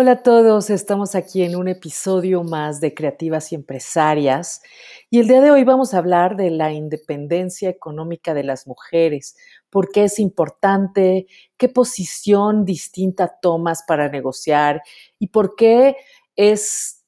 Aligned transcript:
Hola 0.00 0.12
a 0.12 0.22
todos, 0.22 0.70
estamos 0.70 1.16
aquí 1.16 1.42
en 1.42 1.56
un 1.56 1.66
episodio 1.66 2.44
más 2.44 2.80
de 2.80 2.94
Creativas 2.94 3.50
y 3.50 3.56
Empresarias 3.56 4.62
y 5.10 5.18
el 5.18 5.26
día 5.26 5.40
de 5.40 5.50
hoy 5.50 5.64
vamos 5.64 5.92
a 5.92 5.98
hablar 5.98 6.36
de 6.36 6.52
la 6.52 6.72
independencia 6.72 7.68
económica 7.68 8.32
de 8.32 8.44
las 8.44 8.68
mujeres, 8.68 9.36
por 9.70 9.90
qué 9.90 10.04
es 10.04 10.20
importante, 10.20 11.26
qué 11.56 11.68
posición 11.68 12.64
distinta 12.64 13.38
tomas 13.42 13.82
para 13.88 14.08
negociar 14.08 14.82
y 15.18 15.26
por 15.26 15.56
qué 15.56 15.96
es 16.36 17.02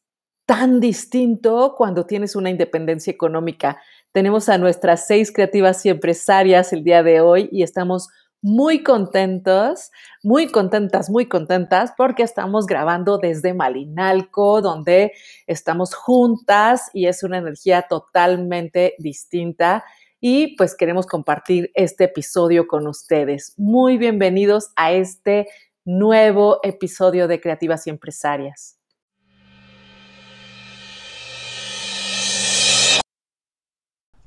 tan 0.44 0.80
distinto 0.80 1.76
cuando 1.76 2.06
tienes 2.06 2.34
una 2.34 2.50
independencia 2.50 3.12
económica. 3.12 3.80
Tenemos 4.10 4.48
a 4.48 4.58
nuestras 4.58 5.06
seis 5.06 5.30
creativas 5.30 5.86
y 5.86 5.90
empresarias 5.90 6.72
el 6.72 6.82
día 6.82 7.04
de 7.04 7.20
hoy 7.20 7.48
y 7.52 7.62
estamos 7.62 8.08
muy 8.42 8.82
contentos, 8.82 9.90
muy 10.22 10.48
contentas, 10.48 11.10
muy 11.10 11.26
contentas 11.26 11.92
porque 11.96 12.22
estamos 12.22 12.66
grabando 12.66 13.18
desde 13.18 13.54
Malinalco, 13.54 14.62
donde 14.62 15.12
estamos 15.46 15.94
juntas 15.94 16.90
y 16.94 17.06
es 17.06 17.22
una 17.22 17.38
energía 17.38 17.82
totalmente 17.82 18.94
distinta. 18.98 19.84
Y 20.20 20.56
pues 20.56 20.74
queremos 20.74 21.06
compartir 21.06 21.70
este 21.74 22.04
episodio 22.04 22.66
con 22.66 22.86
ustedes. 22.86 23.54
Muy 23.56 23.98
bienvenidos 23.98 24.70
a 24.76 24.92
este 24.92 25.46
nuevo 25.84 26.60
episodio 26.62 27.26
de 27.28 27.40
Creativas 27.40 27.86
y 27.86 27.90
Empresarias. 27.90 28.79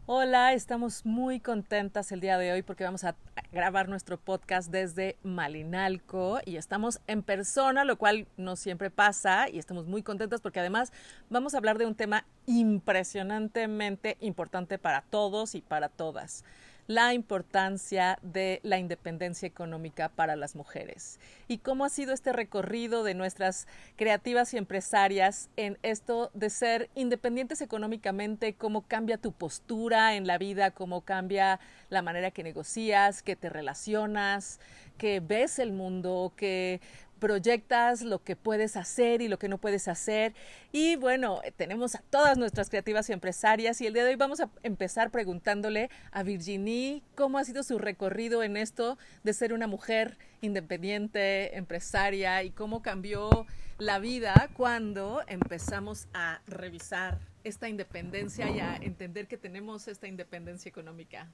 Hola, 0.05 0.51
estamos 0.51 1.05
muy 1.05 1.39
contentas 1.39 2.11
el 2.11 2.19
día 2.19 2.37
de 2.37 2.51
hoy 2.51 2.61
porque 2.61 2.83
vamos 2.83 3.05
a 3.05 3.15
grabar 3.53 3.87
nuestro 3.87 4.17
podcast 4.19 4.69
desde 4.69 5.15
Malinalco 5.23 6.41
y 6.43 6.57
estamos 6.57 6.99
en 7.07 7.23
persona, 7.23 7.85
lo 7.85 7.97
cual 7.97 8.27
no 8.35 8.57
siempre 8.57 8.91
pasa 8.91 9.47
y 9.49 9.59
estamos 9.59 9.87
muy 9.87 10.03
contentas 10.03 10.41
porque 10.41 10.59
además 10.59 10.91
vamos 11.29 11.53
a 11.53 11.57
hablar 11.57 11.77
de 11.77 11.85
un 11.85 11.95
tema 11.95 12.25
impresionantemente 12.47 14.17
importante 14.19 14.77
para 14.77 15.03
todos 15.03 15.55
y 15.55 15.61
para 15.61 15.87
todas 15.87 16.43
la 16.87 17.13
importancia 17.13 18.19
de 18.21 18.59
la 18.63 18.77
independencia 18.77 19.47
económica 19.47 20.09
para 20.09 20.35
las 20.35 20.55
mujeres. 20.55 21.19
Y 21.47 21.59
cómo 21.59 21.85
ha 21.85 21.89
sido 21.89 22.13
este 22.13 22.33
recorrido 22.33 23.03
de 23.03 23.13
nuestras 23.13 23.67
creativas 23.95 24.53
y 24.53 24.57
empresarias 24.57 25.49
en 25.55 25.77
esto 25.81 26.31
de 26.33 26.49
ser 26.49 26.89
independientes 26.95 27.61
económicamente, 27.61 28.55
cómo 28.55 28.81
cambia 28.87 29.17
tu 29.17 29.31
postura 29.31 30.15
en 30.15 30.27
la 30.27 30.37
vida, 30.37 30.71
cómo 30.71 31.01
cambia 31.01 31.59
la 31.89 32.01
manera 32.01 32.31
que 32.31 32.43
negocias, 32.43 33.23
que 33.23 33.35
te 33.35 33.49
relacionas, 33.49 34.59
que 34.97 35.19
ves 35.19 35.59
el 35.59 35.71
mundo, 35.71 36.33
que 36.35 36.81
proyectas 37.23 38.01
lo 38.01 38.21
que 38.21 38.35
puedes 38.35 38.75
hacer 38.75 39.21
y 39.21 39.29
lo 39.29 39.39
que 39.39 39.47
no 39.47 39.57
puedes 39.57 39.87
hacer. 39.87 40.33
Y 40.73 40.97
bueno, 40.97 41.39
tenemos 41.55 41.95
a 41.95 42.01
todas 42.09 42.37
nuestras 42.37 42.69
creativas 42.69 43.07
y 43.07 43.13
empresarias 43.13 43.79
y 43.79 43.87
el 43.87 43.93
día 43.93 44.03
de 44.03 44.09
hoy 44.09 44.17
vamos 44.17 44.41
a 44.41 44.49
empezar 44.61 45.09
preguntándole 45.09 45.89
a 46.11 46.23
Virginie 46.23 47.01
cómo 47.15 47.37
ha 47.37 47.45
sido 47.45 47.63
su 47.63 47.79
recorrido 47.79 48.43
en 48.43 48.57
esto 48.57 48.97
de 49.23 49.31
ser 49.31 49.53
una 49.53 49.67
mujer 49.67 50.17
independiente, 50.41 51.55
empresaria 51.55 52.43
y 52.43 52.51
cómo 52.51 52.81
cambió 52.81 53.47
la 53.77 53.99
vida 53.99 54.49
cuando 54.57 55.23
empezamos 55.27 56.09
a 56.13 56.41
revisar 56.45 57.19
esta 57.45 57.69
independencia 57.69 58.49
y 58.49 58.59
a 58.59 58.75
entender 58.75 59.29
que 59.29 59.37
tenemos 59.37 59.87
esta 59.87 60.09
independencia 60.09 60.67
económica. 60.67 61.29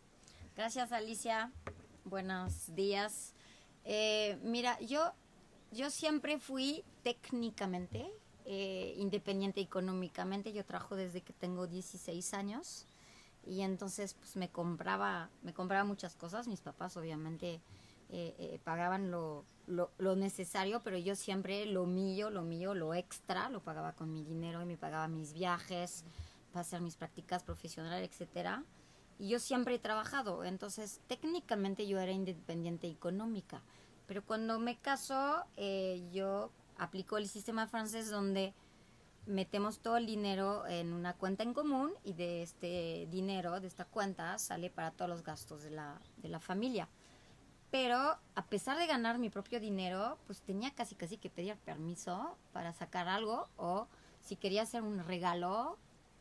Gracias 0.56 0.92
Alicia, 0.92 1.52
buenos 2.06 2.76
días. 2.76 3.34
Eh, 3.86 4.38
mira, 4.44 4.80
yo 4.82 5.16
yo 5.72 5.90
siempre 5.90 6.40
fui 6.40 6.84
técnicamente 7.04 8.12
eh, 8.46 8.96
independiente 8.98 9.62
económicamente. 9.62 10.52
Yo 10.54 10.66
trabajo 10.66 10.96
desde 10.96 11.22
que 11.22 11.34
tengo 11.34 11.68
16 11.68 12.34
años 12.34 12.88
y 13.46 13.62
entonces 13.62 14.16
pues 14.16 14.36
me 14.36 14.50
compraba, 14.50 15.30
me 15.44 15.54
compraba 15.54 15.84
muchas 15.84 16.16
cosas. 16.16 16.48
Mis 16.48 16.62
papás 16.62 16.98
obviamente 16.98 17.62
eh, 18.12 18.36
eh, 18.40 18.60
pagaban 18.64 19.12
lo, 19.12 19.46
necesario, 20.16 20.82
pero 20.84 20.98
yo 20.98 21.16
siempre 21.16 21.68
lo 21.68 21.86
mío, 21.86 22.32
lo 22.32 22.42
mío, 22.42 22.74
lo 22.74 22.96
extra, 22.96 23.50
lo 23.50 23.60
pagaba 23.60 23.94
con 23.94 24.12
mi 24.12 24.24
dinero 24.24 24.64
y 24.64 24.66
me 24.66 24.78
pagaba 24.78 25.08
mis 25.08 25.34
viajes 25.34 26.04
para 26.52 26.62
hacer 26.62 26.82
mis 26.82 26.96
prácticas 26.96 27.44
profesionales, 27.44 28.10
etcétera. 28.10 28.64
Y 29.20 29.30
yo 29.30 29.40
siempre 29.40 29.76
he 29.76 29.80
trabajado, 29.80 30.44
entonces 30.44 31.02
técnicamente 31.08 31.86
yo 31.86 32.00
era 32.00 32.12
independiente 32.12 32.88
económica. 32.88 33.62
Pero 34.10 34.26
cuando 34.26 34.58
me 34.58 34.76
caso, 34.76 35.46
eh, 35.56 36.04
yo 36.12 36.50
aplico 36.80 37.20
el 37.20 37.30
sistema 37.30 37.68
francés 37.68 38.10
donde 38.10 38.56
metemos 39.28 39.82
todo 39.82 39.98
el 39.98 40.08
dinero 40.08 40.66
en 40.66 40.94
una 40.94 41.14
cuenta 41.14 41.44
en 41.44 41.54
común 41.54 41.94
y 42.04 42.14
de 42.14 42.42
este 42.42 43.08
dinero, 43.12 43.60
de 43.60 43.68
esta 43.68 43.86
cuenta, 43.86 44.40
sale 44.40 44.72
para 44.72 44.90
todos 44.90 45.10
los 45.10 45.24
gastos 45.24 45.62
de 45.62 45.70
la, 45.70 46.02
de 46.18 46.28
la 46.28 46.40
familia. 46.40 46.90
Pero 47.70 48.18
a 48.34 48.46
pesar 48.50 48.80
de 48.80 48.88
ganar 48.88 49.20
mi 49.20 49.30
propio 49.30 49.60
dinero, 49.60 50.18
pues 50.26 50.42
tenía 50.42 50.74
casi 50.74 50.96
casi 50.96 51.18
que 51.18 51.30
pedir 51.30 51.56
permiso 51.58 52.36
para 52.52 52.74
sacar 52.74 53.08
algo 53.08 53.48
o 53.58 53.88
si 54.22 54.38
quería 54.38 54.64
hacer 54.64 54.82
un 54.82 55.04
regalo, 55.06 55.78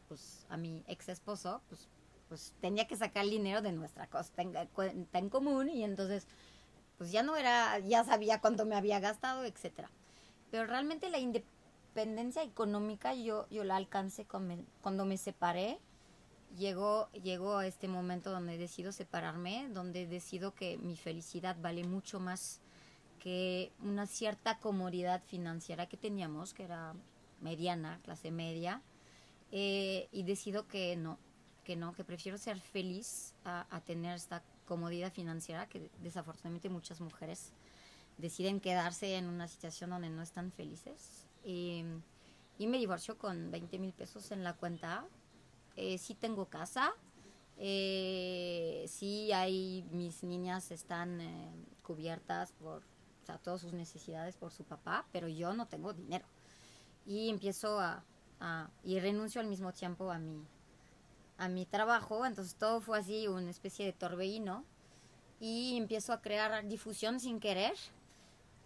pues 0.09 0.45
a 0.51 0.59
mi 0.59 0.85
ex 0.89 1.09
esposo, 1.09 1.63
pues, 1.71 1.89
pues 2.29 2.53
tenía 2.61 2.87
que 2.87 2.97
sacar 2.97 3.25
el 3.25 3.31
dinero 3.31 3.63
de 3.63 3.73
nuestra 3.73 4.11
cuenta 4.11 4.69
en 5.19 5.31
común 5.31 5.71
y 5.71 5.85
entonces 5.85 6.27
pues 6.99 7.13
ya 7.13 7.23
no 7.23 7.37
era, 7.37 7.79
ya 7.79 8.05
sabía 8.05 8.41
cuánto 8.41 8.67
me 8.67 8.75
había 8.75 9.01
gastado, 9.01 9.45
etcétera. 9.45 9.89
Pero 10.51 10.67
realmente 10.67 11.09
la 11.11 11.19
independencia 11.19 12.43
económica 12.43 13.15
yo, 13.15 13.49
yo 13.51 13.65
la 13.65 13.77
alcancé 13.77 14.27
cuando 14.27 15.05
me 15.05 15.17
separé. 15.17 15.79
Llegó, 16.57 17.09
llegó 17.13 17.59
a 17.59 17.67
este 17.67 17.89
momento 17.89 18.31
donde 18.31 18.59
decido 18.59 18.91
separarme, 18.91 19.69
donde 19.71 20.07
decido 20.07 20.55
que 20.55 20.79
mi 20.79 20.97
felicidad 20.97 21.57
vale 21.61 21.85
mucho 21.85 22.21
más 22.21 22.61
que 23.19 23.71
una 23.83 24.07
cierta 24.07 24.59
comodidad 24.59 25.23
financiera 25.25 25.87
que 25.87 25.97
teníamos, 25.97 26.55
que 26.55 26.65
era 26.65 26.95
mediana, 27.41 28.01
clase 28.03 28.31
media, 28.31 28.81
eh, 29.53 30.09
y 30.11 30.23
decido 30.23 30.67
que 30.67 30.97
no, 30.97 31.19
que 31.65 31.77
no, 31.77 31.93
que 31.93 32.03
prefiero 32.03 32.39
ser 32.39 32.59
feliz 32.59 33.35
a, 33.45 33.67
a 33.71 33.81
tener 33.83 34.17
esta 34.17 34.43
comodidad 34.69 35.11
financiera 35.11 35.67
que 35.67 35.91
desafortunadamente 36.03 36.69
muchas 36.69 37.01
mujeres 37.01 37.53
deciden 38.19 38.61
quedarse 38.61 39.17
en 39.17 39.27
una 39.27 39.49
situación 39.49 39.91
donde 39.91 40.11
no 40.11 40.23
están 40.23 40.53
felices. 40.53 41.27
y 41.45 42.67
me 42.67 42.79
divorcio 42.79 43.17
con 43.17 43.51
20 43.51 43.79
mil 43.79 43.93
pesos 43.93 44.31
en 44.31 44.45
la 44.45 44.53
cuenta. 44.53 45.07
Eh, 45.77 45.97
sí 45.97 46.15
tengo 46.15 46.47
casa. 46.47 46.93
Eh, 47.57 48.85
sí 48.89 49.33
hay, 49.33 49.85
mis 49.91 50.23
niñas 50.25 50.71
están 50.71 51.21
eh, 51.21 51.51
cubiertas 51.83 52.53
por 52.53 52.83
o 53.29 53.39
todas 53.41 53.61
sus 53.61 53.75
necesidades 53.75 54.37
por 54.37 54.51
su 54.53 54.65
papá, 54.65 55.07
pero 55.13 55.29
yo 55.29 55.53
no 55.53 55.67
tengo 55.67 55.93
dinero. 55.93 56.25
Y 57.05 57.29
empiezo 57.29 57.79
a, 57.79 58.03
a 58.41 58.71
y 58.83 58.99
renuncio 59.01 59.41
al 59.41 59.47
mismo 59.47 59.73
tiempo 59.73 60.11
a 60.11 60.19
mi, 60.19 60.47
a 61.39 61.49
mi 61.49 61.67
trabajo, 61.67 62.27
entonces 62.27 62.55
todo 62.57 62.81
fue 62.81 62.99
así, 62.99 63.29
una 63.29 63.51
especie 63.51 63.87
de 63.87 63.93
torbellino, 63.93 64.65
y 65.41 65.77
empiezo 65.77 66.13
a 66.13 66.21
crear 66.21 66.67
difusión 66.67 67.21
sin 67.21 67.41
querer, 67.41 67.75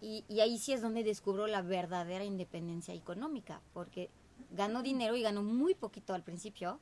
y, 0.01 0.25
y, 0.27 0.41
ahí 0.41 0.57
sí 0.57 0.73
es 0.73 0.81
donde 0.81 1.03
descubro 1.03 1.47
la 1.47 1.61
verdadera 1.61 2.25
independencia 2.25 2.93
económica, 2.93 3.61
porque 3.73 4.09
gano 4.51 4.83
dinero 4.83 5.15
y 5.15 5.21
gano 5.21 5.43
muy 5.43 5.75
poquito 5.75 6.13
al 6.13 6.23
principio, 6.23 6.79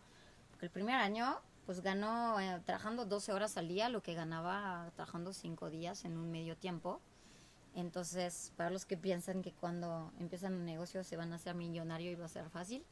porque 0.49 0.65
el 0.65 0.71
primer 0.71 0.95
año 0.95 1.39
pues 1.65 1.81
ganó 1.81 2.39
eh, 2.39 2.61
trabajando 2.65 3.05
12 3.05 3.33
horas 3.33 3.57
al 3.57 3.67
día 3.67 3.89
lo 3.89 4.01
que 4.01 4.13
ganaba 4.13 4.91
trabajando 4.95 5.33
5 5.33 5.69
días 5.69 6.05
en 6.05 6.17
un 6.17 6.31
medio 6.31 6.57
tiempo. 6.57 6.99
Entonces, 7.75 8.51
para 8.57 8.69
los 8.69 8.85
que 8.85 8.97
piensan 8.97 9.41
que 9.41 9.53
cuando 9.53 10.11
empiezan 10.19 10.53
un 10.53 10.65
negocio 10.65 11.03
se 11.03 11.15
van 11.15 11.31
a 11.31 11.37
hacer 11.37 11.55
millonario 11.55 12.11
y 12.11 12.15
va 12.15 12.25
a 12.25 12.29
ser 12.29 12.49
fácil, 12.49 12.83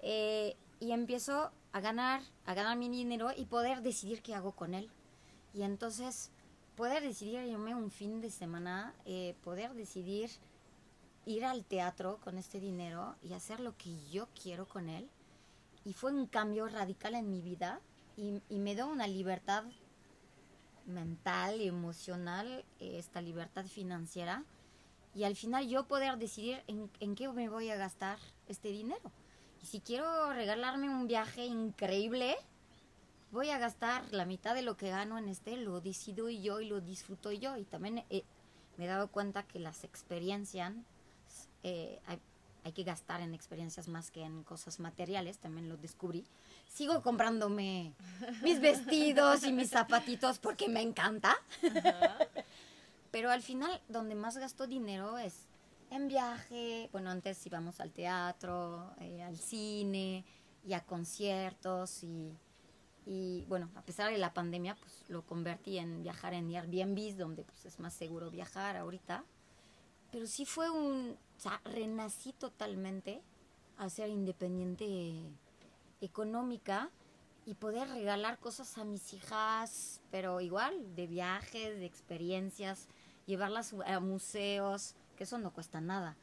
eh, 0.00 0.56
y 0.80 0.92
empiezo 0.92 1.50
a 1.72 1.80
ganar, 1.80 2.22
a 2.46 2.54
ganar 2.54 2.76
mi 2.76 2.88
dinero 2.88 3.30
y 3.36 3.44
poder 3.44 3.82
decidir 3.82 4.22
qué 4.22 4.34
hago 4.34 4.52
con 4.52 4.74
él. 4.74 4.90
Y 5.54 5.62
entonces 5.62 6.30
poder 6.76 7.02
decidir 7.02 7.42
irme 7.42 7.74
un 7.74 7.90
fin 7.90 8.20
de 8.20 8.30
semana, 8.30 8.94
eh, 9.04 9.34
poder 9.42 9.74
decidir 9.74 10.30
ir 11.26 11.44
al 11.44 11.64
teatro 11.64 12.18
con 12.24 12.38
este 12.38 12.60
dinero 12.60 13.16
y 13.22 13.34
hacer 13.34 13.60
lo 13.60 13.76
que 13.76 13.94
yo 14.10 14.28
quiero 14.40 14.66
con 14.66 14.88
él. 14.88 15.08
Y 15.84 15.92
fue 15.92 16.12
un 16.12 16.26
cambio 16.26 16.68
radical 16.68 17.14
en 17.14 17.30
mi 17.30 17.40
vida 17.40 17.80
y, 18.16 18.40
y 18.48 18.58
me 18.58 18.74
dio 18.74 18.86
una 18.86 19.06
libertad 19.06 19.64
mental 20.86 21.60
emocional, 21.60 22.64
eh, 22.80 22.98
esta 22.98 23.20
libertad 23.20 23.66
financiera. 23.66 24.44
Y 25.14 25.24
al 25.24 25.36
final 25.36 25.68
yo 25.68 25.86
poder 25.86 26.18
decidir 26.18 26.62
en, 26.66 26.90
en 27.00 27.14
qué 27.14 27.28
me 27.28 27.48
voy 27.48 27.70
a 27.70 27.76
gastar 27.76 28.18
este 28.48 28.68
dinero. 28.68 29.10
Y 29.62 29.66
si 29.66 29.80
quiero 29.80 30.32
regalarme 30.32 30.88
un 30.88 31.06
viaje 31.06 31.44
increíble, 31.44 32.36
voy 33.30 33.50
a 33.50 33.58
gastar 33.58 34.04
la 34.12 34.24
mitad 34.24 34.54
de 34.54 34.62
lo 34.62 34.76
que 34.76 34.90
gano 34.90 35.18
en 35.18 35.28
este, 35.28 35.56
lo 35.56 35.80
decido 35.80 36.28
yo 36.30 36.60
y 36.60 36.68
lo 36.68 36.80
disfruto 36.80 37.32
yo. 37.32 37.56
Y 37.56 37.64
también 37.64 38.04
me 38.76 38.84
he 38.84 38.88
dado 38.88 39.08
cuenta 39.08 39.42
que 39.42 39.58
las 39.58 39.84
experiencias 39.84 40.72
eh, 41.62 42.00
hay, 42.06 42.18
hay 42.64 42.72
que 42.72 42.84
gastar 42.84 43.20
en 43.20 43.34
experiencias 43.34 43.88
más 43.88 44.10
que 44.10 44.22
en 44.22 44.42
cosas 44.44 44.80
materiales, 44.80 45.38
también 45.38 45.68
lo 45.68 45.76
descubrí. 45.76 46.24
Sigo 46.68 47.02
comprándome 47.02 47.92
mis 48.42 48.60
vestidos 48.62 49.44
y 49.44 49.52
mis 49.52 49.70
zapatitos 49.70 50.38
porque 50.38 50.68
me 50.68 50.82
encanta. 50.82 51.36
Pero 53.10 53.30
al 53.30 53.42
final, 53.42 53.80
donde 53.88 54.14
más 54.14 54.36
gasto 54.36 54.66
dinero 54.66 55.18
es 55.18 55.49
en 55.90 56.08
viaje. 56.08 56.88
Bueno, 56.92 57.10
antes 57.10 57.44
íbamos 57.46 57.80
al 57.80 57.92
teatro, 57.92 58.92
eh, 59.00 59.22
al 59.22 59.36
cine 59.36 60.24
y 60.64 60.72
a 60.72 60.84
conciertos. 60.84 62.04
Y, 63.06 63.44
bueno, 63.48 63.70
a 63.74 63.82
pesar 63.82 64.10
de 64.12 64.18
la 64.18 64.32
pandemia, 64.32 64.76
pues 64.76 65.04
lo 65.08 65.26
convertí 65.26 65.78
en 65.78 66.02
viajar 66.02 66.32
en 66.34 66.54
Airbnb, 66.54 67.16
donde 67.16 67.44
pues, 67.44 67.64
es 67.64 67.80
más 67.80 67.94
seguro 67.94 68.30
viajar 68.30 68.76
ahorita. 68.76 69.24
Pero 70.12 70.26
sí 70.26 70.44
fue 70.44 70.70
un. 70.70 71.16
O 71.36 71.40
sea, 71.40 71.60
renací 71.64 72.32
totalmente 72.32 73.22
a 73.78 73.88
ser 73.88 74.10
independiente 74.10 75.22
económica 76.00 76.90
y 77.46 77.54
poder 77.54 77.88
regalar 77.88 78.38
cosas 78.38 78.76
a 78.78 78.84
mis 78.84 79.12
hijas, 79.14 80.00
pero 80.10 80.40
igual, 80.40 80.94
de 80.94 81.06
viajes, 81.06 81.78
de 81.78 81.86
experiencias, 81.86 82.88
llevarlas 83.26 83.74
a 83.86 84.00
museos, 84.00 84.94
eso 85.24 85.38
no 85.38 85.52
cuesta 85.52 85.80
nada. 85.80 86.16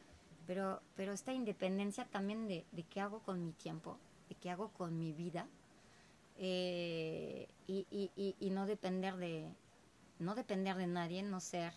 Pero, 0.46 0.82
pero 0.96 1.12
esta 1.12 1.34
independencia 1.34 2.06
también 2.06 2.48
de, 2.48 2.66
de 2.72 2.84
qué 2.84 3.02
hago 3.02 3.20
con 3.20 3.44
mi 3.44 3.52
tiempo, 3.52 3.98
de 4.30 4.36
qué 4.36 4.50
hago 4.50 4.70
con 4.70 4.98
mi 4.98 5.12
vida, 5.12 5.48
eh, 6.38 7.48
y, 7.66 7.86
y, 7.90 8.12
y, 8.16 8.36
y 8.40 8.50
no 8.52 8.66
depender 8.66 9.18
de 9.18 9.52
no 10.20 10.36
depender 10.36 10.76
de 10.76 10.88
nadie, 10.88 11.22
no 11.24 11.40
ser, 11.40 11.74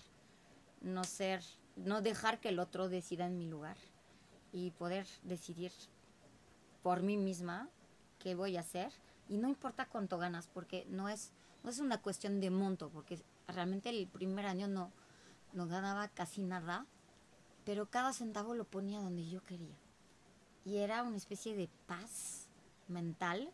no 0.80 1.04
ser, 1.04 1.42
no 1.76 2.00
dejar 2.00 2.40
que 2.40 2.48
el 2.48 2.58
otro 2.58 2.88
decida 2.88 3.26
en 3.26 3.38
mi 3.38 3.46
lugar 3.46 3.76
y 4.52 4.70
poder 4.72 5.06
decidir 5.22 5.72
por 6.82 7.02
mí 7.02 7.16
misma 7.16 7.68
qué 8.18 8.34
voy 8.34 8.56
a 8.56 8.60
hacer 8.60 8.92
y 9.28 9.36
no 9.36 9.48
importa 9.48 9.86
cuánto 9.86 10.18
ganas 10.18 10.48
porque 10.48 10.86
no 10.88 11.08
es 11.08 11.32
no 11.62 11.70
es 11.70 11.78
una 11.78 12.00
cuestión 12.00 12.40
de 12.40 12.50
monto 12.50 12.88
porque 12.88 13.22
realmente 13.46 13.90
el 13.90 14.06
primer 14.08 14.46
año 14.46 14.66
no 14.66 14.90
no 15.52 15.66
ganaba 15.66 16.08
casi 16.08 16.42
nada 16.42 16.86
pero 17.64 17.90
cada 17.90 18.12
centavo 18.12 18.54
lo 18.54 18.64
ponía 18.64 19.00
donde 19.00 19.28
yo 19.28 19.42
quería 19.42 19.76
y 20.64 20.78
era 20.78 21.02
una 21.02 21.16
especie 21.16 21.54
de 21.54 21.68
paz 21.86 22.48
mental 22.88 23.50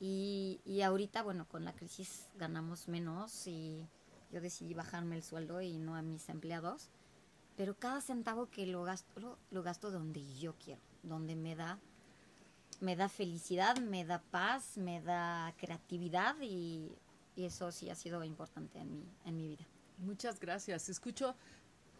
y, 0.00 0.60
y 0.64 0.82
ahorita 0.82 1.22
bueno 1.22 1.46
con 1.48 1.64
la 1.64 1.72
crisis 1.72 2.28
ganamos 2.38 2.88
menos 2.88 3.46
y 3.46 3.86
yo 4.32 4.40
decidí 4.40 4.74
bajarme 4.74 5.16
el 5.16 5.22
sueldo 5.22 5.60
y 5.60 5.78
no 5.78 5.94
a 5.94 6.02
mis 6.02 6.28
empleados 6.28 6.88
pero 7.56 7.76
cada 7.76 8.00
centavo 8.00 8.50
que 8.50 8.66
lo 8.66 8.82
gasto 8.82 9.20
lo, 9.20 9.38
lo 9.50 9.62
gasto 9.62 9.90
donde 9.90 10.22
yo 10.36 10.54
quiero 10.58 10.80
donde 11.02 11.36
me 11.36 11.54
da 11.54 11.78
me 12.82 12.96
da 12.96 13.08
felicidad, 13.08 13.78
me 13.78 14.04
da 14.04 14.20
paz, 14.20 14.76
me 14.76 15.00
da 15.00 15.54
creatividad 15.56 16.34
y, 16.40 16.90
y, 17.36 17.44
eso 17.44 17.70
sí 17.70 17.88
ha 17.88 17.94
sido 17.94 18.24
importante 18.24 18.80
en 18.80 18.92
mi, 18.92 19.04
en 19.24 19.36
mi 19.36 19.46
vida. 19.46 19.64
Muchas 19.98 20.40
gracias. 20.40 20.88
Escucho 20.88 21.36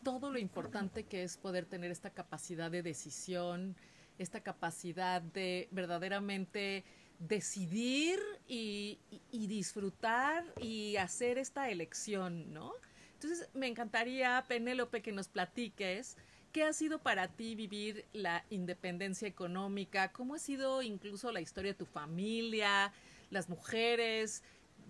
todo 0.02 0.30
lo 0.30 0.38
importante 0.38 1.04
que 1.04 1.22
es 1.22 1.36
poder 1.36 1.66
tener 1.66 1.90
esta 1.90 2.10
capacidad 2.10 2.70
de 2.70 2.82
decisión, 2.82 3.76
esta 4.18 4.40
capacidad 4.40 5.22
de 5.22 5.68
verdaderamente 5.70 6.84
decidir 7.18 8.18
y, 8.48 8.98
disfrutar 9.30 10.44
y 10.60 10.96
hacer 10.96 11.38
esta 11.38 11.70
elección, 11.70 12.52
¿no? 12.52 12.72
Entonces, 13.14 13.48
me 13.54 13.68
encantaría, 13.68 14.44
Penélope, 14.48 15.02
que 15.02 15.12
nos 15.12 15.28
platiques 15.28 16.16
¿Qué 16.52 16.64
ha 16.64 16.72
sido 16.74 16.98
para 16.98 17.28
ti 17.28 17.54
vivir 17.54 18.04
la 18.12 18.44
independencia 18.50 19.26
económica? 19.26 20.12
¿Cómo 20.12 20.34
ha 20.34 20.38
sido 20.38 20.82
incluso 20.82 21.32
la 21.32 21.40
historia 21.40 21.72
de 21.72 21.78
tu 21.78 21.86
familia, 21.86 22.92
las 23.30 23.48
mujeres? 23.48 24.42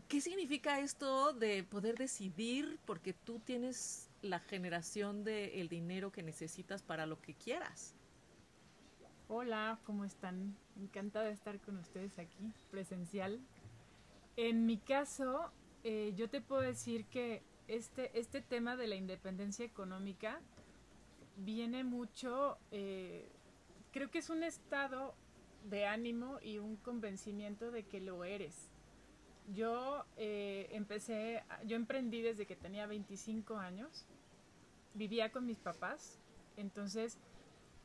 ¿Qué 0.08 0.20
significa 0.20 0.80
esto 0.80 1.32
de 1.32 1.62
poder 1.62 1.96
decidir 1.96 2.80
porque 2.84 3.12
tú 3.12 3.38
tienes 3.38 4.08
la 4.22 4.38
generación 4.38 5.24
del 5.24 5.50
de 5.52 5.68
dinero 5.68 6.12
que 6.12 6.22
necesitas 6.22 6.82
para 6.82 7.06
lo 7.06 7.20
que 7.20 7.34
quieras? 7.34 7.94
Hola, 9.28 9.78
¿cómo 9.84 10.04
están? 10.04 10.56
Encantada 10.76 11.26
de 11.26 11.32
estar 11.32 11.60
con 11.60 11.76
ustedes 11.76 12.18
aquí, 12.18 12.52
presencial. 12.70 13.40
En 14.36 14.66
mi 14.66 14.78
caso, 14.78 15.52
eh, 15.84 16.12
yo 16.16 16.30
te 16.30 16.40
puedo 16.40 16.62
decir 16.62 17.04
que 17.06 17.42
este, 17.68 18.18
este 18.18 18.40
tema 18.40 18.76
de 18.76 18.86
la 18.86 18.94
independencia 18.94 19.64
económica 19.64 20.40
viene 21.36 21.84
mucho, 21.84 22.58
eh, 22.70 23.28
creo 23.92 24.10
que 24.10 24.18
es 24.18 24.30
un 24.30 24.42
estado 24.42 25.14
de 25.64 25.86
ánimo 25.86 26.38
y 26.42 26.58
un 26.58 26.76
convencimiento 26.76 27.70
de 27.70 27.84
que 27.84 28.00
lo 28.00 28.24
eres. 28.24 28.71
Yo 29.48 30.04
eh, 30.16 30.68
empecé, 30.72 31.42
yo 31.64 31.76
emprendí 31.76 32.22
desde 32.22 32.46
que 32.46 32.56
tenía 32.56 32.86
25 32.86 33.56
años, 33.56 34.06
vivía 34.94 35.32
con 35.32 35.46
mis 35.46 35.58
papás, 35.58 36.18
entonces 36.56 37.18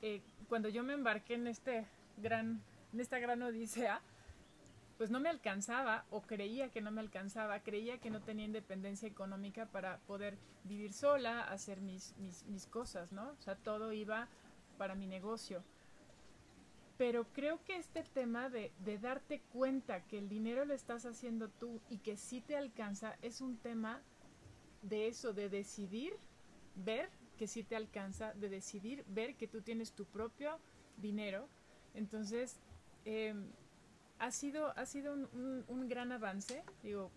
eh, 0.02 0.22
cuando 0.48 0.70
yo 0.70 0.84
me 0.84 0.94
embarqué 0.94 1.34
en 1.34 1.48
este 1.48 1.86
gran, 2.18 2.62
en 2.94 3.00
esta 3.00 3.20
gran 3.20 3.42
odisea, 3.42 4.02
pues 4.98 5.12
no 5.12 5.20
me 5.20 5.30
alcanzaba 5.30 6.06
o 6.10 6.22
creía 6.22 6.70
que 6.70 6.82
no 6.82 6.92
me 6.92 7.02
alcanzaba, 7.02 7.60
creía 7.60 8.00
que 8.00 8.10
no 8.10 8.22
tenía 8.22 8.46
independencia 8.46 9.08
económica 9.08 9.68
para 9.68 9.98
poder 10.08 10.38
vivir 10.64 10.94
sola, 10.94 11.42
hacer 11.44 11.82
mis, 11.82 12.16
mis, 12.18 12.46
mis 12.46 12.66
cosas, 12.66 13.12
¿no? 13.12 13.30
O 13.30 13.42
sea, 13.42 13.56
todo 13.56 13.94
iba 13.94 14.28
para 14.78 14.96
mi 14.96 15.08
negocio. 15.08 15.64
Pero 16.98 17.26
creo 17.32 17.64
que 17.64 17.78
este 17.78 18.04
tema 18.04 18.50
de, 18.50 18.72
de, 18.80 18.98
darte 18.98 19.42
cuenta 19.54 20.04
que 20.06 20.18
el 20.18 20.30
dinero 20.30 20.66
lo 20.66 20.74
estás 20.74 21.06
haciendo 21.06 21.50
tú 21.50 21.80
y 21.90 22.00
que 22.00 22.18
sí 22.18 22.42
te 22.42 22.56
alcanza 22.56 23.18
es 23.22 23.40
un 23.42 23.58
tema 23.58 24.02
de 24.82 25.08
eso, 25.08 25.34
de 25.34 25.50
decidir, 25.50 26.14
ver 26.76 27.10
que 27.38 27.48
sí 27.48 27.64
te 27.64 27.76
alcanza, 27.76 28.34
de 28.34 28.50
decidir, 28.50 29.06
ver 29.08 29.36
que 29.36 29.48
tú 29.48 29.62
tienes 29.62 29.94
tu 29.94 30.06
propio 30.06 30.60
dinero. 30.98 31.48
Entonces, 31.94 32.60
eh, 33.06 33.34
ha 34.20 34.32
sido, 34.32 34.78
ha 34.78 34.86
sido 34.86 35.14
un, 35.14 35.88
gran 35.88 36.12
avance. 36.12 36.64
Digo, 36.84 37.12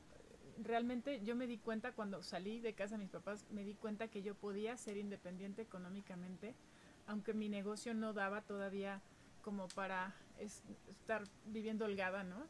realmente 0.62 1.22
yo 1.24 1.34
me 1.34 1.46
di 1.46 1.58
cuenta 1.58 1.92
cuando 1.92 2.22
salí 2.22 2.60
de 2.60 2.74
casa 2.74 2.96
de 2.96 3.02
mis 3.02 3.10
papás, 3.10 3.46
me 3.50 3.64
di 3.64 3.74
cuenta 3.74 4.08
que 4.08 4.22
yo 4.22 4.34
podía 4.34 4.76
ser 4.76 4.96
independiente 4.96 5.62
económicamente, 5.62 6.54
aunque 7.06 7.34
mi 7.34 7.48
negocio 7.48 7.94
no 7.94 8.12
daba 8.12 8.42
todavía 8.42 9.00
como 9.42 9.68
para 9.68 10.14
es, 10.38 10.62
estar 10.88 11.24
viviendo 11.46 11.84
holgada, 11.84 12.24
¿no? 12.24 12.46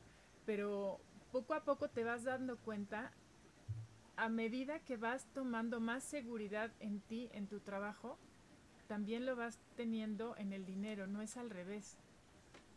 Pero 0.46 1.00
poco 1.32 1.54
a 1.54 1.64
poco 1.64 1.88
te 1.88 2.04
vas 2.04 2.24
dando 2.24 2.56
cuenta, 2.58 3.12
a 4.16 4.28
medida 4.28 4.80
que 4.80 4.96
vas 4.96 5.26
tomando 5.32 5.80
más 5.80 6.04
seguridad 6.04 6.70
en 6.80 7.00
ti, 7.00 7.30
en 7.32 7.46
tu 7.46 7.60
trabajo, 7.60 8.18
también 8.86 9.24
lo 9.24 9.36
vas 9.36 9.58
teniendo 9.76 10.36
en 10.36 10.52
el 10.52 10.66
dinero, 10.66 11.06
no 11.06 11.22
es 11.22 11.36
al 11.36 11.50
revés 11.50 11.96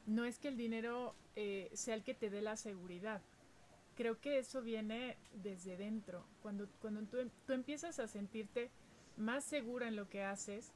no 0.06 0.26
es 0.26 0.40
que 0.40 0.50
el 0.50 0.58
dinero 0.58 1.16
eh, 1.36 1.70
sea 1.74 1.96
el 1.96 2.04
que 2.04 2.14
te 2.14 2.30
dé 2.30 2.42
la 2.42 2.58
seguridad. 2.58 3.22
Creo 3.96 4.20
que 4.20 4.40
eso 4.40 4.62
viene 4.62 5.18
desde 5.34 5.78
dentro. 5.78 6.26
Cuando, 6.42 6.68
cuando 6.82 7.02
tú, 7.04 7.18
tú 7.46 7.54
empiezas 7.54 8.00
a 8.00 8.08
sentirte 8.08 8.72
más 9.18 9.44
segura 9.44 9.88
en 9.88 9.96
lo 9.96 10.10
que 10.10 10.24
haces, 10.24 10.74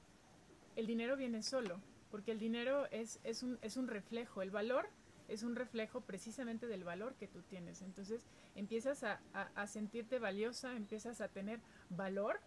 el 0.76 0.86
dinero 0.86 1.18
viene 1.18 1.42
solo, 1.42 1.80
porque 2.12 2.32
el 2.32 2.40
dinero 2.40 2.88
es, 2.92 3.20
es, 3.24 3.44
un, 3.44 3.58
es 3.62 3.78
un 3.78 3.88
reflejo, 3.88 4.42
el 4.42 4.52
valor 4.52 4.90
es 5.28 5.44
un 5.44 5.56
reflejo 5.56 6.02
precisamente 6.02 6.68
del 6.68 6.84
valor 6.84 7.16
que 7.16 7.28
tú 7.28 7.42
tienes. 7.42 7.82
Entonces 7.82 8.26
empiezas 8.56 9.04
a, 9.04 9.20
a, 9.34 9.68
sentirte 9.68 10.20
valiosa, 10.20 10.76
empiezas 10.76 11.20
a 11.22 11.28
tener 11.28 11.60
valor 11.90 12.40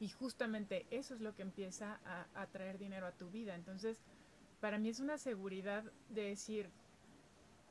y 0.00 0.08
justamente 0.08 0.86
eso 0.90 1.14
es 1.14 1.20
lo 1.20 1.34
que 1.34 1.42
empieza 1.42 2.00
a, 2.04 2.26
a 2.34 2.46
traer 2.46 2.78
dinero 2.78 3.06
a 3.06 3.12
tu 3.12 3.30
vida. 3.30 3.54
Entonces, 3.54 4.00
para 4.60 4.78
mí 4.78 4.88
es 4.88 5.00
una 5.00 5.18
seguridad 5.18 5.84
de 6.08 6.22
decir, 6.22 6.70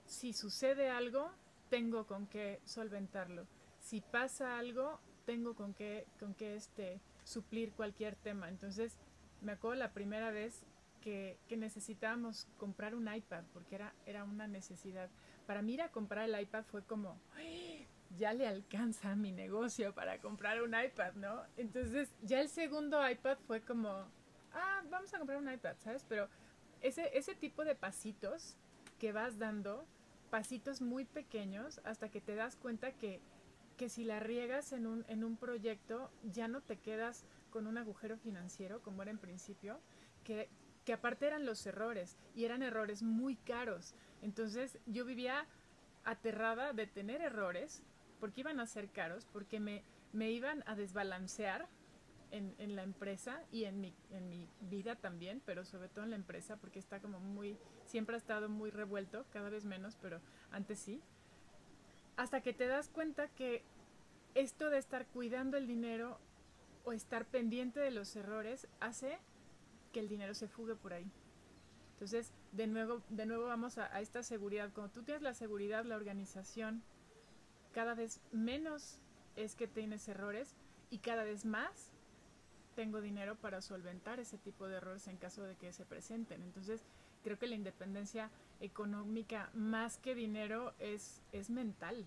si 0.06 0.34
sucede 0.34 0.90
algo, 0.90 1.32
tengo 1.70 2.06
con 2.06 2.28
qué 2.28 2.62
solventarlo. 2.66 3.48
Si 3.80 4.02
pasa 4.02 4.60
algo, 4.60 5.00
tengo 5.26 5.56
con 5.56 5.74
qué, 5.74 6.06
con 6.20 6.34
qué 6.36 6.56
este, 6.56 7.02
suplir 7.24 7.72
cualquier 7.74 8.16
tema. 8.16 8.50
Entonces, 8.50 8.98
me 9.42 9.54
acuerdo 9.54 9.80
la 9.80 9.92
primera 9.92 10.32
vez 10.32 10.64
que, 11.04 11.38
que 11.50 11.58
necesitábamos 11.58 12.48
comprar 12.58 12.96
un 12.96 13.14
iPad, 13.14 13.44
porque 13.52 13.76
era, 13.76 13.94
era 14.06 14.24
una 14.24 14.48
necesidad. 14.48 15.10
Para 15.46 15.62
mí 15.62 15.74
ir 15.74 15.82
a 15.82 15.90
comprar 15.90 16.30
el 16.30 16.40
iPad 16.40 16.64
fue 16.64 16.82
como, 16.84 17.20
ya 18.18 18.32
le 18.32 18.48
alcanza 18.48 19.14
mi 19.16 19.34
negocio 19.34 19.94
para 19.94 20.20
comprar 20.20 20.64
un 20.64 20.74
iPad, 20.74 21.16
¿no? 21.16 21.44
Entonces, 21.58 22.10
ya 22.22 22.40
el 22.40 22.48
segundo 22.48 22.98
iPad 23.08 23.38
fue 23.46 23.60
como, 23.62 23.90
ah, 24.54 24.82
vamos 24.90 25.14
a 25.14 25.18
comprar 25.18 25.40
un 25.40 25.52
iPad, 25.52 25.76
¿sabes? 25.84 26.06
Pero 26.08 26.30
ese, 26.82 27.18
ese 27.18 27.36
tipo 27.36 27.66
de 27.66 27.76
pasitos 27.76 28.56
que 28.98 29.12
vas 29.12 29.38
dando, 29.38 29.86
pasitos 30.30 30.82
muy 30.82 31.04
pequeños, 31.04 31.82
hasta 31.84 32.08
que 32.08 32.22
te 32.22 32.36
das 32.36 32.56
cuenta 32.56 32.94
que, 32.94 33.20
que 33.76 33.90
si 33.90 34.06
la 34.06 34.22
riegas 34.22 34.72
en 34.72 34.88
un, 34.88 35.04
en 35.10 35.26
un 35.26 35.36
proyecto, 35.36 36.10
ya 36.32 36.48
no 36.48 36.62
te 36.62 36.78
quedas 36.78 37.26
con 37.50 37.68
un 37.68 37.78
agujero 37.78 38.18
financiero 38.18 38.82
como 38.82 39.02
era 39.02 39.12
en 39.12 39.18
principio, 39.18 39.82
que, 40.24 40.48
que 40.86 40.94
aparte 40.94 41.28
eran 41.28 41.46
los 41.46 41.66
errores 41.66 42.18
y 42.36 42.46
eran 42.46 42.64
errores 42.64 43.04
muy 43.04 43.36
caros. 43.36 43.96
Entonces 44.22 44.78
yo 44.86 45.06
vivía 45.06 45.46
aterrada 46.04 46.74
de 46.74 46.88
tener 46.88 47.22
errores 47.22 47.84
porque 48.20 48.42
iban 48.42 48.60
a 48.60 48.68
ser 48.68 48.90
caros, 48.90 49.26
porque 49.32 49.60
me, 49.60 49.84
me 50.12 50.32
iban 50.32 50.64
a 50.66 50.76
desbalancear 50.76 51.68
en, 52.32 52.56
en, 52.58 52.76
la 52.76 52.84
empresa 52.84 53.44
y 53.52 53.66
en 53.66 53.80
mi, 53.80 53.94
en 54.12 54.28
mi 54.28 54.50
vida 54.62 54.96
también, 54.96 55.42
pero 55.46 55.66
sobre 55.66 55.88
todo 55.90 56.04
en 56.04 56.12
la 56.12 56.16
empresa, 56.16 56.58
porque 56.58 56.80
está 56.80 57.00
como 57.00 57.20
muy, 57.20 57.58
siempre 57.86 58.16
ha 58.16 58.18
estado 58.18 58.50
muy 58.50 58.72
revuelto, 58.72 59.26
cada 59.32 59.50
vez 59.50 59.66
menos, 59.66 59.98
pero 60.02 60.20
antes 60.52 60.80
sí. 60.80 61.02
Hasta 62.16 62.42
que 62.42 62.54
te 62.54 62.68
das 62.68 62.90
cuenta 62.90 63.28
que 63.28 63.64
esto 64.36 64.70
de 64.70 64.80
estar 64.80 65.06
cuidando 65.08 65.58
el 65.58 65.68
dinero 65.68 66.20
o 66.86 66.94
estar 66.94 67.26
pendiente 67.26 67.80
de 67.80 67.92
los 67.92 68.16
errores 68.16 68.68
hace 68.80 69.20
que 69.94 70.02
el 70.02 70.10
dinero 70.10 70.34
se 70.34 70.50
fugue 70.50 70.76
por 70.76 70.92
ahí. 70.92 71.10
Entonces, 71.94 72.34
de 72.52 72.68
nuevo, 72.68 73.02
de 73.10 73.26
nuevo 73.26 73.46
vamos 73.46 73.78
a, 73.78 74.02
esta 74.02 74.24
seguridad. 74.24 74.72
Cuando 74.74 74.92
tú 74.92 75.04
tienes 75.04 75.22
la 75.22 75.34
seguridad, 75.34 75.86
la 75.86 75.96
organización, 75.96 76.84
cada 77.72 77.94
vez 77.94 78.20
menos 78.32 78.98
es 79.38 79.56
que 79.56 79.68
tienes 79.68 80.08
errores 80.10 80.56
y 80.90 80.98
cada 80.98 81.24
vez 81.24 81.46
más 81.46 81.92
tengo 82.76 83.00
dinero 83.00 83.36
para 83.36 83.62
solventar 83.62 84.20
ese 84.20 84.38
tipo 84.38 84.68
de 84.68 84.78
errores 84.78 85.08
en 85.08 85.18
caso 85.18 85.44
de 85.44 85.56
que 85.56 85.72
se 85.72 85.86
presenten. 85.86 86.42
Entonces, 86.42 86.82
creo 87.24 87.40
que 87.40 87.48
la 87.48 87.56
independencia 87.56 88.30
económica 88.60 89.50
más 89.54 89.98
que 89.98 90.16
dinero 90.16 90.74
es, 90.80 91.22
es 91.32 91.50
mental. 91.50 92.06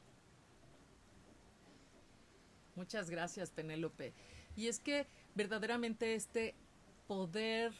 Muchas 2.74 3.08
gracias, 3.08 3.50
Penélope. 3.50 4.12
Y 4.56 4.66
es 4.66 4.80
que 4.80 5.06
verdaderamente 5.34 6.14
este 6.14 6.54
poder 7.06 7.72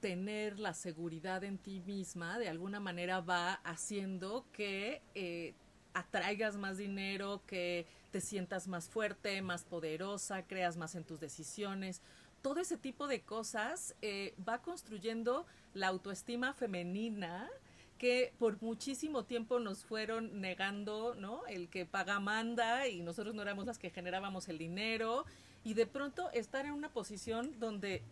tener 0.00 0.58
la 0.58 0.74
seguridad 0.74 1.44
en 1.44 1.56
ti 1.56 1.80
misma 1.80 2.38
de 2.38 2.48
alguna 2.48 2.78
manera 2.78 3.20
va 3.20 3.54
haciendo 3.64 4.44
que 4.52 5.00
eh, 5.14 5.54
atraigas 5.94 6.56
más 6.56 6.76
dinero, 6.76 7.40
que 7.46 7.86
te 8.10 8.20
sientas 8.20 8.68
más 8.68 8.88
fuerte, 8.88 9.40
más 9.40 9.64
poderosa, 9.64 10.46
creas 10.46 10.76
más 10.76 10.94
en 10.94 11.04
tus 11.04 11.20
decisiones. 11.20 12.02
Todo 12.42 12.60
ese 12.60 12.76
tipo 12.76 13.06
de 13.06 13.22
cosas 13.22 13.94
eh, 14.02 14.34
va 14.46 14.60
construyendo 14.60 15.46
la 15.72 15.88
autoestima 15.88 16.52
femenina 16.52 17.48
que 17.96 18.34
por 18.38 18.60
muchísimo 18.60 19.24
tiempo 19.24 19.60
nos 19.60 19.84
fueron 19.84 20.40
negando, 20.40 21.14
¿no? 21.14 21.46
El 21.46 21.70
que 21.70 21.86
paga 21.86 22.20
manda 22.20 22.88
y 22.88 23.00
nosotros 23.00 23.34
no 23.34 23.40
éramos 23.40 23.64
las 23.64 23.78
que 23.78 23.88
generábamos 23.88 24.48
el 24.48 24.58
dinero 24.58 25.24
y 25.64 25.74
de 25.74 25.86
pronto 25.86 26.30
estar 26.32 26.66
en 26.66 26.72
una 26.72 26.90
posición 26.90 27.58
donde 27.58 28.02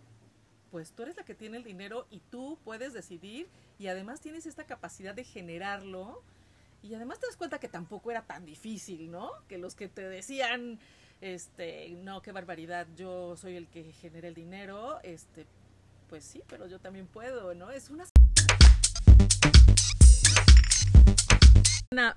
pues 0.71 0.93
tú 0.93 1.03
eres 1.03 1.17
la 1.17 1.25
que 1.25 1.35
tiene 1.35 1.59
el 1.59 1.65
dinero 1.65 2.07
y 2.11 2.21
tú 2.31 2.59
puedes 2.65 2.95
decidir 2.95 3.47
y 3.79 3.89
además 3.89 4.21
tienes 4.21 4.47
esta 4.47 4.65
capacidad 4.65 5.15
de 5.15 5.23
generarlo 5.23 6.23
y 6.83 6.95
además 6.95 7.21
te 7.21 7.27
das 7.27 7.37
cuenta 7.37 7.61
que 7.61 7.69
tampoco 7.69 8.11
era 8.11 8.23
tan 8.23 8.47
difícil, 8.47 9.11
¿no? 9.11 9.31
Que 9.49 9.59
los 9.59 9.77
que 9.77 9.87
te 9.89 10.09
decían, 10.09 10.81
este, 11.21 11.91
no, 11.91 12.23
qué 12.23 12.33
barbaridad, 12.33 12.89
yo 12.97 13.37
soy 13.37 13.57
el 13.57 13.69
que 13.69 13.93
genera 13.93 14.27
el 14.27 14.35
dinero, 14.35 14.99
este, 15.03 15.47
pues 16.09 16.25
sí, 16.25 16.43
pero 16.49 16.67
yo 16.67 16.81
también 16.81 17.07
puedo, 17.07 17.55
¿no? 17.55 17.71
Es 17.71 17.91
una... 17.91 18.05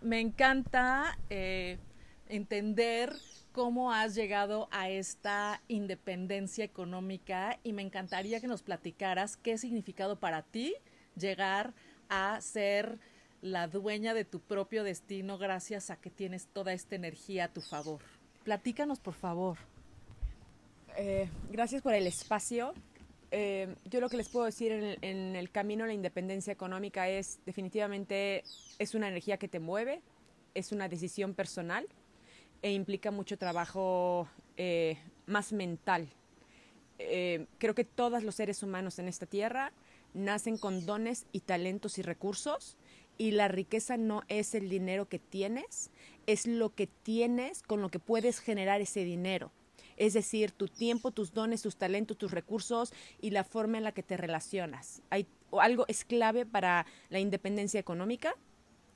Me 0.01 0.22
encanta 0.22 1.20
eh, 1.30 1.77
entender 2.27 3.13
cómo 3.51 3.94
has 3.94 4.15
llegado 4.15 4.67
a 4.72 4.89
esta 4.89 5.62
independencia 5.67 6.65
económica 6.65 7.58
y 7.63 7.72
me 7.72 7.82
encantaría 7.82 8.41
que 8.41 8.48
nos 8.48 8.62
platicaras 8.62 9.38
qué 9.38 9.58
significado 9.58 10.20
para 10.20 10.41
ti 10.41 10.75
llegar 11.15 11.74
a 12.10 12.39
ser 12.41 13.00
la 13.41 13.67
dueña 13.67 14.13
de 14.13 14.25
tu 14.25 14.41
propio 14.41 14.84
destino 14.84 15.38
gracias 15.38 15.89
a 15.89 15.96
que 15.96 16.10
tienes 16.10 16.48
toda 16.48 16.74
esta 16.74 16.96
energía 16.96 17.46
a 17.46 17.48
tu 17.48 17.62
favor. 17.62 18.01
Platícanos, 18.44 19.00
por 19.00 19.13
favor. 19.13 19.58
Eh, 20.98 21.29
gracias 21.51 21.82
por 21.82 21.94
el 21.94 22.08
espacio. 22.08 22.74
Eh, 23.32 23.74
yo 23.86 24.01
lo 24.01 24.10
que 24.10 24.17
les 24.17 24.29
puedo 24.29 24.46
decir 24.46 24.72
en 24.72 24.84
el, 24.84 24.98
en 25.01 25.36
el, 25.36 25.50
camino 25.50 25.84
a 25.84 25.88
la 25.88 25.94
independencia 25.94 26.51
económica 26.51 27.08
es 27.10 27.39
definitivamente 27.46 28.44
es 28.79 28.96
una 28.96 29.08
energía 29.08 29.38
que 29.38 29.48
te 29.48 29.60
mueve, 29.60 30.01
es 30.53 30.72
una 30.72 30.88
decisión 30.88 31.34
personal 31.34 31.88
e 32.65 32.72
implica 32.72 33.12
mucho 33.12 33.38
trabajo 33.38 34.27
eh, 34.57 34.98
más 35.27 35.53
mental. 35.53 36.10
Eh, 36.98 37.45
creo 37.60 37.75
que 37.75 37.84
todos 37.84 38.24
los 38.24 38.34
seres 38.34 38.63
humanos 38.63 38.98
en 38.98 39.07
esta 39.07 39.27
tierra 39.27 39.72
nacen 40.15 40.57
con 40.57 40.84
dones 40.84 41.27
y 41.31 41.41
talentos 41.41 42.00
y 42.00 42.01
recursos 42.01 42.75
y 43.19 43.31
la 43.34 43.50
riqueza 43.50 43.98
no 43.98 44.24
es 44.29 44.55
el 44.55 44.67
dinero 44.67 45.07
que 45.07 45.19
tienes, 45.19 45.91
es 46.25 46.48
lo 46.48 46.74
que 46.74 46.88
tienes 46.88 47.62
con 47.62 47.84
lo 47.84 47.89
que 47.89 48.00
puedes 48.00 48.39
generar 48.39 48.81
ese 48.81 49.03
dinero. 49.03 49.51
Es 49.95 50.13
decir, 50.13 50.50
tu 50.50 50.67
tiempo, 50.67 51.12
tus 51.12 51.34
dones, 51.36 51.62
tus 51.62 51.75
talentos, 51.75 52.17
tus 52.17 52.31
recursos 52.31 52.93
y 53.22 53.29
la 53.29 53.43
forma 53.43 53.77
en 53.77 53.84
la 53.84 53.91
que 53.91 54.01
te 54.01 54.17
relacionas. 54.17 55.03
Hay, 55.12 55.27
algo 55.51 55.86
es 55.88 56.03
clave 56.03 56.48
para 56.48 56.88
la 57.10 57.19
independencia 57.19 57.79
económica 57.79 58.34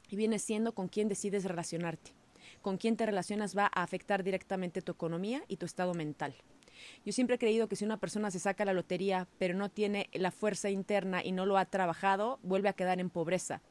y 0.10 0.16
viene 0.16 0.40
siendo 0.40 0.74
con 0.74 0.88
quién 0.88 1.08
decides 1.08 1.44
relacionarte. 1.44 2.19
Con 2.62 2.78
quién 2.78 2.98
te 2.98 3.06
relacionas 3.06 3.58
va 3.58 3.66
a 3.66 3.84
afectar 3.84 4.24
directamente 4.24 4.82
tu 4.82 4.92
economía 4.92 5.44
y 5.48 5.58
tu 5.58 5.66
estado 5.66 5.94
mental. 5.94 6.36
Yo 7.06 7.12
siempre 7.12 7.36
he 7.36 7.40
creído 7.40 7.68
que 7.68 7.76
si 7.76 7.86
una 7.86 8.00
persona 8.00 8.32
se 8.32 8.40
saca 8.40 8.66
la 8.66 8.74
lotería 8.74 9.28
pero 9.38 9.54
no 9.54 9.70
tiene 9.70 10.10
la 10.14 10.32
fuerza 10.32 10.70
interna 10.70 11.24
y 11.24 11.32
no 11.32 11.46
lo 11.46 11.58
ha 11.58 11.66
trabajado, 11.66 12.40
vuelve 12.44 12.70
a 12.70 12.74
quedar 12.74 13.00
en 13.00 13.10
pobreza 13.10 13.62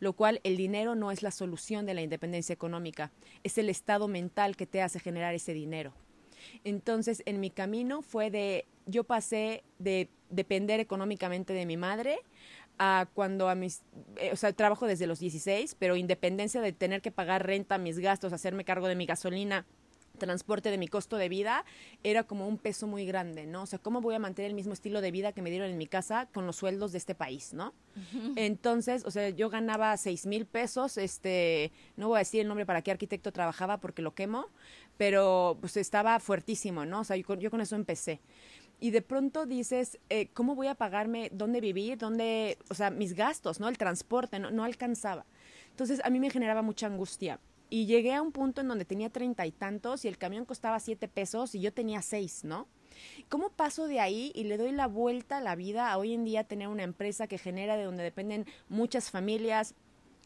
lo 0.00 0.12
cual 0.12 0.40
el 0.44 0.56
dinero 0.56 0.94
no 0.94 1.10
es 1.10 1.22
la 1.22 1.30
solución 1.30 1.86
de 1.86 1.94
la 1.94 2.02
independencia 2.02 2.52
económica, 2.52 3.12
es 3.42 3.58
el 3.58 3.70
estado 3.70 4.08
mental 4.08 4.56
que 4.56 4.66
te 4.66 4.82
hace 4.82 5.00
generar 5.00 5.34
ese 5.34 5.54
dinero. 5.54 5.92
Entonces, 6.64 7.22
en 7.26 7.40
mi 7.40 7.50
camino 7.50 8.02
fue 8.02 8.30
de, 8.30 8.66
yo 8.86 9.04
pasé 9.04 9.64
de 9.78 10.08
depender 10.30 10.80
económicamente 10.80 11.52
de 11.52 11.66
mi 11.66 11.76
madre 11.76 12.18
a 12.78 13.08
cuando 13.14 13.48
a 13.48 13.54
mis, 13.54 13.82
eh, 14.16 14.30
o 14.32 14.36
sea, 14.36 14.52
trabajo 14.52 14.86
desde 14.86 15.06
los 15.06 15.18
16, 15.18 15.76
pero 15.78 15.96
independencia 15.96 16.60
de 16.60 16.72
tener 16.72 17.02
que 17.02 17.10
pagar 17.10 17.46
renta, 17.46 17.78
mis 17.78 17.98
gastos, 17.98 18.32
hacerme 18.32 18.64
cargo 18.64 18.88
de 18.88 18.94
mi 18.94 19.06
gasolina, 19.06 19.66
transporte 20.18 20.70
de 20.70 20.76
mi 20.76 20.88
costo 20.88 21.16
de 21.16 21.28
vida 21.28 21.64
era 22.02 22.24
como 22.24 22.46
un 22.46 22.58
peso 22.58 22.86
muy 22.86 23.06
grande, 23.06 23.46
¿no? 23.46 23.62
O 23.62 23.66
sea, 23.66 23.78
¿cómo 23.78 24.00
voy 24.00 24.14
a 24.14 24.18
mantener 24.18 24.50
el 24.50 24.54
mismo 24.54 24.74
estilo 24.74 25.00
de 25.00 25.10
vida 25.10 25.32
que 25.32 25.40
me 25.40 25.50
dieron 25.50 25.70
en 25.70 25.78
mi 25.78 25.86
casa 25.86 26.28
con 26.34 26.44
los 26.46 26.56
sueldos 26.56 26.92
de 26.92 26.98
este 26.98 27.14
país, 27.14 27.54
¿no? 27.54 27.72
Entonces, 28.36 29.04
o 29.06 29.10
sea, 29.10 29.30
yo 29.30 29.48
ganaba 29.48 29.96
seis 29.96 30.26
mil 30.26 30.44
pesos, 30.44 30.98
este, 30.98 31.72
no 31.96 32.08
voy 32.08 32.16
a 32.16 32.18
decir 32.20 32.40
el 32.42 32.48
nombre 32.48 32.66
para 32.66 32.82
qué 32.82 32.90
arquitecto 32.90 33.32
trabajaba 33.32 33.78
porque 33.78 34.02
lo 34.02 34.14
quemo, 34.14 34.46
pero 34.96 35.56
pues 35.60 35.76
estaba 35.76 36.20
fuertísimo, 36.20 36.84
¿no? 36.84 37.00
O 37.00 37.04
sea, 37.04 37.16
yo 37.16 37.34
yo 37.36 37.50
con 37.50 37.60
eso 37.60 37.76
empecé. 37.76 38.20
Y 38.80 38.90
de 38.90 39.02
pronto 39.02 39.46
dices, 39.46 39.98
eh, 40.08 40.28
¿cómo 40.34 40.54
voy 40.54 40.68
a 40.68 40.74
pagarme 40.74 41.30
dónde 41.32 41.60
vivir, 41.60 41.98
dónde, 41.98 42.58
o 42.70 42.74
sea, 42.74 42.90
mis 42.90 43.14
gastos, 43.14 43.58
¿no? 43.58 43.68
El 43.68 43.76
transporte, 43.76 44.38
no, 44.38 44.50
no 44.50 44.64
alcanzaba. 44.64 45.26
Entonces, 45.70 46.00
a 46.04 46.10
mí 46.10 46.20
me 46.20 46.30
generaba 46.30 46.62
mucha 46.62 46.86
angustia 46.86 47.40
y 47.70 47.86
llegué 47.86 48.14
a 48.14 48.22
un 48.22 48.32
punto 48.32 48.60
en 48.60 48.68
donde 48.68 48.84
tenía 48.84 49.10
treinta 49.10 49.46
y 49.46 49.52
tantos 49.52 50.04
y 50.04 50.08
el 50.08 50.18
camión 50.18 50.44
costaba 50.44 50.80
siete 50.80 51.08
pesos 51.08 51.54
y 51.54 51.60
yo 51.60 51.72
tenía 51.72 52.02
seis, 52.02 52.44
¿no? 52.44 52.66
¿Cómo 53.28 53.50
paso 53.50 53.86
de 53.86 54.00
ahí 54.00 54.32
y 54.34 54.44
le 54.44 54.56
doy 54.56 54.72
la 54.72 54.86
vuelta 54.86 55.38
a 55.38 55.40
la 55.40 55.54
vida 55.54 55.92
a 55.92 55.98
hoy 55.98 56.14
en 56.14 56.24
día 56.24 56.44
tener 56.44 56.68
una 56.68 56.82
empresa 56.82 57.26
que 57.26 57.38
genera 57.38 57.76
de 57.76 57.84
donde 57.84 58.02
dependen 58.02 58.46
muchas 58.68 59.10
familias, 59.10 59.74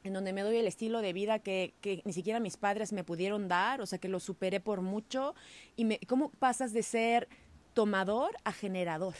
en 0.04 0.12
donde 0.12 0.32
me 0.32 0.42
doy 0.42 0.56
el 0.56 0.66
estilo 0.66 1.00
de 1.00 1.12
vida 1.12 1.38
que, 1.40 1.74
que, 1.80 2.02
ni 2.04 2.12
siquiera 2.12 2.40
mis 2.40 2.56
padres 2.56 2.92
me 2.92 3.04
pudieron 3.04 3.48
dar, 3.48 3.80
o 3.80 3.86
sea 3.86 3.98
que 3.98 4.08
lo 4.08 4.20
superé 4.20 4.60
por 4.60 4.80
mucho. 4.80 5.34
Y 5.76 5.84
me, 5.84 5.98
¿cómo 6.08 6.30
pasas 6.30 6.72
de 6.72 6.82
ser 6.82 7.28
tomador 7.74 8.30
a 8.44 8.52
generador? 8.52 9.14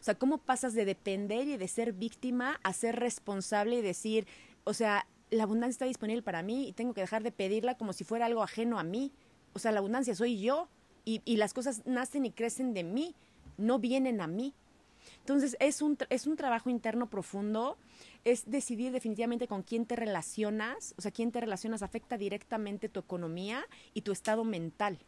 O 0.00 0.02
sea, 0.02 0.14
¿cómo 0.14 0.38
pasas 0.38 0.74
de 0.74 0.84
depender 0.84 1.48
y 1.48 1.56
de 1.56 1.68
ser 1.68 1.92
víctima 1.92 2.60
a 2.62 2.72
ser 2.72 2.96
responsable 2.96 3.76
y 3.76 3.82
decir, 3.82 4.26
o 4.64 4.74
sea, 4.74 5.06
la 5.30 5.42
abundancia 5.42 5.72
está 5.72 5.84
disponible 5.86 6.22
para 6.22 6.42
mí 6.42 6.68
y 6.68 6.72
tengo 6.72 6.94
que 6.94 7.00
dejar 7.00 7.22
de 7.22 7.32
pedirla 7.32 7.76
como 7.76 7.92
si 7.92 8.04
fuera 8.04 8.26
algo 8.26 8.42
ajeno 8.42 8.78
a 8.78 8.84
mí. 8.84 9.12
O 9.52 9.58
sea, 9.58 9.72
la 9.72 9.80
abundancia 9.80 10.14
soy 10.14 10.40
yo 10.40 10.68
y, 11.04 11.20
y 11.24 11.36
las 11.36 11.52
cosas 11.52 11.82
nacen 11.86 12.24
y 12.26 12.30
crecen 12.30 12.74
de 12.74 12.84
mí, 12.84 13.14
no 13.56 13.78
vienen 13.78 14.20
a 14.20 14.26
mí. 14.26 14.54
Entonces 15.20 15.56
es 15.60 15.82
un, 15.82 15.98
es 16.10 16.26
un 16.26 16.36
trabajo 16.36 16.70
interno 16.70 17.08
profundo, 17.08 17.76
es 18.24 18.50
decidir 18.50 18.92
definitivamente 18.92 19.46
con 19.46 19.62
quién 19.62 19.84
te 19.84 19.96
relacionas, 19.96 20.94
o 20.96 21.02
sea, 21.02 21.10
quién 21.10 21.32
te 21.32 21.40
relacionas 21.40 21.82
afecta 21.82 22.16
directamente 22.16 22.88
tu 22.88 23.00
economía 23.00 23.64
y 23.94 24.02
tu 24.02 24.12
estado 24.12 24.44
mental. 24.44 24.98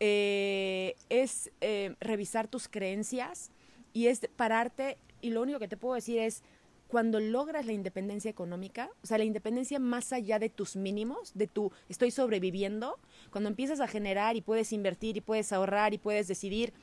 Eh, 0.00 0.96
es 1.08 1.50
eh, 1.60 1.94
revisar 2.00 2.48
tus 2.48 2.68
creencias 2.68 3.50
y 3.92 4.08
es 4.08 4.20
pararte, 4.36 4.98
y 5.20 5.30
lo 5.30 5.42
único 5.42 5.58
que 5.58 5.68
te 5.68 5.76
puedo 5.76 5.94
decir 5.94 6.18
es, 6.18 6.42
cuando 6.88 7.20
logras 7.20 7.64
la 7.64 7.72
independencia 7.72 8.30
económica, 8.30 8.90
o 9.02 9.06
sea, 9.06 9.16
la 9.16 9.24
independencia 9.24 9.78
más 9.78 10.12
allá 10.12 10.38
de 10.38 10.50
tus 10.50 10.76
mínimos, 10.76 11.32
de 11.34 11.46
tu 11.46 11.72
estoy 11.88 12.10
sobreviviendo, 12.10 12.98
cuando 13.30 13.48
empiezas 13.48 13.80
a 13.80 13.88
generar 13.88 14.36
y 14.36 14.42
puedes 14.42 14.74
invertir 14.74 15.16
y 15.16 15.22
puedes 15.22 15.54
ahorrar 15.54 15.94
y 15.94 15.98
puedes 15.98 16.28
decidir, 16.28 16.74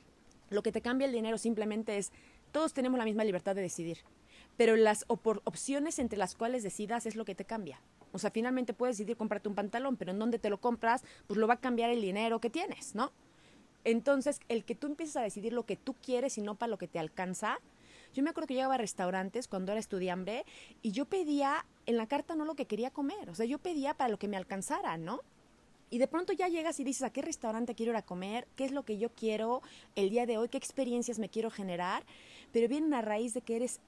lo 0.50 0.64
que 0.64 0.72
te 0.72 0.82
cambia 0.82 1.06
el 1.06 1.14
dinero 1.14 1.38
simplemente 1.38 1.98
es 1.98 2.12
todos 2.52 2.74
tenemos 2.74 2.98
la 2.98 3.06
misma 3.06 3.24
libertad 3.24 3.54
de 3.54 3.62
decidir, 3.62 4.00
pero 4.58 4.76
las 4.76 5.06
opciones 5.08 6.00
entre 6.00 6.18
las 6.18 6.34
cuales 6.34 6.64
decidas 6.64 7.06
es 7.06 7.16
lo 7.16 7.24
que 7.24 7.36
te 7.36 7.46
cambia. 7.46 7.80
O 8.12 8.20
sea, 8.20 8.32
finalmente 8.32 8.74
puedes 8.74 8.98
decidir 8.98 9.18
comprarte 9.18 9.50
un 9.50 9.56
pantalón, 9.56 9.98
pero 9.98 10.12
en 10.12 10.20
dónde 10.20 10.40
te 10.40 10.50
lo 10.50 10.60
compras, 10.60 11.04
pues 11.28 11.38
lo 11.40 11.48
va 11.48 11.56
a 11.56 11.60
cambiar 11.60 11.90
el 11.90 12.02
dinero 12.02 12.40
que 12.40 12.50
tienes, 12.50 12.96
¿no? 12.96 13.12
Entonces, 13.84 14.40
el 14.50 14.66
que 14.66 14.76
tú 14.76 14.88
empieces 14.88 15.16
a 15.18 15.22
decidir 15.22 15.54
lo 15.54 15.66
que 15.66 15.76
tú 15.76 15.94
quieres 15.94 16.38
y 16.38 16.42
no 16.42 16.56
para 16.56 16.70
lo 16.70 16.78
que 16.78 16.88
te 16.88 17.00
alcanza. 17.00 17.60
Yo 18.14 18.24
me 18.24 18.32
acuerdo 18.32 18.48
que 18.48 18.56
llegaba 18.56 18.76
a 18.76 18.80
restaurantes 18.80 19.48
cuando 19.48 19.72
era 19.72 19.80
estudiante 19.80 20.46
y 20.82 20.92
yo 20.92 21.06
pedía 21.06 21.66
en 21.86 21.98
la 21.98 22.08
carta 22.08 22.36
no 22.36 22.44
lo 22.44 22.56
que 22.56 22.66
quería 22.66 22.92
comer, 22.92 23.30
o 23.30 23.36
sea, 23.36 23.46
yo 23.46 23.60
pedía 23.60 23.94
para 23.94 24.10
lo 24.10 24.18
que 24.18 24.28
me 24.28 24.36
alcanzara, 24.36 24.98
¿no? 24.98 25.22
Y 25.92 25.98
de 25.98 26.08
pronto 26.08 26.34
ya 26.34 26.48
llegas 26.48 26.80
y 26.80 26.84
dices, 26.84 27.04
¿a 27.04 27.10
qué 27.12 27.22
restaurante 27.22 27.74
quiero 27.74 27.92
ir 27.92 27.98
a 27.98 28.04
comer? 28.04 28.48
¿Qué 28.56 28.66
es 28.66 28.72
lo 28.72 28.84
que 28.84 28.98
yo 28.98 29.10
quiero 29.10 29.62
el 29.96 30.10
día 30.10 30.26
de 30.26 30.38
hoy? 30.38 30.50
¿Qué 30.50 30.58
experiencias 30.58 31.18
me 31.18 31.30
quiero 31.30 31.50
generar? 31.50 32.04
Pero 32.52 32.68
viene 32.68 32.96
a 32.96 33.02
raíz 33.02 33.34
de 33.34 33.42
que 33.42 33.56
eres, 33.56 33.80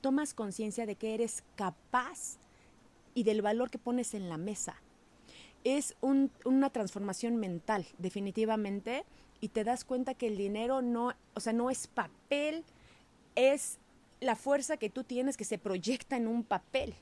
tomas 0.00 0.34
conciencia 0.34 0.86
de 0.86 0.94
que 0.94 1.14
eres 1.14 1.42
capaz 1.56 2.38
y 3.18 3.24
del 3.24 3.42
valor 3.42 3.68
que 3.68 3.78
pones 3.78 4.14
en 4.14 4.28
la 4.28 4.36
mesa. 4.36 4.80
Es 5.64 5.96
una 6.00 6.70
transformación 6.70 7.36
mental, 7.36 7.84
definitivamente, 7.98 9.04
y 9.40 9.48
te 9.48 9.64
das 9.64 9.84
cuenta 9.84 10.14
que 10.14 10.28
el 10.28 10.36
dinero 10.36 10.82
no, 10.82 11.14
o 11.34 11.40
sea, 11.40 11.52
no 11.52 11.68
es 11.68 11.88
papel, 11.88 12.62
es 13.34 13.80
la 14.20 14.36
fuerza 14.36 14.76
que 14.76 14.88
tú 14.88 15.02
tienes 15.02 15.36
que 15.36 15.44
se 15.44 15.58
proyecta 15.58 16.16
en 16.16 16.28
un 16.28 16.44
papel, 16.44 16.94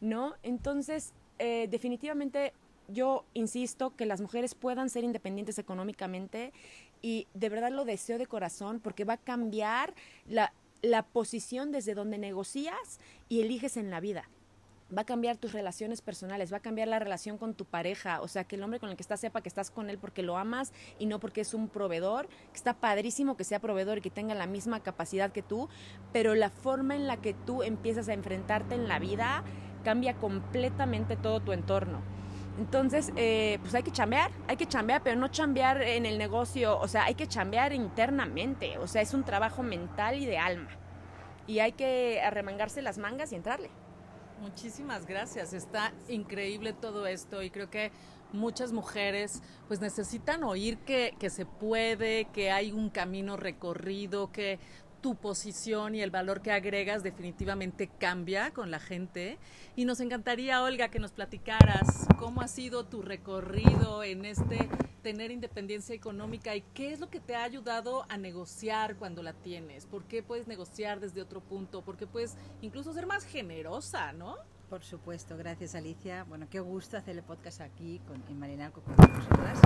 ¿no? 0.00 0.32
Entonces, 0.42 1.12
eh, 1.38 1.68
definitivamente 1.70 2.54
yo 2.88 3.26
insisto 3.34 3.94
que 3.94 4.06
las 4.06 4.22
mujeres 4.22 4.54
puedan 4.54 4.88
ser 4.88 5.04
independientes 5.04 5.58
económicamente 5.58 6.54
y 7.02 7.26
de 7.34 7.50
verdad 7.50 7.72
lo 7.72 7.84
deseo 7.84 8.16
de 8.16 8.26
corazón 8.26 8.80
porque 8.80 9.04
va 9.04 9.14
a 9.14 9.18
cambiar 9.18 9.92
la, 10.26 10.54
la 10.80 11.02
posición 11.02 11.72
desde 11.72 11.92
donde 11.92 12.16
negocias 12.16 13.00
y 13.28 13.42
eliges 13.42 13.76
en 13.76 13.90
la 13.90 14.00
vida 14.00 14.30
va 14.96 15.02
a 15.02 15.04
cambiar 15.04 15.36
tus 15.36 15.52
relaciones 15.52 16.00
personales, 16.00 16.52
va 16.52 16.58
a 16.58 16.60
cambiar 16.60 16.88
la 16.88 16.98
relación 16.98 17.38
con 17.38 17.54
tu 17.54 17.64
pareja, 17.64 18.20
o 18.20 18.28
sea, 18.28 18.44
que 18.44 18.56
el 18.56 18.62
hombre 18.62 18.78
con 18.78 18.88
el 18.90 18.96
que 18.96 19.02
estás 19.02 19.20
sepa 19.20 19.40
que 19.40 19.48
estás 19.48 19.70
con 19.70 19.90
él 19.90 19.98
porque 19.98 20.22
lo 20.22 20.36
amas 20.36 20.72
y 20.98 21.06
no 21.06 21.18
porque 21.18 21.40
es 21.40 21.54
un 21.54 21.68
proveedor, 21.68 22.28
que 22.28 22.56
está 22.56 22.74
padrísimo 22.74 23.36
que 23.36 23.44
sea 23.44 23.60
proveedor 23.60 23.98
y 23.98 24.00
que 24.00 24.10
tenga 24.10 24.34
la 24.34 24.46
misma 24.46 24.80
capacidad 24.80 25.32
que 25.32 25.42
tú, 25.42 25.68
pero 26.12 26.34
la 26.34 26.50
forma 26.50 26.94
en 26.94 27.06
la 27.06 27.16
que 27.16 27.34
tú 27.34 27.62
empiezas 27.62 28.08
a 28.08 28.12
enfrentarte 28.12 28.74
en 28.74 28.88
la 28.88 28.98
vida 28.98 29.42
cambia 29.82 30.14
completamente 30.14 31.16
todo 31.16 31.40
tu 31.40 31.52
entorno. 31.52 32.00
Entonces, 32.58 33.12
eh, 33.16 33.58
pues 33.60 33.74
hay 33.74 33.82
que 33.82 33.90
chambear, 33.90 34.30
hay 34.48 34.56
que 34.56 34.66
chambear, 34.66 35.02
pero 35.02 35.16
no 35.16 35.28
chambear 35.28 35.82
en 35.82 36.06
el 36.06 36.16
negocio, 36.16 36.78
o 36.78 36.88
sea, 36.88 37.04
hay 37.04 37.14
que 37.14 37.26
chambear 37.26 37.74
internamente, 37.74 38.78
o 38.78 38.86
sea, 38.86 39.02
es 39.02 39.12
un 39.12 39.24
trabajo 39.24 39.62
mental 39.62 40.16
y 40.16 40.26
de 40.26 40.38
alma. 40.38 40.70
Y 41.46 41.58
hay 41.58 41.72
que 41.72 42.20
arremangarse 42.22 42.80
las 42.80 42.98
mangas 42.98 43.32
y 43.32 43.36
entrarle. 43.36 43.70
Muchísimas 44.40 45.06
gracias, 45.06 45.52
está 45.52 45.92
increíble 46.08 46.72
todo 46.72 47.06
esto 47.06 47.42
y 47.42 47.50
creo 47.50 47.70
que 47.70 47.90
muchas 48.32 48.72
mujeres 48.72 49.42
pues 49.66 49.80
necesitan 49.80 50.44
oír 50.44 50.78
que, 50.78 51.14
que 51.18 51.30
se 51.30 51.46
puede, 51.46 52.26
que 52.26 52.50
hay 52.50 52.70
un 52.70 52.90
camino 52.90 53.36
recorrido, 53.36 54.30
que 54.32 54.58
tu 55.00 55.14
posición 55.14 55.94
y 55.94 56.02
el 56.02 56.10
valor 56.10 56.42
que 56.42 56.52
agregas 56.52 57.02
definitivamente 57.02 57.88
cambia 57.98 58.52
con 58.52 58.70
la 58.70 58.80
gente. 58.80 59.38
Y 59.76 59.84
nos 59.84 60.00
encantaría, 60.00 60.62
Olga, 60.62 60.88
que 60.88 60.98
nos 60.98 61.12
platicaras 61.12 62.06
cómo 62.18 62.40
ha 62.40 62.48
sido 62.48 62.84
tu 62.84 63.02
recorrido 63.02 64.02
en 64.02 64.24
este 64.24 64.68
tener 65.02 65.30
independencia 65.30 65.94
económica 65.94 66.56
y 66.56 66.62
qué 66.74 66.92
es 66.92 66.98
lo 66.98 67.08
que 67.10 67.20
te 67.20 67.36
ha 67.36 67.44
ayudado 67.44 68.04
a 68.08 68.16
negociar 68.16 68.96
cuando 68.96 69.22
la 69.22 69.34
tienes. 69.34 69.86
¿Por 69.86 70.04
qué 70.04 70.22
puedes 70.22 70.48
negociar 70.48 70.98
desde 70.98 71.22
otro 71.22 71.40
punto? 71.40 71.82
¿Por 71.82 71.96
qué 71.96 72.06
puedes 72.06 72.36
incluso 72.60 72.92
ser 72.92 73.06
más 73.06 73.24
generosa, 73.24 74.12
no? 74.12 74.36
Por 74.68 74.82
supuesto, 74.82 75.36
gracias 75.36 75.76
Alicia. 75.76 76.24
Bueno, 76.24 76.48
qué 76.50 76.58
gusto 76.58 76.96
hacer 76.96 77.16
el 77.16 77.22
podcast 77.22 77.60
aquí 77.60 78.00
con, 78.08 78.20
en 78.28 78.38
Marinalco 78.38 78.80
con 78.80 78.96
vosotras. 78.96 79.60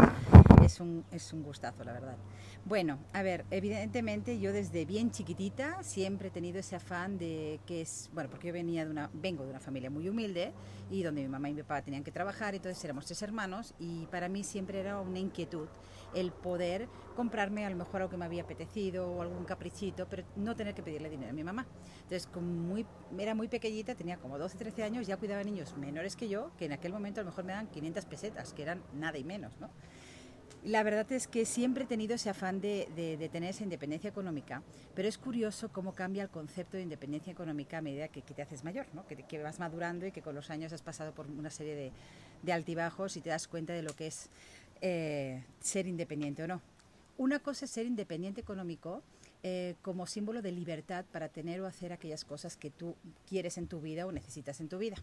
Es 0.70 0.78
un, 0.78 1.04
es 1.10 1.32
un 1.32 1.42
gustazo, 1.42 1.82
la 1.82 1.92
verdad. 1.92 2.16
Bueno, 2.64 3.00
a 3.12 3.24
ver, 3.24 3.44
evidentemente 3.50 4.38
yo 4.38 4.52
desde 4.52 4.84
bien 4.84 5.10
chiquitita 5.10 5.82
siempre 5.82 6.28
he 6.28 6.30
tenido 6.30 6.60
ese 6.60 6.76
afán 6.76 7.18
de 7.18 7.58
que 7.66 7.80
es, 7.80 8.08
bueno, 8.14 8.30
porque 8.30 8.46
yo 8.46 8.52
venía 8.52 8.84
de 8.84 8.90
una, 8.92 9.10
vengo 9.12 9.42
de 9.42 9.50
una 9.50 9.58
familia 9.58 9.90
muy 9.90 10.08
humilde 10.08 10.52
y 10.88 11.02
donde 11.02 11.22
mi 11.22 11.28
mamá 11.28 11.50
y 11.50 11.54
mi 11.54 11.62
papá 11.62 11.82
tenían 11.82 12.04
que 12.04 12.12
trabajar, 12.12 12.54
entonces 12.54 12.84
éramos 12.84 13.04
tres 13.04 13.20
hermanos 13.22 13.74
y 13.80 14.06
para 14.12 14.28
mí 14.28 14.44
siempre 14.44 14.78
era 14.78 15.00
una 15.00 15.18
inquietud 15.18 15.66
el 16.14 16.30
poder 16.30 16.88
comprarme 17.16 17.66
a 17.66 17.70
lo 17.70 17.76
mejor 17.76 18.02
algo 18.02 18.10
que 18.10 18.16
me 18.16 18.24
había 18.24 18.42
apetecido 18.42 19.10
o 19.10 19.22
algún 19.22 19.44
caprichito, 19.44 20.08
pero 20.08 20.24
no 20.36 20.54
tener 20.56 20.74
que 20.74 20.82
pedirle 20.82 21.10
dinero 21.10 21.30
a 21.30 21.34
mi 21.34 21.44
mamá. 21.44 21.66
Entonces, 22.02 22.26
como 22.26 22.76
era 23.18 23.34
muy 23.34 23.48
pequeñita, 23.48 23.94
tenía 23.94 24.18
como 24.18 24.38
12, 24.38 24.56
13 24.56 24.84
años, 24.84 25.06
ya 25.06 25.16
cuidaba 25.16 25.42
niños 25.42 25.76
menores 25.76 26.16
que 26.16 26.28
yo, 26.28 26.52
que 26.56 26.66
en 26.66 26.72
aquel 26.72 26.92
momento 26.92 27.20
a 27.20 27.24
lo 27.24 27.30
mejor 27.30 27.44
me 27.44 27.52
dan 27.52 27.66
500 27.66 28.04
pesetas, 28.06 28.52
que 28.52 28.62
eran 28.62 28.82
nada 28.94 29.18
y 29.18 29.24
menos, 29.24 29.52
¿no? 29.60 29.70
La 30.64 30.82
verdad 30.82 31.10
es 31.12 31.26
que 31.26 31.46
siempre 31.46 31.84
he 31.84 31.86
tenido 31.86 32.14
ese 32.14 32.28
afán 32.28 32.60
de, 32.60 32.86
de, 32.94 33.28
tener 33.30 33.50
esa 33.50 33.62
independencia 33.62 34.10
económica, 34.10 34.62
pero 34.94 35.08
es 35.08 35.16
curioso 35.16 35.70
cómo 35.72 35.94
cambia 35.94 36.22
el 36.22 36.28
concepto 36.28 36.76
de 36.76 36.82
independencia 36.82 37.32
económica 37.32 37.78
a 37.78 37.80
medida 37.80 38.08
que, 38.08 38.20
te 38.20 38.42
haces 38.42 38.62
mayor, 38.62 38.86
¿no? 38.92 39.06
que, 39.06 39.42
vas 39.42 39.58
madurando 39.58 40.06
y 40.06 40.12
que 40.12 40.20
con 40.20 40.34
los 40.34 40.50
años 40.50 40.72
has 40.74 40.82
pasado 40.82 41.12
por 41.12 41.26
una 41.26 41.48
serie 41.48 41.74
de, 41.74 41.92
de 42.42 42.52
altibajos 42.52 43.16
y 43.16 43.22
te 43.22 43.30
das 43.30 43.48
cuenta 43.48 43.72
de 43.72 43.82
lo 43.82 43.96
que 43.96 44.08
es 44.08 44.28
eh, 44.82 45.42
ser 45.60 45.86
independiente 45.86 46.42
o 46.42 46.46
no. 46.46 46.60
Una 47.16 47.38
cosa 47.38 47.64
es 47.64 47.70
ser 47.70 47.86
independiente 47.86 48.40
económico 48.40 49.02
eh, 49.42 49.74
como 49.80 50.06
símbolo 50.06 50.42
de 50.42 50.52
libertad 50.52 51.04
para 51.12 51.28
tener 51.28 51.60
o 51.62 51.66
hacer 51.66 51.92
aquellas 51.92 52.24
cosas 52.24 52.56
que 52.58 52.70
tú 52.70 52.94
quieres 53.26 53.56
en 53.56 53.66
tu 53.66 53.80
vida 53.80 54.06
o 54.06 54.12
necesitas 54.12 54.60
en 54.60 54.68
tu 54.68 54.78
vida. 54.78 54.96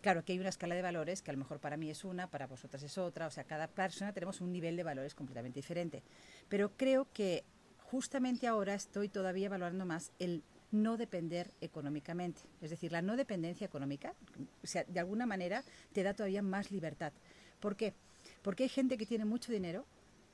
Claro, 0.00 0.24
que 0.24 0.32
hay 0.32 0.38
una 0.38 0.50
escala 0.50 0.74
de 0.74 0.82
valores 0.82 1.22
que 1.22 1.30
a 1.30 1.34
lo 1.34 1.38
mejor 1.38 1.58
para 1.58 1.76
mí 1.76 1.90
es 1.90 2.04
una, 2.04 2.28
para 2.28 2.46
vosotras 2.46 2.82
es 2.82 2.96
otra, 2.96 3.26
o 3.26 3.30
sea, 3.30 3.44
cada 3.44 3.66
persona 3.66 4.12
tenemos 4.12 4.40
un 4.40 4.52
nivel 4.52 4.76
de 4.76 4.84
valores 4.84 5.14
completamente 5.14 5.58
diferente. 5.58 6.02
Pero 6.48 6.70
creo 6.76 7.08
que 7.12 7.44
justamente 7.78 8.46
ahora 8.46 8.74
estoy 8.74 9.08
todavía 9.08 9.48
valorando 9.48 9.84
más 9.84 10.12
el 10.18 10.42
no 10.70 10.96
depender 10.96 11.50
económicamente. 11.60 12.42
Es 12.60 12.70
decir, 12.70 12.92
la 12.92 13.02
no 13.02 13.16
dependencia 13.16 13.64
económica, 13.64 14.14
o 14.62 14.66
sea, 14.66 14.84
de 14.84 15.00
alguna 15.00 15.26
manera 15.26 15.62
te 15.92 16.02
da 16.02 16.14
todavía 16.14 16.42
más 16.42 16.70
libertad. 16.70 17.12
¿Por 17.60 17.76
qué? 17.76 17.94
Porque 18.42 18.64
hay 18.64 18.68
gente 18.68 18.98
que 18.98 19.06
tiene 19.06 19.24
mucho 19.24 19.52
dinero 19.52 19.86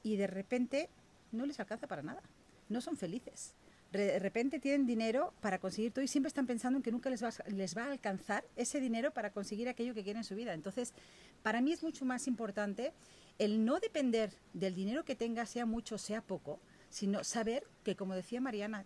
y 0.03 0.17
de 0.17 0.27
repente 0.27 0.89
no 1.31 1.47
les 1.47 1.61
alcanza 1.61 1.87
para 1.87 2.03
nada. 2.03 2.23
No 2.69 2.81
son 2.81 2.97
felices. 2.97 3.55
De 3.93 4.19
repente 4.19 4.59
tienen 4.59 4.87
dinero 4.87 5.35
para 5.41 5.59
conseguir 5.59 5.93
todo 5.93 6.03
y 6.03 6.09
siempre 6.09 6.29
están 6.29 6.47
pensando 6.47 6.79
en 6.79 6.83
que 6.83 6.91
nunca 6.91 7.11
les 7.11 7.23
va, 7.23 7.31
les 7.49 7.77
va 7.77 7.85
a 7.85 7.93
alcanzar 7.93 8.45
ese 8.57 8.81
dinero 8.81 9.13
para 9.13 9.31
conseguir 9.31 9.69
aquello 9.69 9.93
que 9.93 10.03
quieren 10.03 10.21
en 10.21 10.25
su 10.25 10.35
vida. 10.35 10.55
Entonces, 10.55 10.95
para 11.43 11.61
mí 11.61 11.73
es 11.73 11.83
mucho 11.83 12.07
más 12.07 12.27
importante 12.27 12.95
el 13.39 13.65
no 13.65 13.81
depender 13.81 14.33
del 14.55 14.75
dinero 14.75 15.05
que 15.05 15.15
tengas, 15.15 15.51
sea 15.51 15.67
mucho, 15.67 15.99
sea 15.99 16.23
poco, 16.23 16.59
sino 16.89 17.25
saber 17.25 17.67
que, 17.85 17.97
como 17.97 18.15
decía 18.15 18.41
Mariana, 18.41 18.85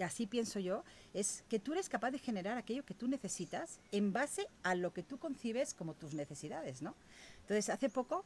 así 0.00 0.26
pienso 0.26 0.60
yo, 0.60 0.84
es 1.12 1.44
que 1.48 1.58
tú 1.58 1.72
eres 1.72 1.88
capaz 1.88 2.10
de 2.12 2.18
generar 2.18 2.56
aquello 2.56 2.84
que 2.84 2.94
tú 2.94 3.08
necesitas 3.08 3.80
en 3.90 4.12
base 4.12 4.46
a 4.62 4.74
lo 4.74 4.92
que 4.92 5.02
tú 5.02 5.18
concibes 5.18 5.74
como 5.74 5.94
tus 5.94 6.14
necesidades, 6.14 6.82
¿no? 6.82 6.94
Entonces, 7.42 7.68
hace 7.68 7.90
poco 7.90 8.24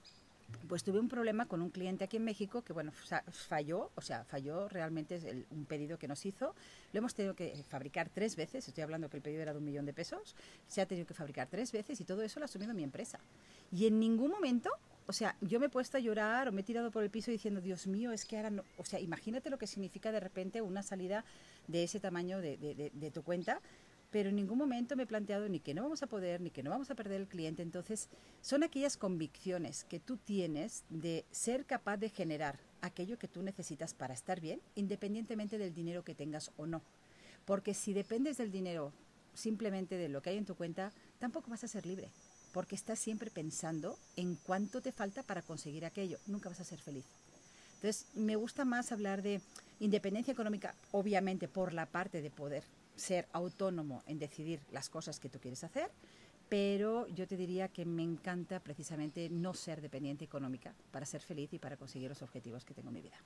pues 0.69 0.85
tuve 0.85 0.99
un 0.99 1.09
problema 1.09 1.47
con 1.47 1.63
un 1.63 1.71
cliente 1.71 2.05
aquí 2.05 2.17
en 2.17 2.25
México 2.25 2.63
que, 2.63 2.73
bueno, 2.73 2.93
falló, 2.93 3.91
o 3.95 4.01
sea, 4.01 4.25
falló 4.25 4.69
realmente 4.69 5.47
un 5.51 5.65
pedido 5.65 5.99
que 5.99 6.09
nos 6.09 6.25
hizo. 6.27 6.55
Lo 6.93 6.99
hemos 6.99 7.15
tenido 7.15 7.35
que 7.35 7.63
fabricar 7.69 8.09
tres 8.09 8.37
veces, 8.37 8.67
estoy 8.67 8.83
hablando 8.83 9.09
que 9.09 9.17
el 9.17 9.23
pedido 9.23 9.43
era 9.43 9.53
de 9.53 9.59
un 9.59 9.65
millón 9.65 9.87
de 9.87 9.93
pesos, 9.93 10.35
se 10.67 10.81
ha 10.81 10.87
tenido 10.87 11.07
que 11.07 11.15
fabricar 11.15 11.49
tres 11.49 11.73
veces 11.73 12.01
y 12.01 12.05
todo 12.05 12.23
eso 12.23 12.41
lo 12.41 12.45
ha 12.45 12.47
asumido 12.47 12.75
mi 12.75 12.85
empresa. 12.85 13.21
Y 13.73 13.87
en 13.87 13.99
ningún 13.99 14.31
momento, 14.31 14.71
o 15.07 15.13
sea, 15.13 15.37
yo 15.41 15.61
me 15.61 15.67
he 15.67 15.71
puesto 15.71 15.97
a 15.97 16.01
llorar 16.01 16.49
o 16.49 16.53
me 16.53 16.63
he 16.63 16.65
tirado 16.65 16.91
por 16.91 17.03
el 17.03 17.11
piso 17.11 17.31
diciendo, 17.31 17.61
Dios 17.61 17.87
mío, 17.87 18.13
es 18.13 18.25
que 18.25 18.37
ahora 18.37 18.51
no, 18.51 18.65
o 18.77 18.85
sea, 18.85 19.01
imagínate 19.01 19.51
lo 19.51 19.59
que 19.59 19.67
significa 19.67 20.13
de 20.13 20.21
repente 20.21 20.63
una 20.63 20.83
salida 20.83 21.25
de 21.69 21.85
ese 21.85 22.01
tamaño 22.01 22.41
de, 22.41 22.57
de 22.93 23.11
tu 23.11 23.23
cuenta 23.23 23.61
pero 24.17 24.31
en 24.31 24.37
ningún 24.37 24.57
momento 24.57 24.97
me 24.97 25.03
he 25.03 25.07
planteado 25.07 25.47
ni 25.47 25.61
que 25.61 25.75
no 25.75 25.83
vamos 25.83 26.03
a 26.03 26.07
poder, 26.07 26.41
ni 26.41 26.49
que 26.49 26.63
no 26.63 26.71
vamos 26.71 26.91
a 26.91 26.95
perder 26.95 27.21
el 27.21 27.29
cliente. 27.29 27.61
Entonces, 27.61 28.09
son 28.41 28.63
aquellas 28.63 28.97
convicciones 28.97 29.85
que 29.85 30.01
tú 30.01 30.17
tienes 30.17 30.85
de 30.89 31.27
ser 31.31 31.67
capaz 31.67 31.99
de 31.99 32.09
generar 32.09 32.59
aquello 32.81 33.19
que 33.19 33.29
tú 33.29 33.43
necesitas 33.43 33.93
para 33.93 34.15
estar 34.15 34.41
bien, 34.41 34.63
independientemente 34.75 35.59
del 35.59 35.75
dinero 35.75 36.03
que 36.03 36.15
tengas 36.15 36.51
o 36.57 36.65
no. 36.65 36.81
Porque 37.45 37.75
si 37.75 37.93
dependes 37.93 38.39
del 38.39 38.51
dinero 38.51 38.91
simplemente 39.35 39.99
de 39.99 40.09
lo 40.09 40.23
que 40.23 40.31
hay 40.31 40.39
en 40.39 40.47
tu 40.47 40.55
cuenta, 40.55 40.93
tampoco 41.19 41.51
vas 41.51 41.65
a 41.65 41.69
ser 41.69 41.85
libre, 41.85 42.09
porque 42.55 42.75
estás 42.75 42.99
siempre 42.99 43.31
pensando 43.31 43.99
en 44.17 44.37
cuánto 44.37 44.81
te 44.81 44.93
falta 44.93 45.25
para 45.25 45.43
conseguir 45.43 45.85
aquello. 45.85 46.21
Nunca 46.27 46.49
vas 46.49 46.61
a 46.61 46.65
ser 46.65 46.81
feliz. 46.81 47.05
Entonces, 47.75 48.07
me 48.15 48.37
gusta 48.37 48.65
más 48.65 48.93
hablar 48.93 49.21
de 49.21 49.43
independencia 49.79 50.33
económica, 50.33 50.75
obviamente 50.93 51.49
por 51.49 51.75
la 51.75 51.85
parte 51.85 52.23
de 52.23 52.31
poder 52.31 52.65
ser 52.97 53.29
autónomo 53.33 54.03
en 54.07 54.19
decidir 54.19 54.61
las 54.73 54.89
cosas 54.89 55.21
que 55.21 55.29
tú 55.29 55.39
quieres 55.39 55.63
hacer, 55.65 55.91
pero 56.49 57.07
yo 57.09 57.27
te 57.27 57.37
diría 57.37 57.69
que 57.69 57.85
me 57.85 58.03
encanta 58.03 58.61
precisamente 58.61 59.29
no 59.29 59.55
ser 59.55 59.81
dependiente 59.81 60.25
económica 60.25 60.75
para 60.91 61.07
ser 61.07 61.21
feliz 61.21 61.53
y 61.53 61.59
para 61.59 61.77
conseguir 61.77 62.09
los 62.09 62.23
objetivos 62.23 62.65
que 62.65 62.75
tengo 62.75 62.89
en 62.89 62.95
mi 62.95 63.03
vida. 63.03 63.17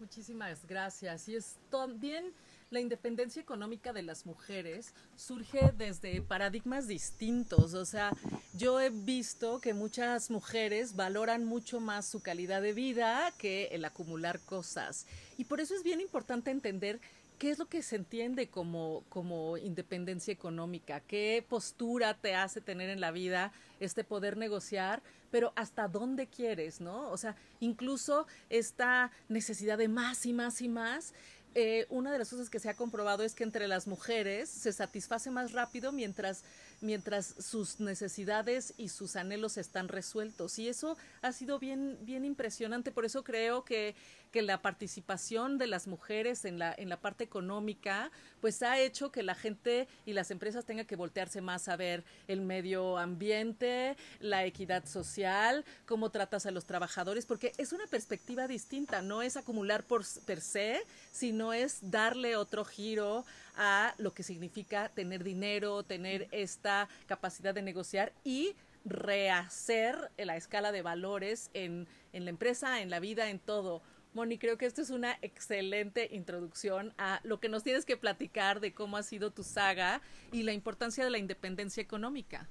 Muchísimas 0.00 0.64
gracias. 0.64 1.28
Y 1.28 1.34
es 1.34 1.56
también 1.70 2.32
la 2.70 2.78
independencia 2.78 3.42
económica 3.42 3.92
de 3.92 4.02
las 4.02 4.26
mujeres 4.26 4.94
surge 5.16 5.72
desde 5.76 6.22
paradigmas 6.22 6.86
distintos. 6.86 7.74
O 7.74 7.84
sea, 7.84 8.12
yo 8.54 8.80
he 8.80 8.90
visto 8.90 9.60
que 9.60 9.74
muchas 9.74 10.30
mujeres 10.30 10.94
valoran 10.94 11.44
mucho 11.44 11.80
más 11.80 12.06
su 12.06 12.20
calidad 12.22 12.62
de 12.62 12.74
vida 12.74 13.32
que 13.38 13.66
el 13.72 13.84
acumular 13.84 14.38
cosas. 14.38 15.06
Y 15.36 15.44
por 15.44 15.60
eso 15.60 15.74
es 15.74 15.82
bien 15.82 16.00
importante 16.00 16.52
entender 16.52 17.00
¿qué 17.38 17.50
es 17.50 17.58
lo 17.58 17.66
que 17.66 17.82
se 17.82 17.96
entiende 17.96 18.48
como, 18.48 19.04
como 19.08 19.56
independencia 19.56 20.32
económica? 20.32 21.00
¿Qué 21.00 21.44
postura 21.48 22.14
te 22.14 22.34
hace 22.34 22.60
tener 22.60 22.90
en 22.90 23.00
la 23.00 23.10
vida 23.10 23.52
este 23.80 24.04
poder 24.04 24.36
negociar? 24.36 25.02
Pero 25.30 25.52
hasta 25.56 25.88
dónde 25.88 26.26
quieres, 26.26 26.80
¿no? 26.80 27.10
O 27.10 27.16
sea, 27.16 27.36
incluso 27.60 28.26
esta 28.50 29.10
necesidad 29.28 29.78
de 29.78 29.88
más 29.88 30.26
y 30.26 30.32
más 30.32 30.60
y 30.60 30.68
más. 30.68 31.14
Eh, 31.54 31.86
una 31.88 32.12
de 32.12 32.18
las 32.18 32.30
cosas 32.30 32.50
que 32.50 32.58
se 32.58 32.68
ha 32.68 32.74
comprobado 32.74 33.24
es 33.24 33.34
que 33.34 33.44
entre 33.44 33.68
las 33.68 33.86
mujeres 33.86 34.48
se 34.48 34.72
satisface 34.72 35.30
más 35.30 35.52
rápido 35.52 35.92
mientras 35.92 36.44
mientras 36.80 37.34
sus 37.38 37.80
necesidades 37.80 38.74
y 38.76 38.88
sus 38.88 39.16
anhelos 39.16 39.56
están 39.56 39.88
resueltos. 39.88 40.58
Y 40.58 40.68
eso 40.68 40.96
ha 41.22 41.32
sido 41.32 41.58
bien, 41.58 41.98
bien 42.02 42.24
impresionante. 42.24 42.92
Por 42.92 43.04
eso 43.04 43.24
creo 43.24 43.64
que, 43.64 43.94
que 44.30 44.42
la 44.42 44.62
participación 44.62 45.58
de 45.58 45.66
las 45.66 45.86
mujeres 45.86 46.44
en 46.44 46.58
la, 46.58 46.74
en 46.76 46.88
la 46.88 47.00
parte 47.00 47.24
económica, 47.24 48.10
pues 48.40 48.62
ha 48.62 48.78
hecho 48.78 49.10
que 49.10 49.22
la 49.22 49.34
gente 49.34 49.88
y 50.06 50.12
las 50.12 50.30
empresas 50.30 50.64
tengan 50.64 50.86
que 50.86 50.96
voltearse 50.96 51.40
más 51.40 51.68
a 51.68 51.76
ver 51.76 52.04
el 52.26 52.40
medio 52.40 52.98
ambiente, 52.98 53.96
la 54.20 54.44
equidad 54.44 54.86
social, 54.86 55.64
cómo 55.86 56.10
tratas 56.10 56.46
a 56.46 56.50
los 56.50 56.64
trabajadores, 56.66 57.26
porque 57.26 57.52
es 57.58 57.72
una 57.72 57.86
perspectiva 57.86 58.46
distinta, 58.46 59.02
no 59.02 59.22
es 59.22 59.36
acumular 59.36 59.84
por 59.84 60.04
per 60.26 60.40
se, 60.40 60.80
sino 61.12 61.52
es 61.52 61.78
darle 61.90 62.36
otro 62.36 62.64
giro 62.64 63.24
a 63.58 63.94
lo 63.98 64.14
que 64.14 64.22
significa 64.22 64.88
tener 64.88 65.24
dinero, 65.24 65.82
tener 65.82 66.28
esta 66.30 66.88
capacidad 67.06 67.54
de 67.54 67.60
negociar 67.60 68.12
y 68.24 68.54
rehacer 68.84 70.10
la 70.16 70.36
escala 70.36 70.72
de 70.72 70.80
valores 70.80 71.50
en, 71.52 71.86
en 72.12 72.24
la 72.24 72.30
empresa, 72.30 72.80
en 72.80 72.88
la 72.88 73.00
vida, 73.00 73.28
en 73.28 73.38
todo. 73.38 73.82
Moni, 74.14 74.38
creo 74.38 74.56
que 74.56 74.66
esto 74.66 74.80
es 74.80 74.90
una 74.90 75.18
excelente 75.20 76.08
introducción 76.12 76.94
a 76.96 77.20
lo 77.24 77.40
que 77.40 77.48
nos 77.48 77.62
tienes 77.62 77.84
que 77.84 77.96
platicar 77.96 78.60
de 78.60 78.72
cómo 78.72 78.96
ha 78.96 79.02
sido 79.02 79.30
tu 79.30 79.42
saga 79.42 80.00
y 80.32 80.44
la 80.44 80.52
importancia 80.52 81.04
de 81.04 81.10
la 81.10 81.18
independencia 81.18 81.82
económica. 81.82 82.48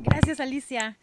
Gracias, 0.00 0.40
Alicia. 0.40 0.98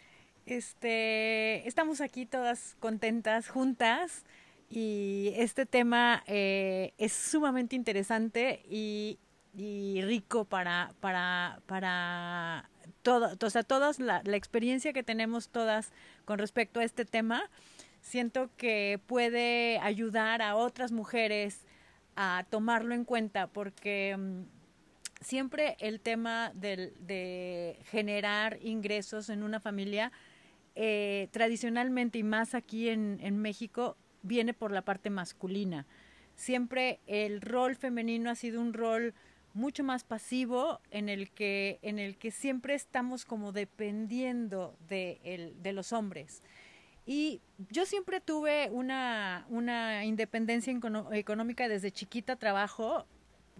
Este, 0.45 1.67
estamos 1.67 2.01
aquí 2.01 2.25
todas 2.25 2.75
contentas, 2.79 3.49
juntas, 3.49 4.25
y 4.69 5.33
este 5.35 5.65
tema 5.65 6.23
eh, 6.27 6.93
es 6.99 7.13
sumamente 7.13 7.75
interesante 7.75 8.61
y 8.69 9.17
y 9.55 10.01
rico 10.01 10.45
para, 10.45 10.93
para, 10.99 11.59
para 11.65 12.69
todo, 13.01 13.35
o 13.41 13.49
sea, 13.49 13.63
todas 13.63 13.99
la, 13.99 14.21
la 14.23 14.37
experiencia 14.37 14.93
que 14.93 15.03
tenemos 15.03 15.49
todas 15.49 15.91
con 16.25 16.39
respecto 16.39 16.79
a 16.79 16.83
este 16.83 17.05
tema, 17.05 17.49
siento 18.01 18.49
que 18.57 18.99
puede 19.07 19.79
ayudar 19.79 20.41
a 20.41 20.55
otras 20.55 20.91
mujeres 20.91 21.65
a 22.15 22.45
tomarlo 22.49 22.93
en 22.93 23.05
cuenta 23.05 23.47
porque 23.47 24.15
um, 24.17 24.45
siempre 25.21 25.75
el 25.79 25.99
tema 25.99 26.51
del, 26.53 26.93
de 26.99 27.79
generar 27.85 28.59
ingresos 28.61 29.29
en 29.29 29.43
una 29.43 29.59
familia, 29.59 30.11
eh, 30.75 31.27
tradicionalmente 31.31 32.19
y 32.19 32.23
más 32.23 32.55
aquí 32.55 32.89
en, 32.89 33.19
en 33.21 33.37
México, 33.37 33.97
viene 34.21 34.53
por 34.53 34.71
la 34.71 34.81
parte 34.81 35.09
masculina. 35.09 35.85
Siempre 36.35 36.99
el 37.05 37.41
rol 37.41 37.75
femenino 37.75 38.29
ha 38.29 38.35
sido 38.35 38.61
un 38.61 38.73
rol 38.73 39.13
mucho 39.59 39.83
más 39.83 40.03
pasivo 40.03 40.79
en 40.89 41.09
el 41.09 41.29
que 41.29 41.79
en 41.81 41.99
el 41.99 42.17
que 42.17 42.31
siempre 42.31 42.73
estamos 42.73 43.25
como 43.25 43.51
dependiendo 43.51 44.75
de, 44.87 45.19
el, 45.23 45.61
de 45.61 45.73
los 45.73 45.93
hombres. 45.93 46.41
Y 47.05 47.41
yo 47.69 47.85
siempre 47.85 48.21
tuve 48.21 48.69
una, 48.71 49.45
una 49.49 50.05
independencia 50.05 50.73
económica 51.11 51.67
desde 51.67 51.91
chiquita 51.91 52.35
trabajo 52.35 53.05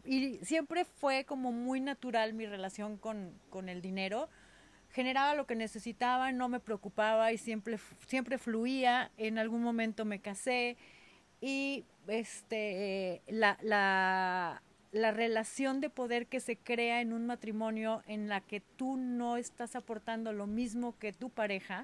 y 0.06 0.38
siempre 0.44 0.86
fue 0.86 1.26
como 1.26 1.52
muy 1.52 1.82
natural 1.82 2.34
mi 2.34 2.46
relación 2.46 2.98
con, 2.98 3.34
con 3.50 3.68
el 3.68 3.82
dinero. 3.82 4.30
Generaba 4.92 5.36
lo 5.36 5.46
que 5.46 5.56
necesitaba 5.56 6.32
no 6.32 6.48
me 6.48 6.60
preocupaba 6.60 7.32
y 7.32 7.38
siempre 7.38 7.80
siempre 8.08 8.38
fluía. 8.38 9.12
En 9.18 9.38
algún 9.38 9.62
momento 9.62 10.06
me 10.06 10.20
casé 10.20 10.78
y 11.42 11.86
este 12.08 13.22
la, 13.28 13.58
la 13.62 14.62
la 14.92 15.12
relación 15.12 15.82
de 15.82 15.90
poder 15.90 16.28
que 16.28 16.40
se 16.40 16.58
crea 16.58 17.02
en 17.02 17.14
un 17.14 17.26
matrimonio 17.26 18.02
en 18.08 18.28
la 18.28 18.42
que 18.42 18.62
tú 18.62 18.98
no 18.98 19.38
estás 19.38 19.76
aportando 19.76 20.34
lo 20.34 20.48
mismo 20.48 20.98
que 20.98 21.14
tu 21.14 21.30
pareja, 21.30 21.82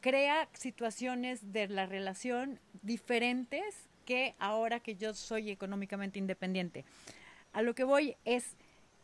crea 0.00 0.48
situaciones 0.52 1.52
de 1.52 1.68
la 1.68 1.86
relación 1.86 2.58
diferentes 2.82 3.88
que 4.04 4.34
ahora 4.40 4.80
que 4.80 4.96
yo 4.96 5.14
soy 5.14 5.50
económicamente 5.50 6.18
independiente. 6.18 6.84
A 7.52 7.62
lo 7.62 7.74
que 7.74 7.84
voy 7.84 8.16
es 8.24 8.56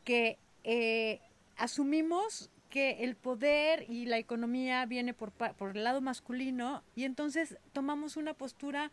que 0.05 0.39
eh, 0.65 1.21
asumimos 1.57 2.51
que 2.69 3.05
el 3.05 3.15
poder 3.15 3.87
y 3.89 4.07
la 4.07 4.19
economía 4.19 4.85
viene 4.87 5.15
por, 5.15 5.31
por 5.33 5.77
el 5.77 5.85
lado 5.85 6.01
masculino 6.01 6.83
y 6.97 7.05
entonces 7.05 7.57
tomamos 7.73 8.17
una 8.17 8.35
postura 8.35 8.91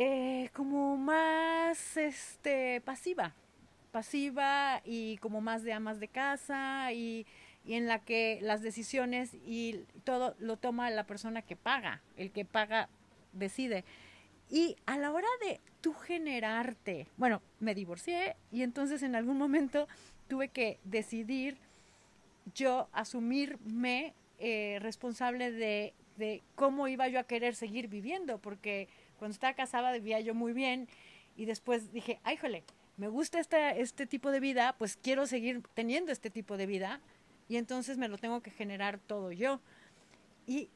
eh, 0.00 0.50
como 0.52 0.96
más 0.96 1.96
este 1.96 2.80
pasiva, 2.82 3.34
pasiva 3.90 4.80
y 4.84 5.16
como 5.16 5.40
más 5.40 5.64
de 5.64 5.72
amas 5.72 5.98
de 5.98 6.06
casa 6.06 6.92
y, 6.92 7.26
y, 7.64 7.74
en 7.74 7.88
la 7.88 7.98
que 7.98 8.38
las 8.40 8.62
decisiones 8.62 9.34
y 9.44 9.86
todo 10.04 10.36
lo 10.38 10.56
toma 10.56 10.88
la 10.90 11.04
persona 11.04 11.42
que 11.42 11.56
paga, 11.56 12.00
el 12.16 12.30
que 12.30 12.44
paga 12.44 12.88
decide. 13.32 13.84
Y 14.48 14.76
a 14.86 14.96
la 14.98 15.10
hora 15.10 15.26
de 15.44 15.60
tú 15.80 15.94
generarte, 15.94 17.08
bueno, 17.16 17.42
me 17.58 17.74
divorcié 17.74 18.36
y 18.52 18.62
entonces 18.62 19.02
en 19.02 19.16
algún 19.16 19.36
momento 19.36 19.88
tuve 20.28 20.46
que 20.50 20.78
decidir 20.84 21.58
yo 22.54 22.88
asumirme 22.92 24.14
eh, 24.38 24.78
responsable 24.80 25.50
de, 25.50 25.92
de 26.18 26.40
cómo 26.54 26.86
iba 26.86 27.08
yo 27.08 27.18
a 27.18 27.24
querer 27.24 27.56
seguir 27.56 27.88
viviendo, 27.88 28.38
porque 28.38 28.86
cuando 29.18 29.32
estaba 29.32 29.54
casada 29.54 29.92
vivía 29.92 30.20
yo 30.20 30.34
muy 30.34 30.52
bien 30.52 30.88
y 31.36 31.44
después 31.44 31.92
dije, 31.92 32.20
ay, 32.24 32.38
me 32.96 33.08
gusta 33.08 33.38
este, 33.38 33.80
este 33.80 34.06
tipo 34.06 34.30
de 34.30 34.40
vida, 34.40 34.74
pues 34.78 34.96
quiero 34.96 35.26
seguir 35.26 35.62
teniendo 35.74 36.10
este 36.10 36.30
tipo 36.30 36.56
de 36.56 36.66
vida 36.66 37.00
y 37.48 37.56
entonces 37.56 37.96
me 37.96 38.08
lo 38.08 38.18
tengo 38.18 38.42
que 38.42 38.50
generar 38.50 38.98
todo 38.98 39.32
yo. 39.32 39.60
Y 40.46 40.68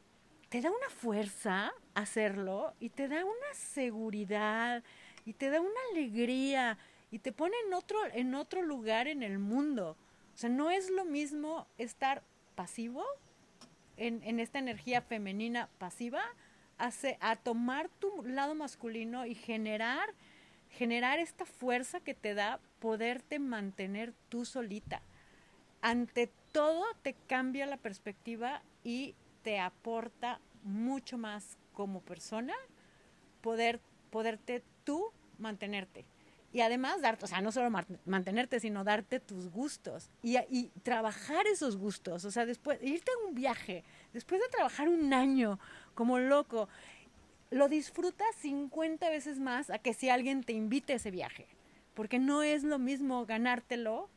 te 0.49 0.61
da 0.61 0.71
una 0.71 0.89
fuerza 0.91 1.73
hacerlo 1.95 2.75
y 2.79 2.91
te 2.91 3.09
da 3.09 3.25
una 3.25 3.55
seguridad 3.55 4.85
y 5.25 5.33
te 5.33 5.51
da 5.51 5.61
una 5.61 5.81
alegría 5.93 6.79
y 7.11 7.19
te 7.19 7.33
pone 7.33 7.55
en 7.67 7.75
otro, 7.75 7.99
en 8.13 8.35
otro 8.35 8.63
lugar 8.63 9.09
en 9.09 9.23
el 9.23 9.39
mundo. 9.39 9.97
O 10.35 10.39
sea, 10.39 10.49
no 10.49 10.71
es 10.71 10.91
lo 10.91 11.05
mismo 11.05 11.67
estar 11.77 12.23
pasivo 12.55 13.05
en, 13.97 14.23
en 14.23 14.41
esta 14.41 14.59
energía 14.59 15.03
femenina 15.03 15.69
pasiva 15.79 16.23
a, 17.21 17.37
tomar 17.37 17.89
tu 18.01 18.23
lado 18.25 18.55
masculino 18.55 19.25
y 19.25 19.35
generar, 19.35 20.09
generar 20.71 21.21
esta 21.21 21.45
fuerza 21.45 22.01
que 22.01 22.15
te 22.15 22.35
da 22.35 22.59
poderte 22.81 23.39
mantener 23.39 24.13
tú 24.29 24.45
solita. 24.45 25.01
Ante 25.81 26.31
todo 26.53 26.85
te 27.03 27.15
cambia 27.29 27.67
la 27.67 27.77
perspectiva 27.77 28.63
y 28.83 29.15
te 29.43 29.61
aporta 29.61 30.41
mucho 30.65 31.19
más 31.19 31.57
como 31.73 32.01
persona 32.01 32.55
poder, 33.41 33.81
poderte 34.11 34.63
tú 34.85 35.13
mantenerte. 35.39 36.05
Y 36.53 36.61
además 36.61 37.01
darte, 37.01 37.25
o 37.25 37.29
sea, 37.29 37.41
no 37.41 37.51
solo 37.51 37.71
mantenerte, 38.05 38.61
sino 38.61 38.85
darte 38.85 39.21
tus 39.21 39.49
gustos 39.49 40.11
y, 40.23 40.37
y, 40.51 40.71
trabajar 40.83 41.47
esos 41.47 41.79
gustos. 41.79 42.27
O 42.27 42.31
sea, 42.31 42.45
después, 42.45 42.79
irte 42.83 43.11
a 43.11 43.27
un 43.27 43.35
viaje, 43.35 43.85
después 44.13 44.39
de 44.39 44.49
trabajar 44.49 44.91
un 44.91 45.15
año 45.15 45.59
como 45.95 46.19
loco, 46.19 46.69
lo 47.51 47.69
disfrutas 47.69 48.35
50 48.37 49.09
veces 49.11 49.39
más 49.39 49.71
a 49.71 49.79
que 49.79 49.95
si 49.95 50.09
alguien 50.09 50.43
te 50.43 50.53
invite 50.53 50.95
a 50.95 50.97
ese 50.97 51.11
viaje. 51.11 51.47
Porque 51.95 52.19
no 52.19 52.43
es 52.43 52.65
lo 52.65 52.79
mismo 52.79 53.27
ganártelo 53.27 54.09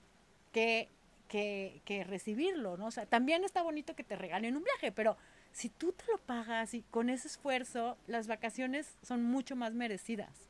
que, 0.53 0.89
que, 1.27 1.81
que 1.83 2.03
recibirlo, 2.03 2.77
¿no? 2.77 2.87
O 2.87 2.91
sea, 2.91 3.05
también 3.05 3.43
está 3.43 3.61
bonito 3.61 3.95
que 3.95 4.03
te 4.03 4.15
regalen 4.15 4.55
un 4.55 4.63
viaje, 4.63 4.91
pero 4.93 5.17
si 5.51 5.69
tú 5.69 5.91
te 5.93 6.05
lo 6.11 6.17
pagas 6.17 6.73
y 6.73 6.83
con 6.83 7.09
ese 7.09 7.27
esfuerzo, 7.27 7.97
las 8.07 8.27
vacaciones 8.27 8.97
son 9.01 9.23
mucho 9.23 9.55
más 9.55 9.73
merecidas. 9.73 10.49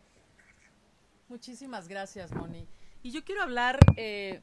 Muchísimas 1.28 1.88
gracias, 1.88 2.32
Moni. 2.34 2.68
Y 3.02 3.12
yo 3.12 3.24
quiero 3.24 3.42
hablar 3.42 3.80
eh, 3.98 4.42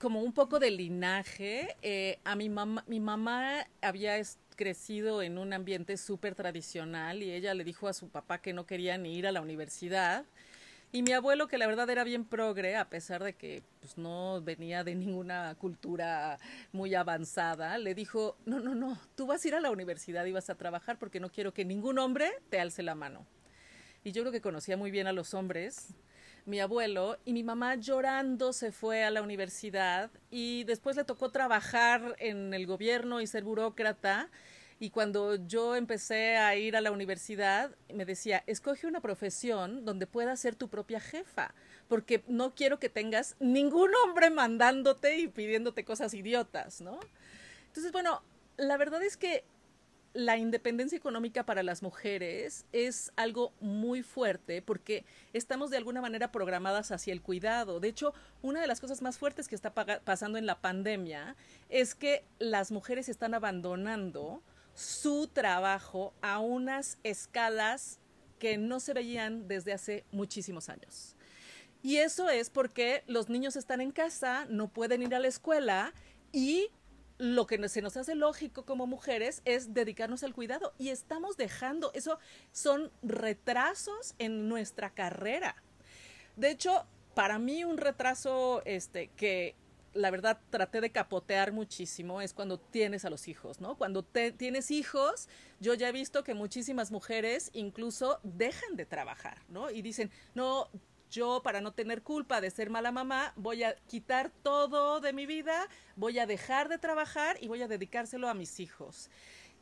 como 0.00 0.22
un 0.22 0.32
poco 0.32 0.58
de 0.58 0.70
linaje. 0.70 1.76
Eh, 1.82 2.18
a 2.24 2.36
mi 2.36 2.48
mamá, 2.48 2.84
mi 2.86 3.00
mamá 3.00 3.66
había 3.80 4.16
crecido 4.54 5.22
en 5.22 5.38
un 5.38 5.52
ambiente 5.52 5.96
súper 5.96 6.34
tradicional 6.34 7.22
y 7.22 7.32
ella 7.32 7.54
le 7.54 7.64
dijo 7.64 7.88
a 7.88 7.92
su 7.92 8.08
papá 8.08 8.38
que 8.38 8.52
no 8.52 8.66
quería 8.66 8.98
ni 8.98 9.16
ir 9.16 9.26
a 9.26 9.32
la 9.32 9.40
universidad. 9.40 10.24
Y 10.92 11.02
mi 11.02 11.12
abuelo, 11.12 11.48
que 11.48 11.58
la 11.58 11.66
verdad 11.66 11.90
era 11.90 12.04
bien 12.04 12.24
progre, 12.24 12.76
a 12.76 12.88
pesar 12.88 13.24
de 13.24 13.32
que 13.32 13.64
pues, 13.80 13.98
no 13.98 14.40
venía 14.42 14.84
de 14.84 14.94
ninguna 14.94 15.56
cultura 15.56 16.38
muy 16.70 16.94
avanzada, 16.94 17.78
le 17.78 17.96
dijo, 17.96 18.36
no, 18.46 18.60
no, 18.60 18.76
no, 18.76 18.96
tú 19.16 19.26
vas 19.26 19.44
a 19.44 19.48
ir 19.48 19.54
a 19.56 19.60
la 19.60 19.72
universidad 19.72 20.24
y 20.24 20.30
vas 20.30 20.50
a 20.50 20.54
trabajar 20.54 20.98
porque 20.98 21.18
no 21.18 21.30
quiero 21.30 21.52
que 21.52 21.64
ningún 21.64 21.98
hombre 21.98 22.30
te 22.48 22.60
alce 22.60 22.84
la 22.84 22.94
mano. 22.94 23.26
Y 24.04 24.12
yo 24.12 24.22
creo 24.22 24.32
que 24.32 24.40
conocía 24.40 24.76
muy 24.76 24.92
bien 24.92 25.08
a 25.08 25.12
los 25.12 25.34
hombres, 25.34 25.94
mi 26.46 26.60
abuelo, 26.60 27.18
y 27.24 27.32
mi 27.32 27.42
mamá 27.42 27.76
llorando 27.76 28.52
se 28.52 28.72
fue 28.72 29.04
a 29.04 29.10
la 29.10 29.22
universidad 29.22 30.10
y 30.30 30.64
después 30.64 30.96
le 30.96 31.04
tocó 31.04 31.30
trabajar 31.30 32.16
en 32.18 32.52
el 32.52 32.66
gobierno 32.66 33.20
y 33.20 33.26
ser 33.26 33.44
burócrata 33.44 34.30
y 34.80 34.90
cuando 34.90 35.36
yo 35.46 35.76
empecé 35.76 36.36
a 36.36 36.56
ir 36.56 36.76
a 36.76 36.80
la 36.80 36.90
universidad, 36.90 37.70
me 37.92 38.04
decía, 38.04 38.42
escoge 38.46 38.86
una 38.86 39.00
profesión 39.00 39.84
donde 39.84 40.06
puedas 40.06 40.40
ser 40.40 40.56
tu 40.56 40.68
propia 40.68 41.00
jefa, 41.00 41.54
porque 41.88 42.24
no 42.26 42.54
quiero 42.54 42.78
que 42.78 42.88
tengas 42.88 43.36
ningún 43.38 43.92
hombre 44.04 44.30
mandándote 44.30 45.18
y 45.18 45.28
pidiéndote 45.28 45.84
cosas 45.84 46.12
idiotas, 46.12 46.80
¿no? 46.80 46.98
Entonces, 47.68 47.92
bueno, 47.92 48.22
la 48.56 48.76
verdad 48.76 49.02
es 49.02 49.16
que 49.16 49.44
la 50.14 50.38
independencia 50.38 50.96
económica 50.96 51.44
para 51.44 51.64
las 51.64 51.82
mujeres 51.82 52.64
es 52.72 53.12
algo 53.16 53.52
muy 53.60 54.04
fuerte 54.04 54.62
porque 54.62 55.04
estamos 55.32 55.70
de 55.70 55.76
alguna 55.76 56.00
manera 56.00 56.30
programadas 56.30 56.92
hacia 56.92 57.12
el 57.12 57.20
cuidado. 57.20 57.80
De 57.80 57.88
hecho, 57.88 58.14
una 58.40 58.60
de 58.60 58.68
las 58.68 58.80
cosas 58.80 59.02
más 59.02 59.18
fuertes 59.18 59.48
que 59.48 59.56
está 59.56 59.74
pasando 59.74 60.38
en 60.38 60.46
la 60.46 60.60
pandemia 60.60 61.34
es 61.68 61.96
que 61.96 62.24
las 62.38 62.70
mujeres 62.70 63.08
están 63.08 63.34
abandonando 63.34 64.40
su 64.74 65.26
trabajo 65.26 66.14
a 66.22 66.38
unas 66.38 66.98
escalas 67.02 67.98
que 68.38 68.56
no 68.56 68.78
se 68.78 68.94
veían 68.94 69.48
desde 69.48 69.72
hace 69.72 70.04
muchísimos 70.12 70.68
años. 70.68 71.16
Y 71.82 71.96
eso 71.96 72.30
es 72.30 72.50
porque 72.50 73.02
los 73.08 73.28
niños 73.28 73.56
están 73.56 73.80
en 73.80 73.90
casa, 73.90 74.46
no 74.48 74.68
pueden 74.68 75.02
ir 75.02 75.14
a 75.14 75.18
la 75.18 75.28
escuela 75.28 75.92
y 76.32 76.68
lo 77.24 77.46
que 77.46 77.68
se 77.70 77.80
nos 77.80 77.96
hace 77.96 78.14
lógico 78.14 78.66
como 78.66 78.86
mujeres 78.86 79.40
es 79.46 79.72
dedicarnos 79.72 80.22
al 80.24 80.34
cuidado 80.34 80.74
y 80.78 80.90
estamos 80.90 81.38
dejando, 81.38 81.90
eso 81.94 82.18
son 82.52 82.92
retrasos 83.02 84.14
en 84.18 84.46
nuestra 84.46 84.90
carrera. 84.90 85.56
De 86.36 86.50
hecho, 86.50 86.84
para 87.14 87.38
mí 87.38 87.64
un 87.64 87.78
retraso 87.78 88.60
este 88.66 89.08
que 89.16 89.54
la 89.94 90.10
verdad 90.10 90.38
traté 90.50 90.82
de 90.82 90.90
capotear 90.90 91.52
muchísimo 91.52 92.20
es 92.20 92.34
cuando 92.34 92.58
tienes 92.58 93.06
a 93.06 93.10
los 93.10 93.26
hijos, 93.26 93.58
¿no? 93.58 93.78
Cuando 93.78 94.02
te, 94.02 94.30
tienes 94.30 94.70
hijos, 94.70 95.28
yo 95.60 95.72
ya 95.72 95.88
he 95.88 95.92
visto 95.92 96.24
que 96.24 96.34
muchísimas 96.34 96.90
mujeres 96.90 97.50
incluso 97.54 98.20
dejan 98.22 98.76
de 98.76 98.84
trabajar, 98.84 99.38
¿no? 99.48 99.70
Y 99.70 99.80
dicen, 99.80 100.10
no, 100.34 100.68
yo 101.14 101.42
para 101.42 101.60
no 101.60 101.72
tener 101.72 102.02
culpa 102.02 102.40
de 102.40 102.50
ser 102.50 102.70
mala 102.70 102.90
mamá, 102.90 103.32
voy 103.36 103.62
a 103.62 103.76
quitar 103.86 104.30
todo 104.42 105.00
de 105.00 105.12
mi 105.12 105.26
vida, 105.26 105.68
voy 105.96 106.18
a 106.18 106.26
dejar 106.26 106.68
de 106.68 106.78
trabajar 106.78 107.38
y 107.40 107.48
voy 107.48 107.62
a 107.62 107.68
dedicárselo 107.68 108.28
a 108.28 108.34
mis 108.34 108.58
hijos. 108.58 109.10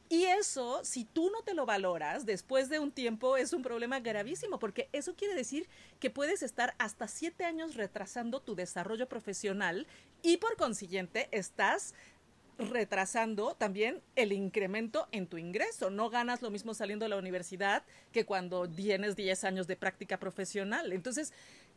Y 0.08 0.24
eso, 0.24 0.84
si 0.84 1.04
tú 1.06 1.30
no 1.30 1.42
te 1.42 1.54
lo 1.54 1.64
valoras, 1.64 2.26
después 2.26 2.68
de 2.68 2.78
un 2.78 2.92
tiempo 2.92 3.38
es 3.38 3.52
un 3.52 3.62
problema 3.62 4.00
gravísimo, 4.00 4.58
porque 4.58 4.90
eso 4.92 5.14
quiere 5.14 5.34
decir 5.34 5.68
que 6.00 6.10
puedes 6.10 6.42
estar 6.42 6.74
hasta 6.78 7.08
siete 7.08 7.44
años 7.44 7.76
retrasando 7.76 8.40
tu 8.40 8.54
desarrollo 8.54 9.08
profesional 9.08 9.86
y 10.22 10.36
por 10.36 10.56
consiguiente 10.56 11.28
estás 11.32 11.94
retrasando 12.58 13.54
también 13.54 14.02
el 14.16 14.32
incremento 14.32 15.08
en 15.12 15.26
tu 15.26 15.38
ingreso. 15.38 15.90
No 15.90 16.10
ganas 16.10 16.42
lo 16.42 16.50
mismo 16.50 16.74
saliendo 16.74 17.04
de 17.04 17.10
la 17.10 17.16
universidad 17.16 17.82
que 18.12 18.24
cuando 18.24 18.68
tienes 18.68 19.16
10 19.16 19.44
años 19.44 19.66
de 19.66 19.76
práctica 19.76 20.18
profesional. 20.18 20.92
Entonces, 20.92 21.32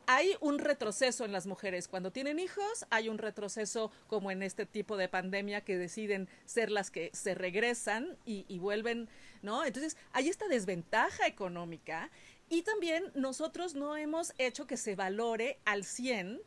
hay 0.07 0.35
un 0.39 0.59
retroceso 0.59 1.25
en 1.25 1.31
las 1.31 1.47
mujeres. 1.47 1.87
Cuando 1.87 2.11
tienen 2.11 2.39
hijos, 2.39 2.85
hay 2.89 3.09
un 3.09 3.17
retroceso 3.17 3.91
como 4.07 4.31
en 4.31 4.43
este 4.43 4.65
tipo 4.65 4.97
de 4.97 5.09
pandemia 5.09 5.61
que 5.61 5.77
deciden 5.77 6.29
ser 6.45 6.71
las 6.71 6.91
que 6.91 7.09
se 7.13 7.33
regresan 7.33 8.17
y, 8.25 8.59
vuelven, 8.59 9.09
¿no? 9.41 9.65
Entonces, 9.65 9.97
hay 10.13 10.29
esta 10.29 10.47
desventaja 10.47 11.27
económica 11.27 12.11
y 12.49 12.61
también 12.61 13.11
nosotros 13.15 13.73
no 13.73 13.97
hemos 13.97 14.33
hecho 14.37 14.67
que 14.67 14.77
se 14.77 14.95
valore 14.95 15.59
al 15.65 15.83
100 15.83 16.41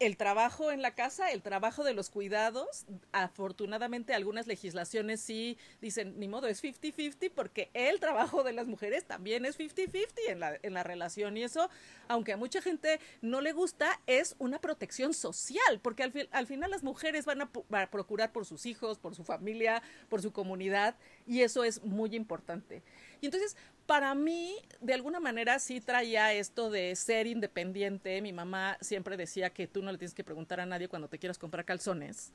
el 0.00 0.16
trabajo 0.16 0.72
en 0.72 0.80
la 0.80 0.94
casa, 0.94 1.30
el 1.30 1.42
trabajo 1.42 1.84
de 1.84 1.92
los 1.92 2.08
cuidados, 2.08 2.86
afortunadamente 3.12 4.14
algunas 4.14 4.46
legislaciones 4.46 5.20
sí 5.20 5.58
dicen, 5.82 6.18
ni 6.18 6.26
modo, 6.26 6.46
es 6.48 6.64
50-50 6.64 7.30
porque 7.34 7.70
el 7.74 8.00
trabajo 8.00 8.42
de 8.42 8.54
las 8.54 8.66
mujeres 8.66 9.04
también 9.04 9.44
es 9.44 9.58
50-50 9.58 10.06
en 10.28 10.40
la, 10.40 10.58
en 10.62 10.72
la 10.72 10.82
relación 10.82 11.36
y 11.36 11.42
eso, 11.42 11.68
aunque 12.08 12.32
a 12.32 12.38
mucha 12.38 12.62
gente 12.62 12.98
no 13.20 13.42
le 13.42 13.52
gusta, 13.52 14.00
es 14.06 14.36
una 14.38 14.58
protección 14.58 15.12
social 15.12 15.80
porque 15.82 16.02
al, 16.02 16.28
al 16.32 16.46
final 16.46 16.70
las 16.70 16.82
mujeres 16.82 17.26
van 17.26 17.42
a, 17.42 17.50
van 17.68 17.82
a 17.82 17.90
procurar 17.90 18.32
por 18.32 18.46
sus 18.46 18.64
hijos, 18.64 18.98
por 18.98 19.14
su 19.14 19.22
familia, 19.22 19.82
por 20.08 20.22
su 20.22 20.32
comunidad 20.32 20.96
y 21.26 21.42
eso 21.42 21.62
es 21.62 21.82
muy 21.84 22.16
importante. 22.16 22.82
Y 23.20 23.26
entonces, 23.26 23.56
para 23.86 24.14
mí, 24.14 24.56
de 24.80 24.94
alguna 24.94 25.20
manera, 25.20 25.58
sí 25.58 25.80
traía 25.80 26.32
esto 26.32 26.70
de 26.70 26.94
ser 26.96 27.26
independiente. 27.26 28.22
Mi 28.22 28.32
mamá 28.32 28.78
siempre 28.80 29.16
decía 29.16 29.50
que 29.50 29.66
tú 29.66 29.82
no 29.82 29.90
le 29.92 29.98
tienes 29.98 30.14
que 30.14 30.24
preguntar 30.24 30.60
a 30.60 30.66
nadie 30.66 30.88
cuando 30.88 31.08
te 31.08 31.18
quieras 31.18 31.38
comprar 31.38 31.64
calzones, 31.64 32.32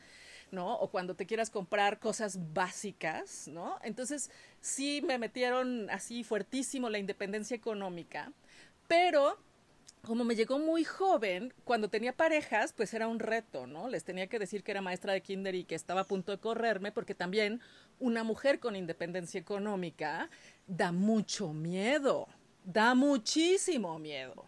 ¿no? 0.51 0.75
O 0.75 0.89
cuando 0.89 1.15
te 1.15 1.25
quieras 1.25 1.49
comprar 1.49 1.99
cosas 1.99 2.53
básicas, 2.53 3.47
¿no? 3.47 3.79
Entonces, 3.83 4.29
sí 4.59 5.01
me 5.01 5.17
metieron 5.17 5.89
así 5.89 6.23
fuertísimo 6.23 6.89
la 6.89 6.99
independencia 6.99 7.55
económica, 7.55 8.31
pero 8.87 9.37
como 10.05 10.23
me 10.23 10.35
llegó 10.35 10.59
muy 10.59 10.83
joven, 10.83 11.53
cuando 11.63 11.89
tenía 11.89 12.13
parejas, 12.13 12.73
pues 12.73 12.93
era 12.93 13.07
un 13.07 13.19
reto, 13.19 13.67
¿no? 13.67 13.89
Les 13.89 14.03
tenía 14.03 14.27
que 14.27 14.39
decir 14.39 14.63
que 14.63 14.71
era 14.71 14.81
maestra 14.81 15.13
de 15.13 15.21
kinder 15.21 15.55
y 15.55 15.65
que 15.65 15.75
estaba 15.75 16.01
a 16.01 16.07
punto 16.07 16.31
de 16.31 16.37
correrme, 16.37 16.91
porque 16.91 17.15
también 17.15 17.59
una 17.99 18.23
mujer 18.23 18.59
con 18.59 18.75
independencia 18.75 19.39
económica 19.39 20.29
da 20.67 20.91
mucho 20.91 21.53
miedo, 21.53 22.27
da 22.63 22.95
muchísimo 22.95 23.99
miedo. 23.99 24.45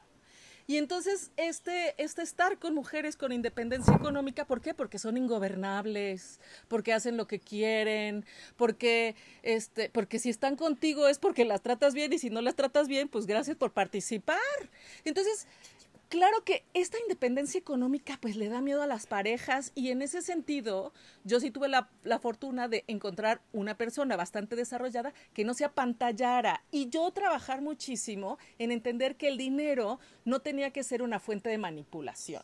Y 0.69 0.75
entonces 0.75 1.31
este, 1.37 1.95
este 1.97 2.21
estar 2.21 2.59
con 2.59 2.75
mujeres 2.75 3.15
con 3.15 3.31
independencia 3.31 3.95
económica, 3.95 4.43
¿por 4.43 4.59
qué? 4.59 4.73
Porque 4.73 4.99
son 4.99 5.15
ingobernables, 5.15 6.41
porque 6.67 6.91
hacen 6.91 7.15
lo 7.15 7.25
que 7.25 7.39
quieren, 7.39 8.25
porque, 8.57 9.15
este, 9.43 9.89
porque 9.89 10.19
si 10.19 10.29
están 10.29 10.57
contigo 10.57 11.07
es 11.07 11.19
porque 11.19 11.45
las 11.45 11.61
tratas 11.61 11.93
bien 11.93 12.11
y 12.11 12.19
si 12.19 12.29
no 12.29 12.41
las 12.41 12.55
tratas 12.55 12.89
bien, 12.89 13.07
pues 13.07 13.27
gracias 13.27 13.55
por 13.55 13.71
participar. 13.71 14.37
Entonces, 15.05 15.47
Claro 16.09 16.41
que 16.45 16.63
esta 16.73 16.97
independencia 16.99 17.59
económica 17.59 18.17
pues 18.21 18.37
le 18.37 18.47
da 18.47 18.61
miedo 18.61 18.81
a 18.81 18.87
las 18.87 19.07
parejas 19.07 19.73
y 19.75 19.91
en 19.91 20.01
ese 20.01 20.21
sentido 20.21 20.93
yo 21.25 21.41
sí 21.41 21.51
tuve 21.51 21.67
la, 21.67 21.89
la, 22.03 22.17
fortuna 22.17 22.69
de 22.69 22.85
encontrar 22.87 23.41
una 23.51 23.75
persona 23.75 24.15
bastante 24.15 24.55
desarrollada 24.55 25.13
que 25.33 25.43
no 25.43 25.53
se 25.53 25.65
apantallara 25.65 26.63
y 26.71 26.87
yo 26.89 27.11
trabajar 27.11 27.61
muchísimo 27.61 28.37
en 28.57 28.71
entender 28.71 29.17
que 29.17 29.27
el 29.27 29.37
dinero 29.37 29.99
no 30.23 30.39
tenía 30.39 30.71
que 30.71 30.83
ser 30.83 31.01
una 31.01 31.19
fuente 31.19 31.49
de 31.49 31.57
manipulación. 31.57 32.43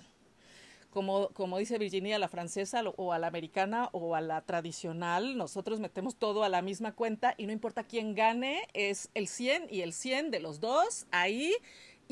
Como, 0.94 1.30
como 1.30 1.58
dice 1.58 1.80
Virginia, 1.80 2.20
la 2.20 2.28
francesa 2.28 2.84
o 2.98 3.14
a 3.14 3.18
la 3.18 3.26
americana 3.26 3.90
o 3.94 4.14
a 4.14 4.22
la 4.22 4.42
tradicional, 4.42 5.38
nosotros 5.38 5.80
metemos 5.80 6.18
todo 6.18 6.44
a 6.44 6.50
la 6.50 6.62
misma 6.62 6.92
cuenta 6.92 7.34
y 7.36 7.48
no 7.48 7.52
importa 7.52 7.84
quién 7.84 8.14
gane, 8.14 8.62
es 8.74 9.10
el 9.16 9.28
100 9.28 9.70
y 9.72 9.82
el 9.82 9.94
100 9.94 10.30
de 10.30 10.40
los 10.40 10.60
dos 10.60 11.08
ahí 11.10 11.56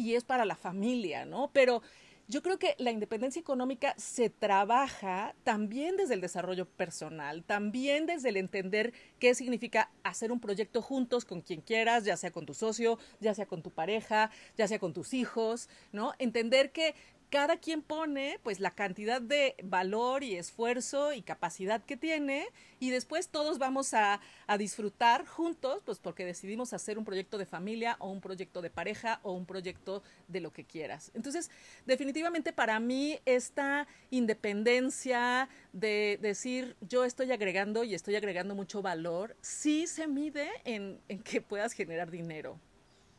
y 0.02 0.16
es 0.16 0.24
para 0.24 0.46
la 0.46 0.56
familia, 0.56 1.26
¿no? 1.26 1.52
Pero 1.54 1.82
yo 2.28 2.42
creo 2.42 2.58
que 2.58 2.76
la 2.78 2.92
independencia 2.92 3.40
económica 3.40 3.94
se 3.98 4.30
trabaja 4.30 5.36
también 5.44 5.98
desde 5.98 6.14
el 6.14 6.22
desarrollo 6.22 6.66
personal, 6.66 7.44
también 7.44 8.06
desde 8.06 8.30
el 8.30 8.38
entender 8.38 8.94
qué 9.20 9.36
significa 9.36 9.92
hacer 10.04 10.32
un 10.32 10.40
proyecto 10.40 10.82
juntos 10.82 11.26
con 11.26 11.42
quien 11.42 11.62
quieras, 11.62 12.06
ya 12.06 12.16
sea 12.16 12.32
con 12.32 12.46
tu 12.46 12.54
socio, 12.54 12.98
ya 13.20 13.34
sea 13.34 13.46
con 13.46 13.62
tu 13.62 13.70
pareja, 13.70 14.32
ya 14.58 14.68
sea 14.68 14.80
con 14.80 14.94
tus 14.94 15.14
hijos, 15.14 15.68
¿no? 15.92 16.14
Entender 16.20 16.72
que 16.72 16.96
cada 17.32 17.58
quien 17.58 17.82
pone 17.82 18.40
pues 18.44 18.60
la 18.60 18.72
cantidad 18.72 19.22
de 19.22 19.56
valor 19.64 20.22
y 20.22 20.36
esfuerzo 20.36 21.14
y 21.14 21.22
capacidad 21.22 21.82
que 21.82 21.96
tiene 21.96 22.46
y 22.78 22.90
después 22.90 23.30
todos 23.30 23.58
vamos 23.58 23.94
a, 23.94 24.20
a, 24.48 24.58
disfrutar 24.58 25.26
juntos 25.26 25.82
pues 25.86 25.98
porque 25.98 26.26
decidimos 26.26 26.74
hacer 26.74 26.98
un 26.98 27.06
proyecto 27.06 27.38
de 27.38 27.46
familia 27.46 27.96
o 28.00 28.10
un 28.12 28.20
proyecto 28.20 28.62
de 28.62 28.70
pareja 28.70 29.22
o 29.24 29.32
un 29.32 29.46
proyecto 29.46 30.04
de 30.28 30.42
lo 30.42 30.52
que 30.52 30.66
quieras. 30.66 31.10
Entonces, 31.14 31.50
definitivamente 31.86 32.52
para 32.52 32.82
mí 32.82 33.18
esta 33.26 33.88
independencia 34.10 35.48
de 35.72 36.20
decir 36.22 36.76
yo 36.82 37.06
estoy 37.06 37.32
agregando 37.32 37.86
y 37.86 37.96
estoy 37.96 38.18
agregando 38.18 38.56
mucho 38.56 38.82
valor, 38.82 39.38
sí 39.40 39.88
se 39.88 40.06
mide 40.06 40.50
en, 40.66 41.00
en 41.08 41.24
que 41.24 41.40
puedas 41.40 41.72
generar 41.72 42.12
dinero. 42.12 42.60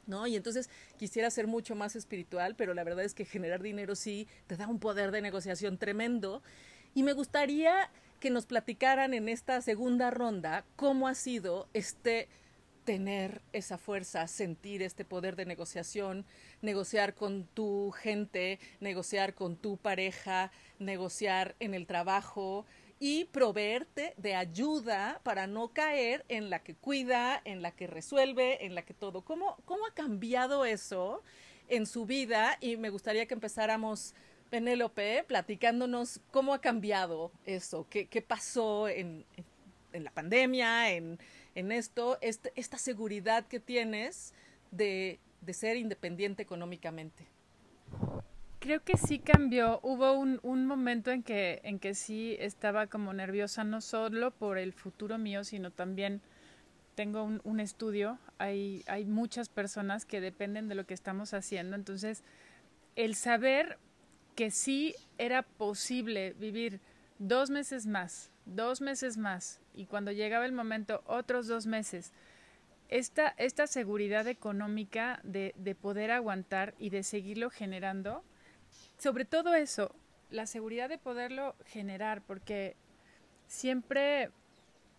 ¿No? 0.06 0.26
Y 0.26 0.36
entonces 0.36 0.70
quisiera 0.96 1.30
ser 1.30 1.46
mucho 1.46 1.74
más 1.74 1.96
espiritual, 1.96 2.54
pero 2.56 2.74
la 2.74 2.84
verdad 2.84 3.04
es 3.04 3.14
que 3.14 3.24
generar 3.24 3.62
dinero 3.62 3.94
sí 3.94 4.28
te 4.46 4.56
da 4.56 4.68
un 4.68 4.78
poder 4.78 5.10
de 5.10 5.22
negociación 5.22 5.78
tremendo. 5.78 6.42
Y 6.94 7.02
me 7.02 7.12
gustaría 7.12 7.90
que 8.20 8.30
nos 8.30 8.46
platicaran 8.46 9.14
en 9.14 9.28
esta 9.28 9.60
segunda 9.60 10.10
ronda 10.10 10.64
cómo 10.76 11.08
ha 11.08 11.14
sido 11.14 11.68
este 11.72 12.28
tener 12.84 13.42
esa 13.52 13.78
fuerza, 13.78 14.26
sentir 14.26 14.82
este 14.82 15.04
poder 15.04 15.36
de 15.36 15.46
negociación, 15.46 16.24
negociar 16.60 17.14
con 17.14 17.44
tu 17.44 17.90
gente, 17.92 18.58
negociar 18.80 19.34
con 19.34 19.56
tu 19.56 19.76
pareja, 19.76 20.50
negociar 20.78 21.54
en 21.60 21.74
el 21.74 21.86
trabajo 21.86 22.66
y 23.02 23.24
proveerte 23.24 24.14
de 24.16 24.36
ayuda 24.36 25.20
para 25.24 25.48
no 25.48 25.72
caer 25.72 26.24
en 26.28 26.50
la 26.50 26.62
que 26.62 26.76
cuida, 26.76 27.42
en 27.44 27.60
la 27.60 27.72
que 27.72 27.88
resuelve, 27.88 28.64
en 28.64 28.76
la 28.76 28.82
que 28.82 28.94
todo. 28.94 29.22
¿Cómo, 29.22 29.56
cómo 29.64 29.84
ha 29.86 29.92
cambiado 29.92 30.64
eso 30.64 31.22
en 31.68 31.86
su 31.86 32.06
vida? 32.06 32.56
Y 32.60 32.76
me 32.76 32.90
gustaría 32.90 33.26
que 33.26 33.34
empezáramos, 33.34 34.14
Penélope, 34.50 35.24
platicándonos 35.26 36.20
cómo 36.30 36.54
ha 36.54 36.60
cambiado 36.60 37.32
eso, 37.44 37.86
qué, 37.90 38.06
qué 38.06 38.22
pasó 38.22 38.86
en, 38.86 39.24
en 39.92 40.04
la 40.04 40.12
pandemia, 40.12 40.92
en 40.92 41.18
en 41.54 41.72
esto, 41.72 42.18
este, 42.20 42.52
esta 42.56 42.78
seguridad 42.78 43.46
que 43.46 43.60
tienes 43.60 44.32
de, 44.70 45.20
de, 45.40 45.52
ser 45.52 45.76
independiente 45.76 46.42
económicamente? 46.42 47.26
Creo 48.62 48.80
que 48.84 48.96
sí 48.96 49.18
cambió. 49.18 49.80
Hubo 49.82 50.12
un, 50.12 50.38
un, 50.44 50.66
momento 50.66 51.10
en 51.10 51.24
que, 51.24 51.60
en 51.64 51.80
que 51.80 51.94
sí 51.94 52.36
estaba 52.38 52.86
como 52.86 53.12
nerviosa, 53.12 53.64
no 53.64 53.80
solo 53.80 54.30
por 54.30 54.56
el 54.56 54.72
futuro 54.72 55.18
mío, 55.18 55.42
sino 55.42 55.72
también 55.72 56.20
tengo 56.94 57.24
un, 57.24 57.40
un 57.42 57.58
estudio. 57.58 58.20
Hay, 58.38 58.84
hay 58.86 59.04
muchas 59.04 59.48
personas 59.48 60.06
que 60.06 60.20
dependen 60.20 60.68
de 60.68 60.76
lo 60.76 60.86
que 60.86 60.94
estamos 60.94 61.34
haciendo. 61.34 61.74
Entonces, 61.74 62.22
el 62.94 63.16
saber 63.16 63.78
que 64.36 64.52
sí 64.52 64.94
era 65.18 65.42
posible 65.42 66.36
vivir 66.38 66.78
dos 67.18 67.50
meses 67.50 67.88
más, 67.88 68.30
dos 68.46 68.80
meses 68.80 69.16
más, 69.16 69.60
y 69.74 69.86
cuando 69.86 70.12
llegaba 70.12 70.46
el 70.46 70.52
momento, 70.52 71.02
otros 71.06 71.48
dos 71.48 71.66
meses. 71.66 72.12
Esta, 72.88 73.34
esta 73.38 73.66
seguridad 73.66 74.28
económica 74.28 75.18
de, 75.24 75.52
de 75.56 75.74
poder 75.74 76.12
aguantar 76.12 76.74
y 76.78 76.90
de 76.90 77.02
seguirlo 77.02 77.50
generando, 77.50 78.22
sobre 79.02 79.24
todo 79.24 79.56
eso, 79.56 79.92
la 80.30 80.46
seguridad 80.46 80.88
de 80.88 80.96
poderlo 80.96 81.56
generar, 81.66 82.22
porque 82.22 82.76
siempre 83.48 84.30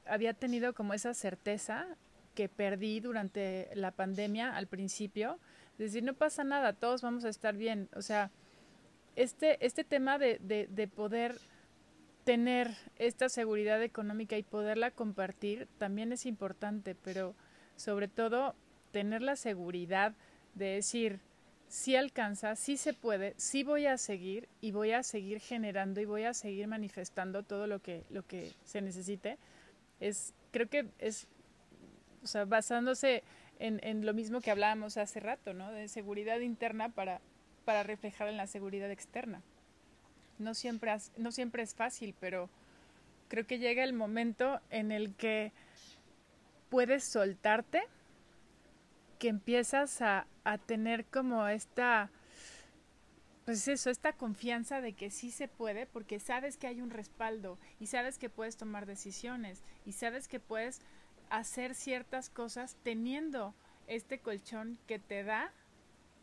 había 0.05 0.33
tenido 0.33 0.73
como 0.73 0.93
esa 0.93 1.13
certeza 1.13 1.87
que 2.35 2.49
perdí 2.49 2.99
durante 2.99 3.69
la 3.75 3.91
pandemia 3.91 4.57
al 4.57 4.67
principio, 4.67 5.39
de 5.77 5.85
decir, 5.85 6.03
no 6.03 6.15
pasa 6.15 6.43
nada, 6.43 6.73
todos 6.73 7.01
vamos 7.01 7.23
a 7.23 7.29
estar 7.29 7.55
bien. 7.55 7.87
O 7.95 8.01
sea, 8.01 8.29
este, 9.15 9.65
este 9.65 9.85
tema 9.85 10.17
de, 10.17 10.37
de, 10.41 10.67
de 10.67 10.87
poder 10.89 11.39
tener 12.25 12.75
esta 12.97 13.29
seguridad 13.29 13.81
económica 13.81 14.37
y 14.37 14.43
poderla 14.43 14.91
compartir 14.91 15.69
también 15.77 16.11
es 16.11 16.25
importante, 16.25 16.93
pero 16.93 17.35
sobre 17.77 18.09
todo 18.09 18.53
tener 18.91 19.21
la 19.21 19.37
seguridad 19.37 20.13
de 20.55 20.65
decir, 20.65 21.21
si 21.73 21.95
alcanza, 21.95 22.55
si 22.55 22.77
se 22.77 22.93
puede, 22.93 23.33
si 23.37 23.63
voy 23.63 23.87
a 23.87 23.97
seguir 23.97 24.47
y 24.61 24.71
voy 24.71 24.91
a 24.91 25.01
seguir 25.01 25.39
generando 25.39 26.01
y 26.01 26.05
voy 26.05 26.23
a 26.23 26.35
seguir 26.35 26.67
manifestando 26.67 27.41
todo 27.41 27.65
lo 27.65 27.79
que, 27.79 28.03
lo 28.11 28.21
que 28.27 28.51
se 28.63 28.79
necesite, 28.81 29.39
es, 29.99 30.35
creo 30.51 30.69
que 30.69 30.85
es, 30.99 31.27
o 32.21 32.27
sea, 32.27 32.45
basándose 32.45 33.23
en, 33.57 33.79
en 33.81 34.05
lo 34.05 34.13
mismo 34.13 34.39
que 34.39 34.51
hablábamos 34.51 34.97
hace 34.97 35.19
rato, 35.19 35.55
¿no? 35.55 35.71
De 35.71 35.87
seguridad 35.87 36.41
interna 36.41 36.89
para, 36.89 37.21
para 37.65 37.81
reflejar 37.81 38.27
en 38.27 38.37
la 38.37 38.45
seguridad 38.45 38.91
externa 38.91 39.41
no 40.37 40.53
siempre, 40.53 40.95
no 41.17 41.31
siempre 41.31 41.63
es 41.63 41.73
fácil, 41.73 42.13
pero 42.19 42.49
creo 43.29 43.47
que 43.47 43.57
llega 43.57 43.83
el 43.83 43.93
momento 43.93 44.59
en 44.69 44.91
el 44.91 45.15
que 45.15 45.51
puedes 46.69 47.03
soltarte, 47.03 47.81
que 49.23 49.29
empiezas 49.29 50.01
a, 50.01 50.27
a 50.43 50.57
tener 50.57 51.05
como 51.05 51.47
esta, 51.47 52.09
pues 53.45 53.69
eso, 53.69 53.89
esta 53.89 54.11
confianza 54.11 54.81
de 54.81 54.91
que 54.91 55.09
sí 55.11 55.31
se 55.31 55.47
puede, 55.47 55.85
porque 55.85 56.19
sabes 56.19 56.57
que 56.57 56.67
hay 56.67 56.81
un 56.81 56.89
respaldo 56.89 57.57
y 57.79 57.87
sabes 57.87 58.17
que 58.17 58.29
puedes 58.29 58.57
tomar 58.57 58.85
decisiones 58.85 59.63
y 59.85 59.93
sabes 59.93 60.27
que 60.27 60.41
puedes 60.41 60.81
hacer 61.29 61.73
ciertas 61.73 62.29
cosas 62.29 62.75
teniendo 62.83 63.55
este 63.87 64.19
colchón 64.19 64.77
que 64.87 64.99
te 64.99 65.23
da 65.23 65.53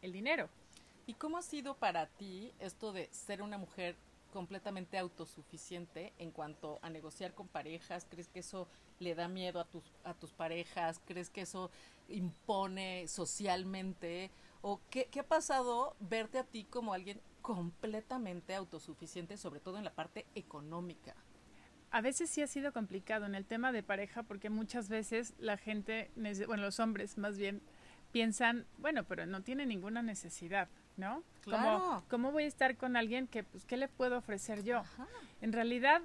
el 0.03 0.13
dinero. 0.13 0.51
¿Y 1.07 1.15
cómo 1.15 1.39
ha 1.39 1.43
sido 1.43 1.79
para 1.79 2.07
ti 2.07 2.53
esto 2.59 2.93
de 2.93 3.09
ser 3.13 3.41
una 3.41 3.57
mujer 3.57 3.97
completamente 4.31 4.99
autosuficiente 4.99 6.13
en 6.19 6.33
cuanto 6.33 6.79
a 6.83 6.91
negociar 6.91 7.33
con 7.33 7.49
parejas? 7.49 8.07
¿Crees 8.11 8.29
que 8.29 8.41
eso 8.41 8.69
le 8.99 9.15
da 9.15 9.27
miedo 9.27 9.59
a 9.59 9.65
tus, 9.65 9.85
a 10.05 10.13
tus 10.13 10.33
parejas? 10.33 11.01
¿Crees 11.07 11.31
que 11.31 11.41
eso 11.41 11.71
impone 12.11 13.09
socialmente? 13.09 14.31
¿O 14.63 14.81
qué, 14.91 15.09
qué 15.11 15.21
ha 15.21 15.29
pasado 15.29 15.97
verte 16.01 16.39
a 16.39 16.45
ti 16.45 16.65
como 16.65 16.93
alguien 16.93 17.21
completamente 17.41 18.55
autosuficiente, 18.55 19.37
sobre 19.37 19.61
todo 19.61 19.79
en 19.79 19.85
la 19.85 19.95
parte 19.95 20.27
económica? 20.35 21.15
A 21.91 22.01
veces 22.01 22.31
sí 22.31 22.43
ha 22.43 22.47
sido 22.47 22.73
complicado 22.73 23.27
en 23.27 23.35
el 23.35 23.47
tema 23.47 23.73
de 23.73 23.83
pareja 23.83 24.23
porque 24.23 24.51
muchas 24.51 24.89
veces 24.89 25.35
la 25.39 25.57
gente, 25.57 26.11
bueno, 26.47 26.63
los 26.63 26.79
hombres 26.79 27.19
más 27.19 27.37
bien, 27.37 27.63
piensan, 28.13 28.67
bueno, 28.79 29.05
pero 29.05 29.27
no 29.27 29.43
tiene 29.43 29.67
ninguna 29.67 30.03
necesidad. 30.03 30.69
¿no? 30.97 31.25
Claro. 31.41 32.05
¿Cómo, 32.09 32.31
voy 32.31 32.45
a 32.45 32.47
estar 32.47 32.77
con 32.77 32.97
alguien 32.97 33.27
que, 33.27 33.43
pues, 33.43 33.65
qué 33.65 33.77
le 33.77 33.89
puedo 33.89 34.19
ofrecer 34.19 34.63
yo? 34.63 34.83
En 35.41 35.53
realidad, 35.53 36.03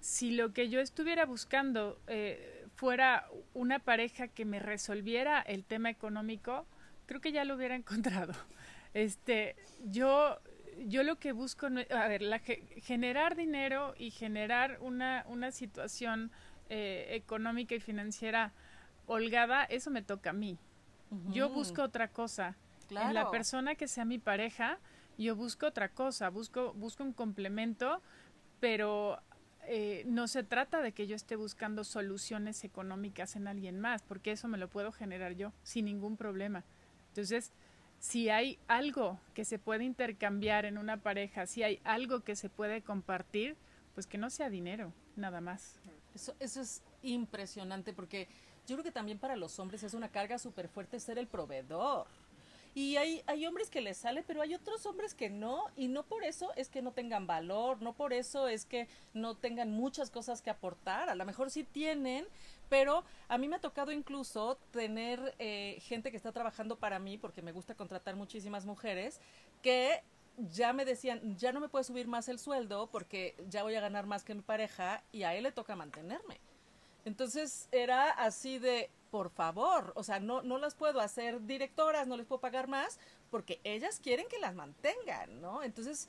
si 0.00 0.30
lo 0.30 0.52
que 0.52 0.68
yo 0.68 0.80
estuviera 0.80 1.24
buscando 1.24 1.98
eh, 2.06 2.55
fuera 2.76 3.26
una 3.54 3.78
pareja 3.78 4.28
que 4.28 4.44
me 4.44 4.60
resolviera 4.60 5.40
el 5.40 5.64
tema 5.64 5.90
económico, 5.90 6.66
creo 7.06 7.20
que 7.20 7.32
ya 7.32 7.44
lo 7.44 7.56
hubiera 7.56 7.74
encontrado. 7.82 8.34
Este, 8.94 9.56
yo, 9.84 10.38
yo 10.86 11.02
lo 11.02 11.16
que 11.16 11.32
busco, 11.32 11.66
a 11.66 12.08
ver, 12.08 12.22
la, 12.22 12.38
generar 12.38 13.36
dinero 13.36 13.94
y 13.98 14.10
generar 14.10 14.78
una, 14.80 15.24
una 15.28 15.50
situación 15.50 16.30
eh, 16.70 17.08
económica 17.10 17.74
y 17.74 17.80
financiera 17.80 18.52
holgada, 19.06 19.64
eso 19.64 19.90
me 19.90 20.02
toca 20.02 20.30
a 20.30 20.32
mí. 20.32 20.58
Yo 21.30 21.48
busco 21.50 21.82
otra 21.82 22.08
cosa 22.08 22.56
Claro. 22.88 23.08
En 23.08 23.14
la 23.14 23.30
persona 23.30 23.74
que 23.74 23.88
sea 23.88 24.04
mi 24.04 24.18
pareja, 24.18 24.78
yo 25.18 25.34
busco 25.34 25.66
otra 25.66 25.88
cosa, 25.88 26.30
busco, 26.30 26.72
busco 26.74 27.02
un 27.02 27.12
complemento, 27.12 28.00
pero 28.60 29.20
eh, 29.68 30.04
no 30.06 30.28
se 30.28 30.42
trata 30.42 30.80
de 30.80 30.92
que 30.92 31.06
yo 31.06 31.16
esté 31.16 31.36
buscando 31.36 31.84
soluciones 31.84 32.64
económicas 32.64 33.36
en 33.36 33.48
alguien 33.48 33.80
más, 33.80 34.02
porque 34.02 34.32
eso 34.32 34.48
me 34.48 34.58
lo 34.58 34.68
puedo 34.68 34.92
generar 34.92 35.32
yo 35.32 35.52
sin 35.62 35.86
ningún 35.86 36.16
problema. 36.16 36.64
Entonces, 37.08 37.52
si 37.98 38.28
hay 38.28 38.58
algo 38.68 39.18
que 39.34 39.44
se 39.44 39.58
puede 39.58 39.84
intercambiar 39.84 40.64
en 40.64 40.78
una 40.78 40.98
pareja, 40.98 41.46
si 41.46 41.62
hay 41.62 41.80
algo 41.84 42.20
que 42.20 42.36
se 42.36 42.48
puede 42.48 42.82
compartir, 42.82 43.56
pues 43.94 44.06
que 44.06 44.18
no 44.18 44.30
sea 44.30 44.50
dinero, 44.50 44.92
nada 45.16 45.40
más. 45.40 45.80
Eso, 46.14 46.34
eso 46.38 46.60
es 46.60 46.82
impresionante 47.02 47.92
porque 47.92 48.28
yo 48.66 48.76
creo 48.76 48.84
que 48.84 48.92
también 48.92 49.18
para 49.18 49.36
los 49.36 49.58
hombres 49.58 49.82
es 49.82 49.94
una 49.94 50.08
carga 50.08 50.38
súper 50.38 50.68
fuerte 50.68 50.98
ser 51.00 51.18
el 51.18 51.26
proveedor. 51.26 52.06
Y 52.76 52.98
hay, 52.98 53.22
hay 53.26 53.46
hombres 53.46 53.70
que 53.70 53.80
les 53.80 53.96
sale, 53.96 54.22
pero 54.22 54.42
hay 54.42 54.52
otros 54.52 54.84
hombres 54.84 55.14
que 55.14 55.30
no, 55.30 55.64
y 55.76 55.88
no 55.88 56.02
por 56.02 56.24
eso 56.24 56.52
es 56.56 56.68
que 56.68 56.82
no 56.82 56.92
tengan 56.92 57.26
valor, 57.26 57.80
no 57.80 57.94
por 57.94 58.12
eso 58.12 58.48
es 58.48 58.66
que 58.66 58.86
no 59.14 59.34
tengan 59.34 59.70
muchas 59.70 60.10
cosas 60.10 60.42
que 60.42 60.50
aportar, 60.50 61.08
a 61.08 61.14
lo 61.14 61.24
mejor 61.24 61.50
sí 61.50 61.64
tienen, 61.64 62.26
pero 62.68 63.02
a 63.28 63.38
mí 63.38 63.48
me 63.48 63.56
ha 63.56 63.60
tocado 63.60 63.92
incluso 63.92 64.58
tener 64.72 65.34
eh, 65.38 65.78
gente 65.80 66.10
que 66.10 66.18
está 66.18 66.32
trabajando 66.32 66.78
para 66.78 66.98
mí, 66.98 67.16
porque 67.16 67.40
me 67.40 67.52
gusta 67.52 67.74
contratar 67.74 68.14
muchísimas 68.14 68.66
mujeres, 68.66 69.22
que 69.62 70.02
ya 70.36 70.74
me 70.74 70.84
decían, 70.84 71.34
ya 71.38 71.52
no 71.52 71.60
me 71.60 71.70
puede 71.70 71.84
subir 71.84 72.08
más 72.08 72.28
el 72.28 72.38
sueldo 72.38 72.90
porque 72.92 73.36
ya 73.48 73.62
voy 73.62 73.74
a 73.76 73.80
ganar 73.80 74.04
más 74.04 74.22
que 74.22 74.34
mi 74.34 74.42
pareja 74.42 75.02
y 75.12 75.22
a 75.22 75.34
él 75.34 75.44
le 75.44 75.52
toca 75.52 75.76
mantenerme. 75.76 76.40
Entonces 77.06 77.68
era 77.70 78.10
así 78.10 78.58
de, 78.58 78.90
por 79.12 79.30
favor, 79.30 79.92
o 79.94 80.02
sea, 80.02 80.18
no, 80.18 80.42
no 80.42 80.58
las 80.58 80.74
puedo 80.74 81.00
hacer 81.00 81.46
directoras, 81.46 82.08
no 82.08 82.16
les 82.16 82.26
puedo 82.26 82.40
pagar 82.40 82.66
más, 82.66 82.98
porque 83.30 83.60
ellas 83.62 84.00
quieren 84.02 84.26
que 84.28 84.40
las 84.40 84.56
mantengan, 84.56 85.40
¿no? 85.40 85.62
Entonces, 85.62 86.08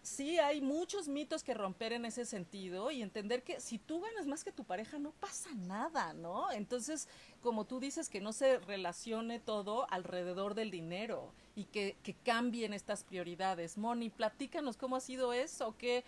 sí 0.00 0.38
hay 0.38 0.60
muchos 0.60 1.08
mitos 1.08 1.42
que 1.42 1.54
romper 1.54 1.92
en 1.92 2.04
ese 2.04 2.24
sentido 2.24 2.92
y 2.92 3.02
entender 3.02 3.42
que 3.42 3.60
si 3.60 3.80
tú 3.80 4.00
ganas 4.00 4.28
más 4.28 4.44
que 4.44 4.52
tu 4.52 4.62
pareja 4.62 4.96
no 5.00 5.10
pasa 5.10 5.50
nada, 5.56 6.12
¿no? 6.12 6.52
Entonces, 6.52 7.08
como 7.40 7.64
tú 7.64 7.80
dices, 7.80 8.08
que 8.08 8.20
no 8.20 8.32
se 8.32 8.60
relacione 8.60 9.40
todo 9.40 9.90
alrededor 9.90 10.54
del 10.54 10.70
dinero 10.70 11.32
y 11.56 11.64
que, 11.64 11.96
que 12.04 12.14
cambien 12.14 12.72
estas 12.74 13.02
prioridades. 13.02 13.76
Moni, 13.76 14.08
platícanos 14.08 14.76
cómo 14.76 14.94
ha 14.94 15.00
sido 15.00 15.32
eso, 15.32 15.74
qué, 15.78 16.04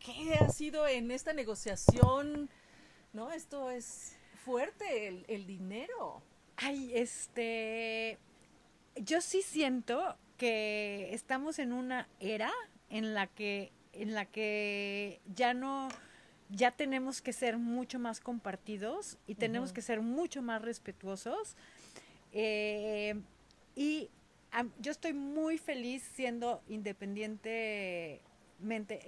qué 0.00 0.34
ha 0.34 0.50
sido 0.50 0.86
en 0.86 1.10
esta 1.10 1.32
negociación, 1.32 2.50
¿no? 3.12 3.30
Esto 3.32 3.70
es 3.70 4.16
fuerte 4.44 5.08
el, 5.08 5.24
el 5.28 5.46
dinero. 5.46 6.22
Ay, 6.56 6.90
este, 6.94 8.18
yo 8.96 9.20
sí 9.20 9.42
siento 9.42 10.16
que 10.36 11.10
estamos 11.12 11.58
en 11.58 11.72
una 11.72 12.08
era 12.20 12.52
en 12.90 13.14
la 13.14 13.26
que 13.26 13.72
en 13.92 14.14
la 14.14 14.24
que 14.24 15.20
ya 15.34 15.54
no 15.54 15.88
ya 16.50 16.70
tenemos 16.70 17.20
que 17.20 17.32
ser 17.32 17.58
mucho 17.58 17.98
más 17.98 18.20
compartidos 18.20 19.18
y 19.26 19.34
tenemos 19.34 19.72
que 19.72 19.82
ser 19.82 20.00
mucho 20.00 20.40
más 20.40 20.62
respetuosos. 20.62 21.56
Eh, 22.32 23.20
y 23.76 24.08
yo 24.80 24.92
estoy 24.92 25.12
muy 25.12 25.58
feliz 25.58 26.02
siendo 26.14 26.62
independientemente, 26.68 28.22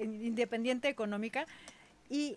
independiente 0.00 0.88
económica 0.88 1.46
y 2.10 2.36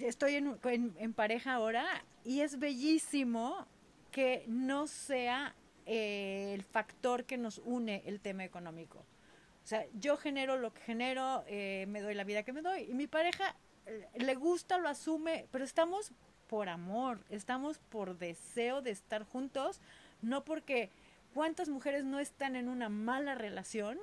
estoy 0.00 0.34
en, 0.34 1.12
pareja 1.14 1.54
ahora 1.54 1.84
y 2.24 2.40
es 2.40 2.58
bellísimo 2.58 3.66
que 4.10 4.44
no 4.46 4.86
sea 4.86 5.54
eh, 5.84 6.52
el 6.54 6.62
factor 6.62 7.24
que 7.24 7.36
nos 7.36 7.58
une 7.58 8.02
el 8.06 8.20
tema 8.20 8.44
económico. 8.44 8.98
O 8.98 9.68
sea, 9.68 9.84
yo 9.98 10.16
genero 10.16 10.56
lo 10.56 10.72
que 10.72 10.80
genero, 10.82 11.44
eh, 11.48 11.86
me 11.88 12.00
doy 12.00 12.14
la 12.14 12.24
vida 12.24 12.42
que 12.42 12.52
me 12.52 12.62
doy 12.62 12.82
y 12.82 12.94
mi 12.94 13.06
pareja 13.06 13.56
eh, 13.86 14.06
le 14.14 14.34
gusta, 14.34 14.78
lo 14.78 14.88
asume, 14.88 15.46
pero 15.50 15.64
estamos 15.64 16.12
por 16.48 16.68
amor, 16.68 17.20
estamos 17.30 17.78
por 17.78 18.16
deseo 18.16 18.80
de 18.80 18.90
estar 18.90 19.24
juntos, 19.24 19.80
no 20.22 20.44
porque 20.44 20.90
cuántas 21.34 21.68
mujeres 21.68 22.04
no 22.04 22.20
están 22.20 22.56
en 22.56 22.68
una 22.68 22.88
mala 22.88 23.34
relación 23.34 23.98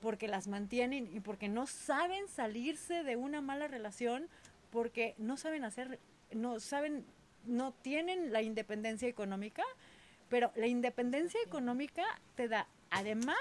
porque 0.00 0.28
las 0.28 0.48
mantienen 0.48 1.08
y 1.14 1.20
porque 1.20 1.48
no 1.48 1.66
saben 1.66 2.28
salirse 2.28 3.04
de 3.04 3.16
una 3.16 3.40
mala 3.40 3.68
relación 3.68 4.28
porque 4.74 5.14
no 5.18 5.36
saben 5.36 5.64
hacer, 5.64 6.00
no 6.32 6.58
saben, 6.58 7.06
no 7.44 7.72
tienen 7.72 8.32
la 8.32 8.42
independencia 8.42 9.06
económica, 9.06 9.62
pero 10.28 10.50
la 10.56 10.66
independencia 10.66 11.38
económica 11.46 12.02
te 12.34 12.48
da, 12.48 12.66
además 12.90 13.36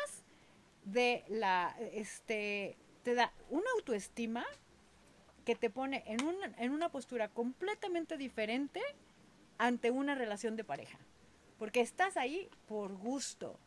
de 0.86 1.26
la, 1.30 1.76
este, 1.92 2.78
te 3.02 3.16
da 3.16 3.34
una 3.50 3.66
autoestima 3.76 4.46
que 5.44 5.56
te 5.56 5.72
pone 5.72 6.04
en 6.06 6.24
una, 6.24 6.54
en 6.60 6.72
una 6.72 6.90
postura 6.90 7.30
completamente 7.30 8.16
diferente 8.16 8.80
ante 9.58 9.90
una 9.90 10.14
relación 10.14 10.56
de 10.56 10.64
pareja. 10.64 11.00
Porque 11.58 11.82
estás 11.82 12.16
ahí 12.16 12.48
por 12.68 12.94
gusto, 12.94 13.58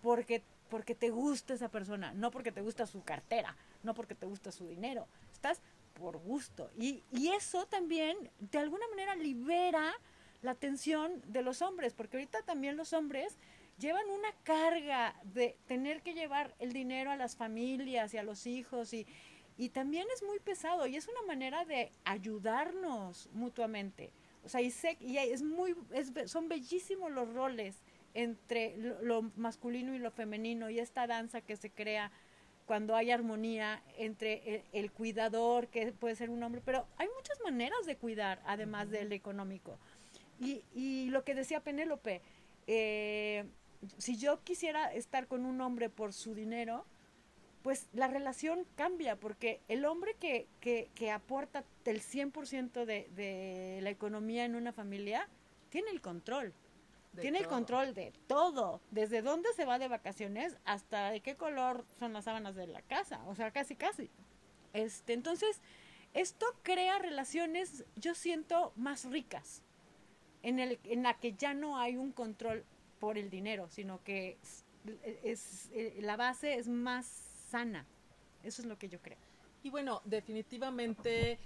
porque, 0.00 0.44
porque 0.70 0.94
te 0.94 1.10
gusta 1.10 1.54
esa 1.54 1.70
persona, 1.70 2.14
no 2.14 2.30
porque 2.30 2.52
te 2.52 2.60
gusta 2.60 2.86
su 2.86 3.02
cartera, 3.02 3.56
no 3.82 3.94
porque 3.94 4.14
te 4.14 4.26
gusta 4.26 4.52
su 4.52 4.68
dinero. 4.68 5.08
Estás 5.32 5.60
por 5.98 6.18
gusto. 6.18 6.70
Y, 6.78 7.02
y 7.10 7.28
eso 7.28 7.66
también, 7.66 8.16
de 8.38 8.58
alguna 8.58 8.86
manera, 8.88 9.16
libera 9.16 9.92
la 10.42 10.52
atención 10.52 11.22
de 11.26 11.42
los 11.42 11.62
hombres, 11.62 11.94
porque 11.94 12.18
ahorita 12.18 12.42
también 12.42 12.76
los 12.76 12.92
hombres 12.92 13.36
llevan 13.78 14.08
una 14.10 14.32
carga 14.44 15.14
de 15.24 15.56
tener 15.66 16.02
que 16.02 16.14
llevar 16.14 16.54
el 16.58 16.72
dinero 16.72 17.10
a 17.10 17.16
las 17.16 17.36
familias 17.36 18.14
y 18.14 18.18
a 18.18 18.22
los 18.22 18.46
hijos 18.46 18.92
y, 18.92 19.06
y 19.58 19.70
también 19.70 20.06
es 20.14 20.22
muy 20.22 20.38
pesado 20.38 20.86
y 20.86 20.96
es 20.96 21.08
una 21.08 21.22
manera 21.22 21.64
de 21.64 21.92
ayudarnos 22.04 23.28
mutuamente. 23.32 24.12
O 24.44 24.48
sea, 24.48 24.60
y, 24.60 24.70
sé, 24.70 24.96
y 25.00 25.16
es 25.18 25.42
muy, 25.42 25.74
es, 25.92 26.12
son 26.30 26.48
bellísimos 26.48 27.10
los 27.10 27.32
roles 27.32 27.82
entre 28.14 28.76
lo, 29.02 29.22
masculino 29.36 29.94
y 29.94 29.98
lo 29.98 30.10
femenino 30.10 30.70
y 30.70 30.78
esta 30.78 31.06
danza 31.06 31.40
que 31.40 31.56
se 31.56 31.70
crea 31.70 32.10
cuando 32.66 32.96
hay 32.96 33.10
armonía 33.10 33.82
entre 33.96 34.64
el, 34.72 34.90
cuidador, 34.90 35.68
que 35.68 35.92
puede 35.92 36.16
ser 36.16 36.30
un 36.30 36.42
hombre, 36.42 36.60
pero 36.64 36.86
hay 36.98 37.08
muchas 37.16 37.40
maneras 37.44 37.86
de 37.86 37.96
cuidar, 37.96 38.42
además 38.44 38.90
del 38.90 39.12
económico. 39.12 39.78
Y, 40.40 40.62
y 40.74 41.08
lo 41.10 41.24
que 41.24 41.34
decía 41.34 41.60
Penélope, 41.60 42.20
eh, 42.66 43.44
si 43.98 44.16
yo 44.16 44.42
quisiera 44.42 44.92
estar 44.92 45.28
con 45.28 45.46
un 45.46 45.60
hombre 45.60 45.88
por 45.88 46.12
su 46.12 46.34
dinero, 46.34 46.84
pues 47.62 47.88
la 47.92 48.08
relación 48.08 48.66
cambia, 48.76 49.16
porque 49.16 49.60
el 49.68 49.84
hombre 49.84 50.14
que, 50.20 50.46
que, 50.60 50.88
que 50.94 51.10
aporta 51.10 51.64
el 51.84 52.00
100% 52.00 52.84
de, 52.84 53.08
de 53.14 53.80
la 53.82 53.90
economía 53.90 54.44
en 54.44 54.56
una 54.56 54.72
familia, 54.72 55.28
tiene 55.70 55.90
el 55.90 56.00
control. 56.00 56.52
Tiene 57.20 57.38
el 57.38 57.46
control 57.46 57.94
de 57.94 58.12
todo, 58.26 58.80
desde 58.90 59.22
dónde 59.22 59.52
se 59.54 59.64
va 59.64 59.78
de 59.78 59.88
vacaciones 59.88 60.56
hasta 60.64 61.10
de 61.10 61.20
qué 61.20 61.36
color 61.36 61.84
son 61.98 62.12
las 62.12 62.24
sábanas 62.24 62.54
de 62.54 62.66
la 62.66 62.82
casa, 62.82 63.22
o 63.26 63.34
sea, 63.34 63.50
casi 63.50 63.76
casi. 63.76 64.10
Este, 64.72 65.12
entonces, 65.12 65.60
esto 66.14 66.46
crea 66.62 66.98
relaciones, 66.98 67.84
yo 67.96 68.14
siento, 68.14 68.72
más 68.76 69.04
ricas, 69.04 69.62
en, 70.42 70.58
el, 70.58 70.78
en 70.84 71.02
la 71.02 71.14
que 71.14 71.32
ya 71.32 71.54
no 71.54 71.78
hay 71.78 71.96
un 71.96 72.12
control 72.12 72.64
por 73.00 73.18
el 73.18 73.30
dinero, 73.30 73.68
sino 73.68 74.02
que 74.04 74.38
es, 75.22 75.70
eh, 75.72 75.98
la 76.00 76.16
base 76.16 76.54
es 76.54 76.68
más 76.68 77.06
sana. 77.50 77.86
Eso 78.42 78.62
es 78.62 78.68
lo 78.68 78.78
que 78.78 78.88
yo 78.88 79.00
creo. 79.00 79.18
Y 79.62 79.70
bueno, 79.70 80.02
definitivamente 80.04 81.38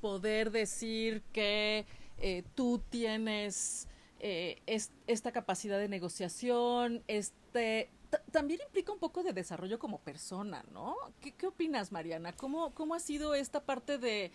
poder 0.00 0.50
decir 0.50 1.22
que 1.32 1.84
eh, 2.18 2.42
tú 2.54 2.82
tienes 2.88 3.86
eh, 4.20 4.60
esta 5.06 5.32
capacidad 5.32 5.78
de 5.78 5.88
negociación, 5.88 7.02
este 7.06 7.90
también 8.32 8.60
implica 8.64 8.90
un 8.90 8.98
poco 8.98 9.22
de 9.22 9.32
desarrollo 9.32 9.78
como 9.78 9.98
persona, 9.98 10.64
¿no? 10.72 10.96
¿Qué, 11.20 11.32
qué 11.32 11.46
opinas, 11.46 11.92
Mariana? 11.92 12.32
¿Cómo, 12.32 12.72
¿Cómo 12.74 12.94
ha 12.94 13.00
sido 13.00 13.34
esta 13.34 13.64
parte 13.64 13.98
de, 13.98 14.32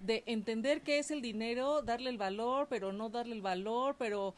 de 0.00 0.22
entender 0.26 0.82
qué 0.82 0.98
es 0.98 1.10
el 1.10 1.20
dinero, 1.20 1.82
darle 1.82 2.10
el 2.10 2.18
valor, 2.18 2.68
pero 2.70 2.92
no 2.92 3.08
darle 3.08 3.34
el 3.34 3.42
valor, 3.42 3.96
pero 3.98 4.34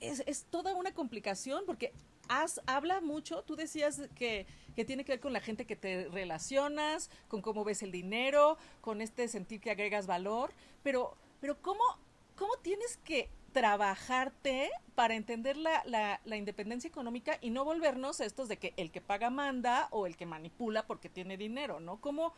es, 0.00 0.22
es 0.26 0.44
toda 0.44 0.74
una 0.74 0.92
complicación 0.92 1.64
porque 1.66 1.92
has, 2.28 2.60
habla 2.66 3.00
mucho, 3.00 3.42
tú 3.42 3.56
decías 3.56 4.02
que, 4.14 4.46
que, 4.74 4.84
tiene 4.84 5.04
que 5.04 5.12
ver 5.12 5.20
con 5.20 5.32
la 5.32 5.40
gente 5.40 5.64
que 5.64 5.76
te 5.76 6.08
relacionas, 6.08 7.10
con 7.28 7.40
cómo 7.40 7.64
ves 7.64 7.82
el 7.82 7.92
dinero, 7.92 8.58
con 8.80 9.00
este 9.00 9.28
sentir 9.28 9.60
que 9.60 9.70
agregas 9.70 10.06
valor, 10.06 10.50
pero, 10.82 11.16
pero 11.40 11.60
¿cómo, 11.62 11.82
cómo 12.36 12.54
tienes 12.62 12.98
que 12.98 13.30
trabajarte 13.58 14.70
para 14.94 15.16
entender 15.16 15.56
la, 15.56 15.82
la, 15.84 16.36
independencia 16.36 16.86
económica 16.86 17.38
y 17.40 17.50
no 17.50 17.64
volvernos 17.64 18.20
estos 18.20 18.48
de 18.48 18.56
que 18.56 18.72
el 18.76 18.92
que 18.92 19.00
paga 19.00 19.30
manda 19.30 19.88
o 19.90 20.06
el 20.06 20.16
que 20.16 20.26
manipula 20.26 20.86
porque 20.86 21.08
tiene 21.08 21.36
dinero, 21.36 21.80
¿no? 21.80 22.00
¿Cómo, 22.00 22.34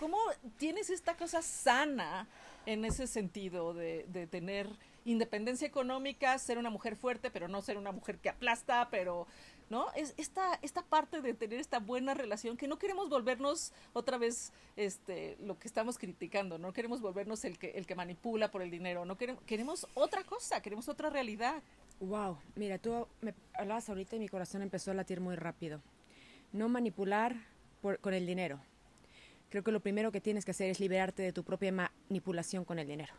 cómo 0.00 0.16
tienes 0.56 0.88
esta 0.88 1.14
cosa 1.14 1.42
sana 1.42 2.26
en 2.64 2.86
ese 2.86 3.06
sentido 3.06 3.74
de, 3.74 4.06
de 4.08 4.26
tener 4.26 4.66
independencia 5.04 5.68
económica, 5.68 6.38
ser 6.38 6.56
una 6.56 6.70
mujer 6.70 6.96
fuerte, 6.96 7.30
pero 7.30 7.48
no 7.48 7.60
ser 7.60 7.76
una 7.76 7.92
mujer 7.92 8.18
que 8.18 8.30
aplasta, 8.30 8.88
pero 8.90 9.26
¿no? 9.72 9.86
Es 9.94 10.12
esta, 10.18 10.58
esta 10.60 10.82
parte 10.82 11.22
de 11.22 11.32
tener 11.32 11.58
esta 11.58 11.78
buena 11.78 12.12
relación 12.12 12.58
que 12.58 12.68
no 12.68 12.78
queremos 12.78 13.08
volvernos 13.08 13.72
otra 13.94 14.18
vez 14.18 14.52
este, 14.76 15.38
lo 15.40 15.58
que 15.58 15.66
estamos 15.66 15.96
criticando, 15.96 16.58
no 16.58 16.74
queremos 16.74 17.00
volvernos 17.00 17.42
el 17.46 17.58
que, 17.58 17.70
el 17.70 17.86
que 17.86 17.94
manipula 17.94 18.50
por 18.50 18.60
el 18.60 18.70
dinero, 18.70 19.06
no 19.06 19.16
queremos, 19.16 19.42
queremos 19.44 19.86
otra 19.94 20.24
cosa, 20.24 20.60
queremos 20.60 20.90
otra 20.90 21.08
realidad. 21.08 21.62
Wow, 22.00 22.36
mira, 22.54 22.76
tú 22.76 23.08
me 23.22 23.32
hablabas 23.54 23.88
ahorita 23.88 24.16
y 24.16 24.18
mi 24.18 24.28
corazón 24.28 24.60
empezó 24.60 24.90
a 24.90 24.94
latir 24.94 25.22
muy 25.22 25.36
rápido. 25.36 25.80
No 26.52 26.68
manipular 26.68 27.34
por, 27.80 27.98
con 27.98 28.12
el 28.12 28.26
dinero. 28.26 28.60
Creo 29.48 29.64
que 29.64 29.72
lo 29.72 29.80
primero 29.80 30.12
que 30.12 30.20
tienes 30.20 30.44
que 30.44 30.50
hacer 30.50 30.68
es 30.68 30.80
liberarte 30.80 31.22
de 31.22 31.32
tu 31.32 31.44
propia 31.44 31.72
manipulación 31.72 32.66
con 32.66 32.78
el 32.78 32.86
dinero 32.86 33.14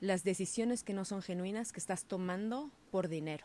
las 0.00 0.22
decisiones 0.22 0.84
que 0.84 0.92
no 0.92 1.04
son 1.04 1.22
genuinas 1.22 1.72
que 1.72 1.80
estás 1.80 2.04
tomando 2.04 2.70
por 2.92 3.08
dinero. 3.08 3.44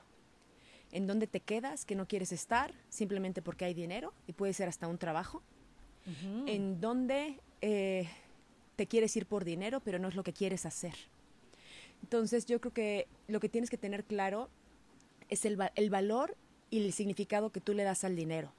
En 0.93 1.07
dónde 1.07 1.25
te 1.25 1.39
quedas, 1.39 1.85
que 1.85 1.95
no 1.95 2.07
quieres 2.07 2.31
estar, 2.31 2.71
simplemente 2.89 3.41
porque 3.41 3.65
hay 3.65 3.73
dinero, 3.73 4.13
y 4.27 4.33
puede 4.33 4.53
ser 4.53 4.69
hasta 4.69 4.87
un 4.87 4.99
trabajo. 4.99 5.41
En 6.45 6.79
dónde 6.79 7.39
eh, 7.61 8.07
te 8.75 8.85
quieres 8.85 9.15
ir 9.17 9.25
por 9.25 9.43
dinero, 9.43 9.79
pero 9.79 9.97
no 9.97 10.07
es 10.07 10.15
lo 10.15 10.23
que 10.23 10.33
quieres 10.33 10.67
hacer. 10.67 10.93
Entonces 12.03 12.45
yo 12.45 12.61
creo 12.61 12.73
que 12.73 13.07
lo 13.27 13.39
que 13.39 13.49
tienes 13.49 13.71
que 13.71 13.77
tener 13.77 14.03
claro 14.03 14.49
es 15.29 15.45
el, 15.45 15.57
el 15.75 15.89
valor 15.89 16.37
y 16.69 16.85
el 16.85 16.93
significado 16.93 17.51
que 17.51 17.59
tú 17.59 17.73
le 17.73 17.83
das 17.83 18.03
al 18.03 18.15
dinero. 18.15 18.51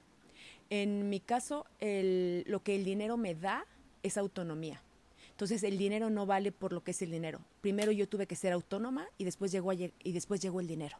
En 0.69 1.09
mi 1.09 1.21
caso, 1.21 1.65
el, 1.79 2.43
lo 2.47 2.63
que 2.63 2.75
el 2.75 2.83
dinero 2.83 3.15
me 3.15 3.33
da 3.33 3.65
es 4.03 4.17
autonomía. 4.17 4.81
Entonces 5.29 5.63
el 5.63 5.77
dinero 5.77 6.09
no 6.09 6.25
vale 6.25 6.51
por 6.51 6.73
lo 6.73 6.83
que 6.83 6.91
es 6.91 7.01
el 7.01 7.11
dinero. 7.11 7.39
Primero 7.61 7.91
yo 7.91 8.09
tuve 8.09 8.25
que 8.27 8.35
ser 8.35 8.51
autónoma 8.51 9.07
y 9.17 9.23
después 9.23 9.51
llegó, 9.51 9.71
y 9.71 10.11
después 10.11 10.41
llegó 10.41 10.59
el 10.59 10.67
dinero. 10.67 10.97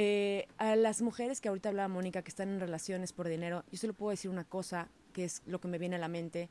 Eh, 0.00 0.46
a 0.58 0.76
las 0.76 1.02
mujeres 1.02 1.40
que 1.40 1.48
ahorita 1.48 1.70
hablaba 1.70 1.88
Mónica 1.88 2.22
que 2.22 2.28
están 2.28 2.50
en 2.50 2.60
relaciones 2.60 3.12
por 3.12 3.26
dinero, 3.26 3.64
yo 3.72 3.78
solo 3.78 3.94
puedo 3.94 4.10
decir 4.10 4.30
una 4.30 4.44
cosa 4.44 4.88
que 5.12 5.24
es 5.24 5.42
lo 5.44 5.60
que 5.60 5.66
me 5.66 5.76
viene 5.76 5.96
a 5.96 5.98
la 5.98 6.06
mente. 6.06 6.50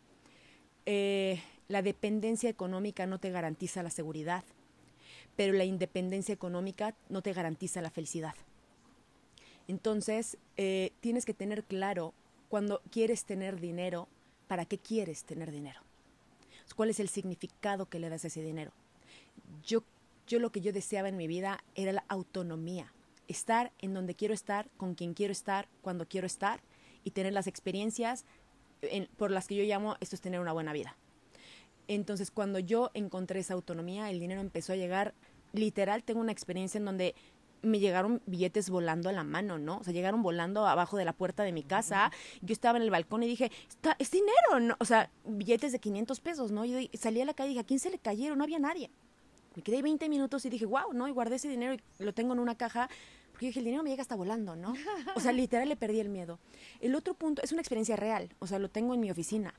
Eh, 0.86 1.42
la 1.70 1.82
dependencia 1.82 2.50
económica 2.50 3.06
no 3.06 3.20
te 3.20 3.32
garantiza 3.32 3.84
la 3.84 3.90
seguridad, 3.90 4.44
pero 5.38 5.54
la 5.54 5.64
independencia 5.64 6.34
económica 6.34 6.94
no 7.08 7.22
te 7.22 7.32
garantiza 7.32 7.82
la 7.82 7.90
felicidad. 7.90 8.36
Entonces, 9.70 10.38
eh, 10.58 10.92
tienes 11.00 11.24
que 11.24 11.34
tener 11.34 11.64
claro 11.64 12.14
cuando 12.50 12.82
quieres 12.92 13.24
tener 13.24 13.62
dinero, 13.62 14.10
¿para 14.50 14.66
qué 14.66 14.78
quieres 14.78 15.24
tener 15.24 15.52
dinero? 15.52 15.80
cuál 16.76 16.90
es 16.90 17.00
el 17.00 17.08
significado 17.08 17.86
que 17.86 17.98
le 17.98 18.10
das 18.10 18.26
a 18.26 18.28
ese 18.28 18.42
dinero. 18.42 18.74
Yo, 19.66 19.84
yo 20.28 20.38
lo 20.38 20.52
que 20.52 20.60
yo 20.60 20.74
deseaba 20.74 21.08
en 21.08 21.16
mi 21.16 21.26
vida 21.26 21.64
era 21.76 21.94
la 21.94 22.04
autonomía, 22.10 22.92
estar 23.28 23.72
en 23.80 23.94
donde 23.94 24.16
quiero 24.16 24.34
estar, 24.34 24.70
con 24.78 24.96
quien 24.96 25.14
quiero 25.14 25.32
estar, 25.32 25.68
cuando 25.82 26.08
quiero 26.08 26.28
estar 26.28 26.62
y 27.04 27.12
tener 27.12 27.34
las 27.34 27.48
experiencias 27.48 28.26
por 29.18 29.32
las 29.32 29.48
que 29.48 29.56
yo 29.56 29.64
llamo 29.64 29.96
esto 30.02 30.16
es 30.16 30.22
tener 30.22 30.40
una 30.40 30.54
buena 30.54 30.74
vida. 30.74 30.96
Entonces, 31.88 32.32
cuando 32.32 32.60
yo 32.60 32.92
encontré 32.94 33.40
esa 33.40 33.54
autonomía, 33.54 34.10
el 34.10 34.20
dinero 34.20 34.42
empezó 34.42 34.74
a 34.74 34.76
llegar. 34.76 35.14
Literal, 35.54 36.04
tengo 36.04 36.20
una 36.20 36.34
experiencia 36.34 36.78
en 36.78 36.86
donde 36.86 37.16
me 37.62 37.80
llegaron 37.80 38.22
billetes 38.26 38.70
volando 38.70 39.10
a 39.10 39.14
la 39.14 39.24
mano, 39.24 39.58
¿no? 39.58 39.78
O 39.78 39.84
sea, 39.84 39.94
llegaron 39.94 40.22
volando 40.22 40.68
abajo 40.68 40.98
de 40.98 41.06
la 41.06 41.14
puerta 41.14 41.44
de 41.44 41.54
mi 41.54 41.64
casa. 41.64 42.12
Yo 42.42 42.54
estaba 42.54 42.78
en 42.78 42.84
el 42.84 42.92
balcón 42.92 43.24
y 43.24 43.28
dije, 43.28 43.52
Está, 43.70 43.96
es 44.00 44.12
dinero, 44.12 44.60
¿no? 44.60 44.76
O 44.80 44.86
sea, 44.86 45.10
billetes 45.26 45.72
de 45.72 45.80
500 45.80 46.20
pesos, 46.20 46.52
¿no? 46.52 46.66
Yo 46.66 46.78
salí 46.94 47.22
a 47.22 47.26
la 47.26 47.34
calle 47.34 47.50
y 47.50 47.54
dije, 47.54 47.62
¿a 47.62 47.66
quién 47.66 47.80
se 47.80 47.90
le 47.90 48.00
cayeron? 48.00 48.38
No 48.38 48.44
había 48.44 48.60
nadie. 48.60 48.92
Me 49.56 49.64
quedé 49.64 49.82
20 49.82 50.08
minutos 50.10 50.46
y 50.46 50.50
dije, 50.50 50.66
wow, 50.66 50.94
¿no? 50.94 51.08
Y 51.08 51.12
guardé 51.12 51.38
ese 51.38 51.48
dinero 51.48 51.74
y 51.74 52.04
lo 52.04 52.14
tengo 52.14 52.34
en 52.34 52.40
una 52.40 52.56
caja. 52.56 52.90
Porque 53.38 53.46
dije, 53.46 53.60
el 53.60 53.66
dinero 53.66 53.84
me 53.84 53.92
llega 53.92 54.02
hasta 54.02 54.16
volando, 54.16 54.56
¿no? 54.56 54.74
O 55.16 55.20
sea, 55.20 55.32
literal 55.32 55.70
le 55.70 55.76
perdí 55.76 56.00
el 56.00 56.10
miedo. 56.10 56.40
El 56.82 56.96
otro 56.96 57.14
punto 57.14 57.44
es 57.44 57.52
una 57.52 57.62
experiencia 57.62 57.96
real, 57.96 58.30
o 58.40 58.48
sea, 58.48 58.58
lo 58.58 58.68
tengo 58.68 58.96
en 58.96 59.00
mi 59.00 59.12
oficina. 59.12 59.54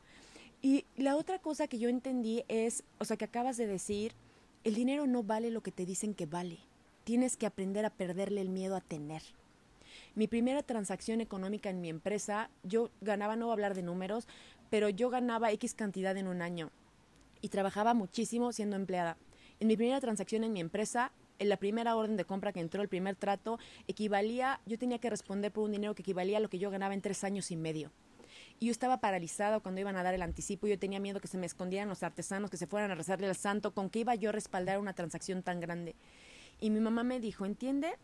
Y 0.60 0.84
la 0.96 1.14
otra 1.14 1.38
cosa 1.38 1.68
que 1.68 1.78
yo 1.78 1.88
entendí 1.88 2.42
es, 2.48 2.82
o 2.98 3.04
sea, 3.04 3.16
que 3.16 3.26
acabas 3.26 3.56
de 3.56 3.68
decir, 3.68 4.14
el 4.64 4.74
dinero 4.74 5.06
no 5.06 5.22
vale 5.22 5.52
lo 5.52 5.60
que 5.60 5.70
te 5.70 5.86
dicen 5.86 6.12
que 6.12 6.26
vale. 6.26 6.58
Tienes 7.04 7.36
que 7.36 7.46
aprender 7.46 7.84
a 7.84 7.90
perderle 7.90 8.40
el 8.40 8.48
miedo 8.48 8.74
a 8.74 8.80
tener. 8.80 9.22
Mi 10.16 10.26
primera 10.26 10.64
transacción 10.64 11.20
económica 11.20 11.70
en 11.70 11.80
mi 11.80 11.88
empresa, 11.88 12.50
yo 12.64 12.90
ganaba, 13.00 13.36
no 13.36 13.46
voy 13.46 13.52
a 13.52 13.54
hablar 13.54 13.76
de 13.76 13.82
números, 13.82 14.26
pero 14.70 14.88
yo 14.88 15.08
ganaba 15.08 15.52
X 15.52 15.74
cantidad 15.74 16.16
en 16.16 16.26
un 16.26 16.42
año 16.42 16.72
y 17.42 17.50
trabajaba 17.50 17.94
muchísimo 17.94 18.52
siendo 18.52 18.74
empleada. 18.74 19.16
En 19.60 19.68
mi 19.68 19.76
primera 19.76 20.00
transacción 20.00 20.42
en 20.42 20.52
mi 20.52 20.58
empresa, 20.58 21.12
la 21.38 21.56
primera 21.56 21.96
orden 21.96 22.16
de 22.16 22.24
compra 22.24 22.52
que 22.52 22.60
entró, 22.60 22.82
el 22.82 22.88
primer 22.88 23.16
trato, 23.16 23.58
equivalía, 23.86 24.60
yo 24.66 24.78
tenía 24.78 24.98
que 24.98 25.10
responder 25.10 25.52
por 25.52 25.64
un 25.64 25.72
dinero 25.72 25.94
que 25.94 26.02
equivalía 26.02 26.38
a 26.38 26.40
lo 26.40 26.48
que 26.48 26.58
yo 26.58 26.70
ganaba 26.70 26.94
en 26.94 27.00
tres 27.00 27.24
años 27.24 27.50
y 27.50 27.56
medio. 27.56 27.90
Y 28.60 28.66
yo 28.66 28.72
estaba 28.72 28.98
paralizada 28.98 29.60
cuando 29.60 29.80
iban 29.80 29.96
a 29.96 30.02
dar 30.02 30.14
el 30.14 30.22
anticipo. 30.22 30.66
Yo 30.66 30.78
tenía 30.78 31.00
miedo 31.00 31.20
que 31.20 31.28
se 31.28 31.38
me 31.38 31.46
escondieran 31.46 31.88
los 31.88 32.02
artesanos, 32.02 32.50
que 32.50 32.56
se 32.56 32.66
fueran 32.66 32.90
a 32.90 32.94
rezarle 32.94 33.28
al 33.28 33.36
santo. 33.36 33.72
¿Con 33.72 33.88
qué 33.88 34.00
iba 34.00 34.14
yo 34.14 34.30
a 34.30 34.32
respaldar 34.32 34.78
una 34.78 34.94
transacción 34.94 35.42
tan 35.42 35.60
grande? 35.60 35.94
Y 36.60 36.70
mi 36.70 36.80
mamá 36.80 37.04
me 37.04 37.20
dijo, 37.20 37.46
entiende 37.46 37.94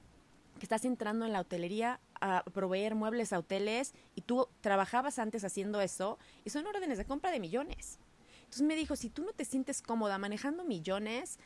que 0.58 0.64
estás 0.64 0.84
entrando 0.84 1.26
en 1.26 1.32
la 1.32 1.40
hotelería 1.40 2.00
a 2.20 2.44
proveer 2.52 2.94
muebles 2.94 3.32
a 3.32 3.40
hoteles 3.40 3.94
y 4.14 4.20
tú 4.20 4.48
trabajabas 4.60 5.18
antes 5.18 5.44
haciendo 5.44 5.80
eso 5.80 6.18
y 6.44 6.50
son 6.50 6.66
órdenes 6.66 6.98
de 6.98 7.04
compra 7.04 7.32
de 7.32 7.40
millones. 7.40 7.98
Entonces 8.44 8.62
me 8.62 8.76
dijo, 8.76 8.94
si 8.94 9.10
tú 9.10 9.24
no 9.24 9.32
te 9.32 9.44
sientes 9.44 9.82
cómoda 9.82 10.16
manejando 10.18 10.62
millones, 10.62 11.40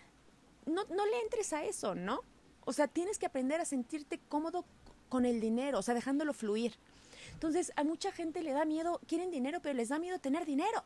no, 0.69 0.85
no 0.85 1.07
le 1.07 1.21
entres 1.21 1.53
a 1.53 1.65
eso, 1.65 1.95
¿no? 1.95 2.23
O 2.65 2.73
sea, 2.73 2.89
tienes 2.89 3.19
que 3.19 3.27
aprender 3.27 3.61
a 3.61 3.65
sentirte 3.65 4.21
cómodo 4.29 4.65
con 5.09 5.25
el 5.25 5.41
dinero, 5.41 5.79
o 5.79 5.83
sea, 5.83 5.95
dejándolo 5.95 6.33
fluir. 6.33 6.75
Entonces, 7.33 7.73
a 7.77 7.85
mucha 7.85 8.13
gente 8.13 8.43
le 8.43 8.53
da 8.53 8.65
miedo, 8.65 9.01
quieren 9.07 9.31
dinero, 9.31 9.61
pero 9.63 9.75
les 9.75 9.89
da 9.89 9.99
miedo 9.99 10.19
tener 10.19 10.45
dinero. 10.45 10.85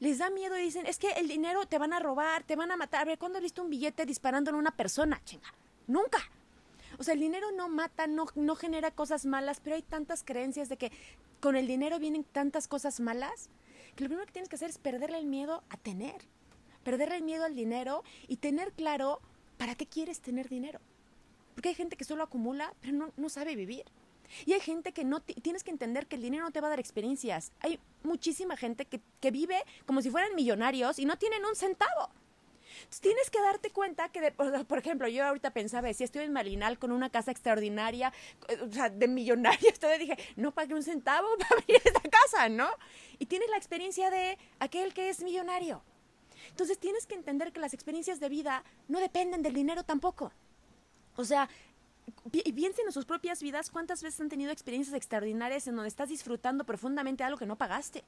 Les 0.00 0.18
da 0.18 0.30
miedo 0.30 0.58
y 0.58 0.62
dicen, 0.62 0.86
es 0.86 0.98
que 0.98 1.10
el 1.12 1.28
dinero 1.28 1.66
te 1.66 1.78
van 1.78 1.92
a 1.92 2.00
robar, 2.00 2.42
te 2.44 2.56
van 2.56 2.70
a 2.70 2.76
matar. 2.76 3.02
A 3.02 3.04
ver, 3.04 3.18
¿cuándo 3.18 3.38
has 3.38 3.42
visto 3.42 3.62
un 3.62 3.70
billete 3.70 4.06
disparando 4.06 4.50
en 4.50 4.56
una 4.56 4.72
persona? 4.72 5.20
Chinga, 5.24 5.52
nunca. 5.86 6.18
O 6.98 7.02
sea, 7.02 7.14
el 7.14 7.20
dinero 7.20 7.50
no 7.52 7.68
mata, 7.68 8.06
no, 8.06 8.26
no 8.34 8.56
genera 8.56 8.90
cosas 8.90 9.26
malas, 9.26 9.60
pero 9.60 9.76
hay 9.76 9.82
tantas 9.82 10.22
creencias 10.22 10.68
de 10.68 10.76
que 10.76 10.92
con 11.40 11.56
el 11.56 11.66
dinero 11.66 11.98
vienen 11.98 12.24
tantas 12.24 12.68
cosas 12.68 13.00
malas 13.00 13.48
que 13.96 14.04
lo 14.04 14.08
primero 14.08 14.26
que 14.26 14.32
tienes 14.32 14.48
que 14.48 14.56
hacer 14.56 14.70
es 14.70 14.78
perderle 14.78 15.18
el 15.18 15.26
miedo 15.26 15.62
a 15.70 15.76
tener. 15.76 16.22
Perderle 16.84 17.16
el 17.16 17.22
miedo 17.22 17.44
al 17.44 17.54
dinero 17.54 18.04
y 18.28 18.36
tener 18.36 18.72
claro 18.72 19.20
para 19.58 19.74
qué 19.74 19.86
quieres 19.86 20.20
tener 20.20 20.48
dinero. 20.48 20.80
Porque 21.54 21.70
hay 21.70 21.74
gente 21.74 21.96
que 21.96 22.04
solo 22.04 22.22
acumula, 22.22 22.74
pero 22.80 22.92
no, 22.92 23.12
no 23.16 23.28
sabe 23.28 23.56
vivir. 23.56 23.84
Y 24.46 24.52
hay 24.52 24.60
gente 24.60 24.92
que 24.92 25.04
no 25.04 25.20
tienes 25.20 25.64
que 25.64 25.70
entender 25.70 26.06
que 26.06 26.16
el 26.16 26.22
dinero 26.22 26.44
no 26.44 26.50
te 26.50 26.60
va 26.60 26.68
a 26.68 26.70
dar 26.70 26.80
experiencias. 26.80 27.52
Hay 27.60 27.78
muchísima 28.02 28.56
gente 28.56 28.86
que, 28.86 29.00
que 29.20 29.30
vive 29.30 29.62
como 29.86 30.02
si 30.02 30.10
fueran 30.10 30.34
millonarios 30.34 30.98
y 30.98 31.04
no 31.04 31.16
tienen 31.16 31.44
un 31.44 31.54
centavo. 31.54 32.10
Entonces 32.76 33.00
tienes 33.00 33.30
que 33.30 33.40
darte 33.40 33.70
cuenta 33.70 34.08
que, 34.08 34.32
por 34.32 34.78
ejemplo, 34.78 35.06
yo 35.08 35.24
ahorita 35.24 35.50
pensaba, 35.52 35.92
si 35.92 36.04
estoy 36.04 36.24
en 36.24 36.32
Malinal 36.32 36.78
con 36.78 36.92
una 36.92 37.10
casa 37.10 37.30
extraordinaria, 37.30 38.12
o 38.62 38.72
sea, 38.72 38.90
de 38.90 39.06
millonario, 39.06 39.68
entonces 39.68 39.98
dije, 40.00 40.16
no 40.36 40.52
pagué 40.52 40.74
un 40.74 40.82
centavo 40.82 41.28
para 41.38 41.62
venir 41.66 41.80
a 41.84 41.88
esta 41.88 42.08
casa, 42.08 42.48
¿no? 42.48 42.68
Y 43.18 43.26
tienes 43.26 43.48
la 43.50 43.56
experiencia 43.56 44.10
de 44.10 44.38
aquel 44.58 44.92
que 44.92 45.08
es 45.08 45.22
millonario. 45.22 45.82
Entonces 46.50 46.78
tienes 46.78 47.06
que 47.06 47.14
entender 47.14 47.52
que 47.52 47.60
las 47.60 47.74
experiencias 47.74 48.20
de 48.20 48.28
vida 48.28 48.64
no 48.88 49.00
dependen 49.00 49.42
del 49.42 49.54
dinero 49.54 49.84
tampoco. 49.84 50.32
O 51.16 51.24
sea, 51.24 51.48
piensen 52.30 52.86
en 52.86 52.92
sus 52.92 53.04
propias 53.04 53.42
vidas 53.42 53.70
cuántas 53.70 54.02
veces 54.02 54.20
han 54.20 54.28
tenido 54.28 54.50
experiencias 54.50 54.94
extraordinarias 54.94 55.66
en 55.66 55.76
donde 55.76 55.88
estás 55.88 56.08
disfrutando 56.08 56.64
profundamente 56.64 57.24
algo 57.24 57.38
que 57.38 57.46
no 57.46 57.56
pagaste 57.56 58.04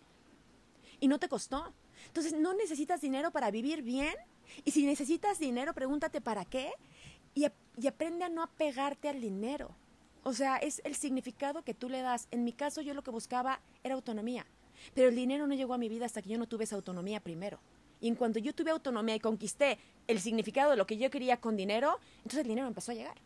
y 1.00 1.08
no 1.08 1.18
te 1.18 1.28
costó. 1.28 1.72
Entonces 2.08 2.32
no 2.32 2.54
necesitas 2.54 3.00
dinero 3.00 3.30
para 3.30 3.50
vivir 3.50 3.82
bien 3.82 4.14
y 4.64 4.70
si 4.70 4.86
necesitas 4.86 5.38
dinero 5.38 5.74
pregúntate 5.74 6.20
para 6.20 6.44
qué 6.44 6.72
y, 7.34 7.46
y 7.76 7.86
aprende 7.86 8.24
a 8.24 8.28
no 8.28 8.42
apegarte 8.42 9.08
al 9.08 9.20
dinero. 9.20 9.74
O 10.24 10.32
sea, 10.32 10.56
es 10.56 10.80
el 10.84 10.96
significado 10.96 11.62
que 11.62 11.74
tú 11.74 11.88
le 11.88 12.02
das. 12.02 12.26
En 12.30 12.44
mi 12.44 12.52
caso 12.52 12.80
yo 12.80 12.94
lo 12.94 13.02
que 13.02 13.10
buscaba 13.10 13.60
era 13.84 13.94
autonomía, 13.94 14.46
pero 14.94 15.08
el 15.08 15.16
dinero 15.16 15.46
no 15.46 15.54
llegó 15.54 15.74
a 15.74 15.78
mi 15.78 15.88
vida 15.88 16.06
hasta 16.06 16.20
que 16.20 16.30
yo 16.30 16.38
no 16.38 16.48
tuve 16.48 16.64
esa 16.64 16.76
autonomía 16.76 17.20
primero. 17.20 17.60
Y 18.00 18.08
en 18.08 18.14
cuanto 18.14 18.38
yo 18.38 18.54
tuve 18.54 18.70
autonomía 18.70 19.14
y 19.14 19.20
conquisté 19.20 19.78
el 20.06 20.20
significado 20.20 20.70
de 20.70 20.76
lo 20.76 20.86
que 20.86 20.98
yo 20.98 21.10
quería 21.10 21.38
con 21.38 21.56
dinero, 21.56 21.98
entonces 22.18 22.40
el 22.40 22.48
dinero 22.48 22.66
empezó 22.66 22.92
a 22.92 22.94
llegar 22.94 23.16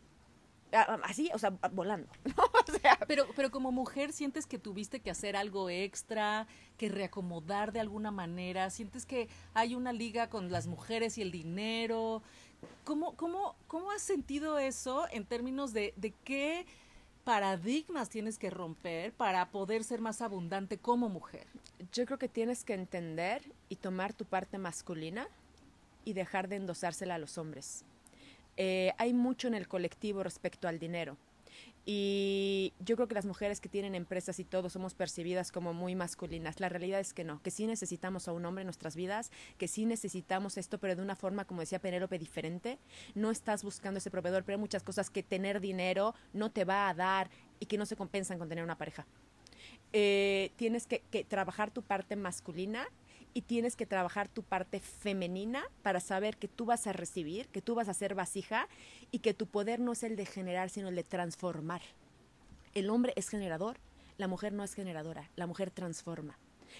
así, 0.71 1.29
o 1.33 1.37
sea, 1.37 1.53
volando. 1.71 2.07
O 2.67 2.79
sea, 2.79 2.97
pero, 3.07 3.25
pero 3.35 3.51
como 3.51 3.71
mujer, 3.71 4.13
¿sientes 4.13 4.45
que 4.45 4.57
tuviste 4.57 5.01
que 5.01 5.11
hacer 5.11 5.35
algo 5.35 5.69
extra, 5.69 6.47
que 6.77 6.89
reacomodar 6.89 7.73
de 7.73 7.79
alguna 7.79 8.11
manera? 8.11 8.69
¿Sientes 8.69 9.05
que 9.05 9.27
hay 9.53 9.75
una 9.75 9.91
liga 9.91 10.29
con 10.29 10.51
las 10.51 10.67
mujeres 10.67 11.17
y 11.17 11.21
el 11.21 11.31
dinero? 11.31 12.21
¿Cómo, 12.85 13.15
cómo, 13.15 13.55
cómo 13.67 13.91
has 13.91 14.01
sentido 14.01 14.57
eso 14.57 15.05
en 15.11 15.25
términos 15.25 15.73
de, 15.73 15.93
de 15.97 16.13
qué 16.23 16.65
paradigmas 17.23 18.09
tienes 18.09 18.37
que 18.37 18.49
romper 18.49 19.13
para 19.13 19.49
poder 19.49 19.83
ser 19.83 20.01
más 20.01 20.21
abundante 20.21 20.77
como 20.77 21.09
mujer? 21.09 21.47
Yo 21.93 22.05
creo 22.05 22.17
que 22.17 22.29
tienes 22.29 22.63
que 22.63 22.73
entender 22.73 23.41
y 23.69 23.75
tomar 23.75 24.13
tu 24.13 24.25
parte 24.25 24.57
masculina 24.57 25.27
y 26.05 26.13
dejar 26.13 26.47
de 26.47 26.57
endosársela 26.57 27.15
a 27.15 27.19
los 27.19 27.37
hombres 27.37 27.85
eh, 28.57 28.93
hay 28.97 29.13
mucho 29.13 29.47
en 29.47 29.55
el 29.55 29.67
colectivo 29.67 30.23
respecto 30.23 30.67
al 30.67 30.79
dinero. 30.79 31.17
Y 31.85 32.73
yo 32.79 32.95
creo 32.95 33.07
que 33.07 33.15
las 33.15 33.25
mujeres 33.25 33.59
que 33.59 33.69
tienen 33.69 33.95
empresas 33.95 34.39
y 34.39 34.43
todo 34.43 34.69
somos 34.69 34.93
percibidas 34.93 35.51
como 35.51 35.73
muy 35.73 35.95
masculinas. 35.95 36.59
La 36.59 36.69
realidad 36.69 36.99
es 36.99 37.13
que 37.13 37.23
no, 37.23 37.41
que 37.41 37.49
sí 37.49 37.65
necesitamos 37.65 38.27
a 38.27 38.33
un 38.33 38.45
hombre 38.45 38.61
en 38.61 38.67
nuestras 38.67 38.95
vidas, 38.95 39.31
que 39.57 39.67
sí 39.67 39.85
necesitamos 39.85 40.57
esto, 40.57 40.77
pero 40.77 40.95
de 40.95 41.01
una 41.01 41.15
forma, 41.15 41.45
como 41.45 41.61
decía 41.61 41.79
Penélope, 41.79 42.19
diferente. 42.19 42.77
No 43.15 43.31
estás 43.31 43.63
buscando 43.63 43.97
ese 43.97 44.11
proveedor, 44.11 44.43
pero 44.43 44.57
hay 44.57 44.61
muchas 44.61 44.83
cosas 44.83 45.09
que 45.09 45.23
tener 45.23 45.59
dinero 45.59 46.13
no 46.33 46.51
te 46.51 46.65
va 46.65 46.87
a 46.87 46.93
dar 46.93 47.29
y 47.59 47.65
que 47.65 47.77
no 47.77 47.85
se 47.85 47.95
compensan 47.95 48.37
con 48.37 48.47
tener 48.47 48.63
una 48.63 48.77
pareja. 48.77 49.07
Eh, 49.93 50.51
tienes 50.55 50.85
que, 50.85 51.01
que 51.11 51.23
trabajar 51.23 51.71
tu 51.71 51.81
parte 51.81 52.15
masculina 52.15 52.87
y 53.33 53.41
tienes 53.41 53.75
que 53.75 53.85
trabajar 53.85 54.27
tu 54.27 54.43
parte 54.43 54.79
femenina 54.79 55.63
para 55.83 55.99
saber 55.99 56.37
que 56.37 56.47
tú 56.47 56.65
vas 56.65 56.87
a 56.87 56.93
recibir, 56.93 57.47
que 57.49 57.61
tú 57.61 57.75
vas 57.75 57.89
a 57.89 57.93
ser 57.93 58.15
vasija 58.15 58.67
y 59.11 59.19
que 59.19 59.33
tu 59.33 59.47
poder 59.47 59.79
no 59.79 59.93
es 59.93 60.03
el 60.03 60.15
de 60.15 60.25
generar, 60.25 60.69
sino 60.69 60.89
el 60.89 60.95
de 60.95 61.03
transformar. 61.03 61.81
El 62.73 62.89
hombre 62.89 63.13
es 63.15 63.29
generador, 63.29 63.77
la 64.17 64.27
mujer 64.27 64.53
no 64.53 64.63
es 64.63 64.73
generadora, 64.73 65.29
la 65.35 65.47
mujer 65.47 65.71
transforma. 65.71 66.37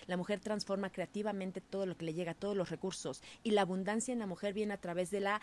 La 0.07 0.17
mujer 0.17 0.39
transforma 0.39 0.89
creativamente 0.89 1.59
todo 1.59 1.85
lo 1.85 1.97
que 1.97 2.05
le 2.05 2.13
llega, 2.13 2.33
todos 2.33 2.55
los 2.55 2.69
recursos. 2.69 3.21
Y 3.43 3.51
la 3.51 3.61
abundancia 3.61 4.13
en 4.13 4.19
la 4.19 4.25
mujer 4.25 4.53
viene 4.53 4.73
a 4.73 4.79
través 4.79 5.11
de 5.11 5.19
la 5.19 5.41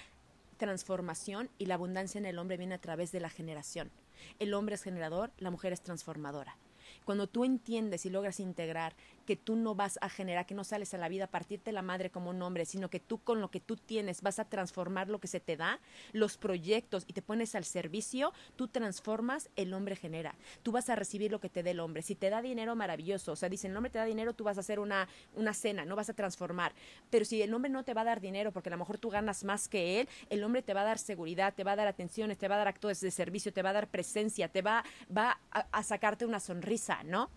transformación 0.57 1.51
y 1.59 1.67
la 1.67 1.75
abundancia 1.75 2.19
en 2.19 2.27
el 2.27 2.39
hombre 2.39 2.57
viene 2.57 2.75
a 2.75 2.81
través 2.81 3.13
de 3.13 3.21
la 3.21 3.31
generación. 3.31 3.91
El 4.39 4.55
hombre 4.55 4.75
es 4.75 4.83
generador, 4.83 5.31
la 5.39 5.51
mujer 5.51 5.73
es 5.73 5.83
transformadora. 5.83 6.57
Cuando 7.05 7.27
tú 7.27 7.45
entiendes 7.45 8.07
y 8.07 8.11
logras 8.11 8.41
integrar 8.41 8.95
que 9.29 9.37
tú 9.37 9.57
no 9.57 9.75
vas 9.75 9.99
a 10.01 10.09
generar, 10.09 10.47
que 10.47 10.55
no 10.55 10.65
sales 10.65 10.95
a 10.95 10.97
la 10.97 11.07
vida 11.11 11.25
a 11.25 11.27
partirte 11.27 11.71
la 11.71 11.83
madre 11.83 12.09
como 12.09 12.31
un 12.31 12.41
hombre, 12.41 12.65
sino 12.65 12.89
que 12.89 12.99
tú 12.99 13.19
con 13.19 13.43
lo 13.43 13.51
que 13.51 13.61
tú 13.61 13.77
tienes 13.77 14.23
vas 14.23 14.39
a 14.39 14.47
transformar 14.47 15.11
lo 15.11 15.21
que 15.21 15.29
se 15.29 15.39
te 15.39 15.59
da, 15.59 15.81
los 16.15 16.39
proyectos 16.39 17.05
y 17.07 17.13
te 17.13 17.21
pones 17.21 17.55
al 17.55 17.67
servicio, 17.67 18.33
tú 18.57 18.69
transformas, 18.69 19.51
el 19.55 19.75
hombre 19.75 19.97
genera. 19.97 20.35
Tú 20.63 20.73
vas 20.73 20.89
a 20.89 20.97
recibir 20.97 21.31
lo 21.31 21.41
que 21.41 21.51
te 21.51 21.63
dé 21.63 21.73
el 21.73 21.81
hombre. 21.81 22.01
Si 22.01 22.15
te 22.15 22.31
da 22.31 22.41
dinero, 22.41 22.75
maravilloso. 22.75 23.33
O 23.33 23.37
sea, 23.37 23.51
dicen, 23.51 23.73
el 23.73 23.77
hombre 23.77 23.91
te 23.91 23.99
da 23.99 24.07
dinero, 24.07 24.33
tú 24.33 24.45
vas 24.45 24.57
a 24.57 24.61
hacer 24.61 24.81
una, 24.81 25.07
una 25.35 25.53
cena, 25.53 25.85
no 25.85 25.95
vas 25.95 26.09
a 26.09 26.15
transformar. 26.15 26.73
Pero 27.11 27.27
si 27.27 27.43
el 27.43 27.53
hombre 27.53 27.71
no 27.71 27.85
te 27.85 27.93
va 27.93 28.01
a 28.01 28.05
dar 28.05 28.23
dinero 28.23 28.51
porque 28.51 28.71
a 28.71 28.73
lo 28.73 28.79
mejor 28.79 28.97
tú 28.97 29.11
ganas 29.11 29.45
más 29.45 29.69
que 29.69 30.01
él, 30.01 30.09
el 30.31 30.43
hombre 30.43 30.63
te 30.63 30.73
va 30.73 30.81
a 30.81 30.85
dar 30.85 30.99
seguridad, 30.99 31.53
te 31.53 31.65
va 31.65 31.73
a 31.73 31.77
dar 31.77 31.87
atenciones, 31.87 32.39
te 32.39 32.49
va 32.49 32.55
a 32.55 32.59
dar 32.59 32.69
actos 32.69 33.01
de 33.01 33.11
servicio, 33.11 33.53
te 33.53 33.61
va 33.61 33.69
a 33.69 33.75
dar 33.75 33.89
presencia, 33.89 34.49
te 34.49 34.63
va, 34.63 34.83
va 35.15 35.39
a 35.51 35.83
sacarte 35.83 36.25
una 36.25 36.41
sonrisa, 36.41 37.03
¿no? 37.03 37.29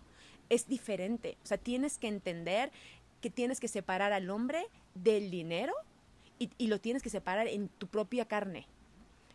Es 0.48 0.66
diferente. 0.68 1.36
O 1.42 1.46
sea, 1.46 1.58
tienes 1.58 1.98
que 1.98 2.08
entender 2.08 2.70
que 3.20 3.30
tienes 3.30 3.60
que 3.60 3.68
separar 3.68 4.12
al 4.12 4.30
hombre 4.30 4.66
del 4.94 5.30
dinero 5.30 5.72
y, 6.38 6.66
lo 6.66 6.80
tienes 6.80 7.04
que 7.04 7.10
separar 7.10 7.46
en 7.46 7.68
tu 7.68 7.86
propia 7.86 8.24
carne. 8.24 8.66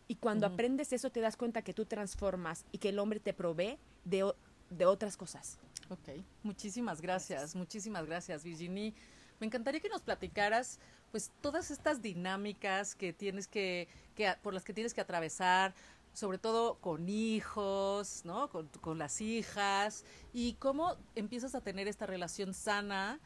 Y 0.10 0.16
cuando 0.16 0.46
aprendes 0.46 0.92
eso 0.92 1.10
te 1.10 1.22
das 1.22 1.38
cuenta 1.38 1.62
que 1.62 1.74
tú 1.74 1.86
transformas 1.86 2.66
y 2.74 2.80
que 2.80 2.90
el 2.90 3.00
hombre 3.00 3.22
te 3.22 3.34
provee 3.34 3.78
de, 4.04 4.30
de 4.70 4.86
otras 4.86 5.16
cosas. 5.16 5.58
Ok, 5.90 6.22
muchísimas 6.44 7.00
gracias, 7.00 7.56
muchísimas 7.56 8.06
gracias 8.06 8.44
Virginie 8.44 8.94
me 9.40 9.48
encantaría 9.48 9.80
que 9.80 9.90
nos 9.90 10.02
platicaras 10.02 10.80
pues 11.12 11.32
todas 11.42 11.72
estas 11.72 12.02
dinámicas 12.02 12.96
que 12.96 13.14
tienes 13.14 13.48
que, 13.48 13.88
que 14.16 14.34
por 14.42 14.54
las 14.54 14.64
que 14.64 14.74
tienes 14.74 14.94
que 14.94 15.02
atravesar, 15.02 15.74
sobre 16.18 16.40
todo 16.40 16.80
con 16.80 17.10
hijos, 17.10 18.26
¿no? 18.26 18.50
Con, 18.50 18.98
las 18.98 19.22
hijas, 19.22 20.04
y 20.34 20.54
cómo 20.54 20.96
empiezas 21.14 21.54
a 21.54 21.62
tener 21.62 21.88
esta 21.88 22.08
relación 22.08 22.56
sana, 22.56 23.20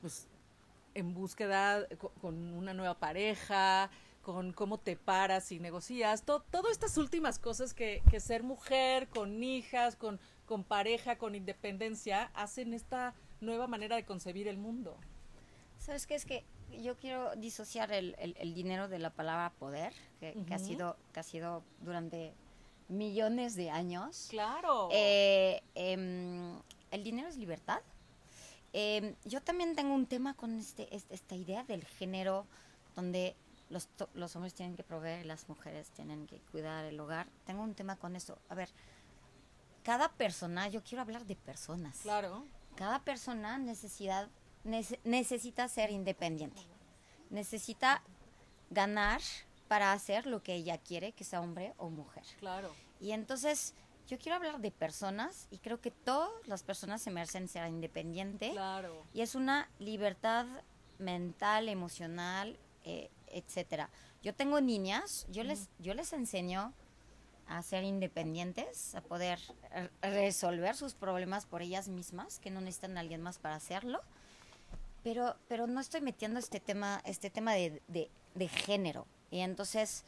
pues 0.00 0.26
en 0.94 1.14
búsqueda 1.14 1.86
con, 1.96 2.10
con 2.20 2.54
una 2.54 2.74
nueva 2.74 2.98
pareja, 2.98 3.88
con 4.22 4.52
cómo 4.52 4.78
te 4.78 4.96
paras 4.96 5.52
y 5.52 5.60
negocias, 5.60 6.24
to, 6.24 6.42
todas 6.50 6.72
estas 6.72 6.98
últimas 6.98 7.38
cosas 7.38 7.72
que, 7.72 8.02
que, 8.10 8.18
ser 8.18 8.42
mujer, 8.42 9.06
con 9.06 9.40
hijas, 9.44 9.94
con, 9.94 10.18
con 10.44 10.64
pareja, 10.64 11.18
con 11.18 11.36
independencia, 11.36 12.32
hacen 12.34 12.74
esta 12.74 13.14
nueva 13.40 13.68
manera 13.68 13.94
de 13.94 14.04
concebir 14.04 14.48
el 14.48 14.58
mundo. 14.58 14.98
¿Sabes 15.78 16.08
qué? 16.08 16.16
Es 16.16 16.24
que 16.24 16.44
yo 16.82 16.96
quiero 16.96 17.34
disociar 17.36 17.92
el, 17.92 18.14
el, 18.18 18.36
el 18.38 18.54
dinero 18.54 18.88
de 18.88 18.98
la 18.98 19.10
palabra 19.10 19.50
poder, 19.58 19.92
que, 20.20 20.32
uh 20.34 20.40
-huh. 20.40 20.44
que, 20.46 20.54
ha 20.54 20.58
sido, 20.58 20.96
que 21.12 21.20
ha 21.20 21.22
sido 21.22 21.62
durante 21.80 22.32
millones 22.88 23.54
de 23.54 23.70
años. 23.70 24.28
Claro. 24.30 24.88
Eh, 24.92 25.62
eh, 25.74 26.58
el 26.90 27.04
dinero 27.04 27.28
es 27.28 27.36
libertad. 27.36 27.80
Eh, 28.72 29.14
yo 29.24 29.40
también 29.40 29.74
tengo 29.74 29.94
un 29.94 30.06
tema 30.06 30.34
con 30.34 30.58
este, 30.58 30.94
este, 30.94 31.14
esta 31.14 31.34
idea 31.34 31.64
del 31.64 31.84
género, 31.84 32.46
donde 32.94 33.34
los, 33.70 33.88
los 34.14 34.34
hombres 34.36 34.54
tienen 34.54 34.76
que 34.76 34.82
proveer 34.82 35.24
y 35.24 35.28
las 35.28 35.48
mujeres 35.48 35.90
tienen 35.90 36.26
que 36.26 36.38
cuidar 36.50 36.84
el 36.84 36.98
hogar. 37.00 37.26
Tengo 37.46 37.62
un 37.62 37.74
tema 37.74 37.96
con 37.96 38.16
eso. 38.16 38.38
A 38.48 38.54
ver, 38.54 38.68
cada 39.82 40.10
persona, 40.12 40.68
yo 40.68 40.82
quiero 40.82 41.02
hablar 41.02 41.24
de 41.24 41.36
personas. 41.36 41.98
Claro. 42.00 42.44
Cada 42.76 43.00
persona 43.00 43.58
necesidad, 43.58 44.28
nece, 44.28 44.47
necesita 45.04 45.68
ser 45.68 45.90
independiente. 45.90 46.60
Necesita 47.30 48.02
ganar 48.70 49.20
para 49.68 49.92
hacer 49.92 50.26
lo 50.26 50.42
que 50.42 50.54
ella 50.54 50.78
quiere, 50.78 51.12
que 51.12 51.24
sea 51.24 51.40
hombre 51.40 51.74
o 51.76 51.90
mujer. 51.90 52.24
Claro. 52.38 52.74
Y 53.00 53.12
entonces, 53.12 53.74
yo 54.08 54.18
quiero 54.18 54.36
hablar 54.36 54.60
de 54.60 54.70
personas 54.70 55.46
y 55.50 55.58
creo 55.58 55.80
que 55.80 55.90
todas 55.90 56.30
las 56.46 56.62
personas 56.62 57.02
se 57.02 57.10
merecen 57.10 57.48
ser 57.48 57.68
independientes. 57.68 58.52
Claro. 58.52 59.04
Y 59.12 59.20
es 59.20 59.34
una 59.34 59.68
libertad 59.78 60.46
mental, 60.98 61.68
emocional, 61.68 62.58
eh, 62.84 63.10
etcétera. 63.28 63.90
Yo 64.22 64.34
tengo 64.34 64.60
niñas, 64.60 65.26
yo 65.30 65.44
les, 65.44 65.68
yo 65.78 65.94
les 65.94 66.12
enseño 66.12 66.72
a 67.46 67.62
ser 67.62 67.84
independientes, 67.84 68.94
a 68.94 69.00
poder 69.00 69.38
resolver 70.02 70.74
sus 70.74 70.94
problemas 70.94 71.46
por 71.46 71.62
ellas 71.62 71.88
mismas, 71.88 72.38
que 72.38 72.50
no 72.50 72.60
necesitan 72.60 72.96
a 72.96 73.00
alguien 73.00 73.22
más 73.22 73.38
para 73.38 73.54
hacerlo. 73.54 74.02
Pero, 75.02 75.36
pero 75.48 75.66
no 75.66 75.80
estoy 75.80 76.00
metiendo 76.00 76.38
este 76.38 76.60
tema, 76.60 77.00
este 77.04 77.30
tema 77.30 77.54
de, 77.54 77.82
de, 77.88 78.10
de 78.34 78.48
género. 78.48 79.06
Y 79.30 79.40
entonces 79.40 80.04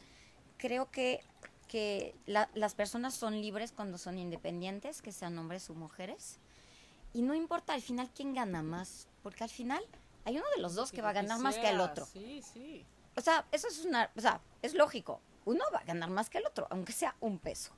creo 0.57 0.91
que, 0.91 1.21
que 1.67 2.15
la, 2.25 2.49
las 2.53 2.75
personas 2.75 3.13
son 3.13 3.39
libres 3.41 3.71
cuando 3.71 3.97
son 3.97 4.17
independientes, 4.17 5.01
que 5.01 5.11
sean 5.11 5.37
hombres 5.39 5.69
o 5.69 5.73
mujeres. 5.73 6.37
Y 7.13 7.21
no 7.21 7.33
importa 7.33 7.73
al 7.73 7.81
final 7.81 8.09
quién 8.15 8.33
gana 8.33 8.61
más, 8.63 9.07
porque 9.23 9.43
al 9.43 9.49
final 9.49 9.83
hay 10.25 10.37
uno 10.37 10.45
de 10.55 10.61
los 10.61 10.75
dos 10.75 10.91
que 10.91 11.01
va 11.01 11.09
a 11.09 11.13
ganar 11.13 11.39
más 11.39 11.57
que 11.57 11.69
el 11.69 11.79
otro. 11.79 12.05
Sí, 12.05 12.41
sí. 12.53 12.85
O 13.15 13.21
sea, 13.21 13.45
eso 13.51 13.67
es 13.67 13.83
una, 13.85 14.09
o 14.15 14.21
sea, 14.21 14.39
es 14.61 14.73
lógico. 14.73 15.19
Uno 15.45 15.63
va 15.73 15.79
a 15.79 15.83
ganar 15.83 16.09
más 16.09 16.29
que 16.29 16.37
el 16.37 16.45
otro, 16.45 16.67
aunque 16.69 16.93
sea 16.93 17.15
un 17.19 17.39
peso. 17.39 17.71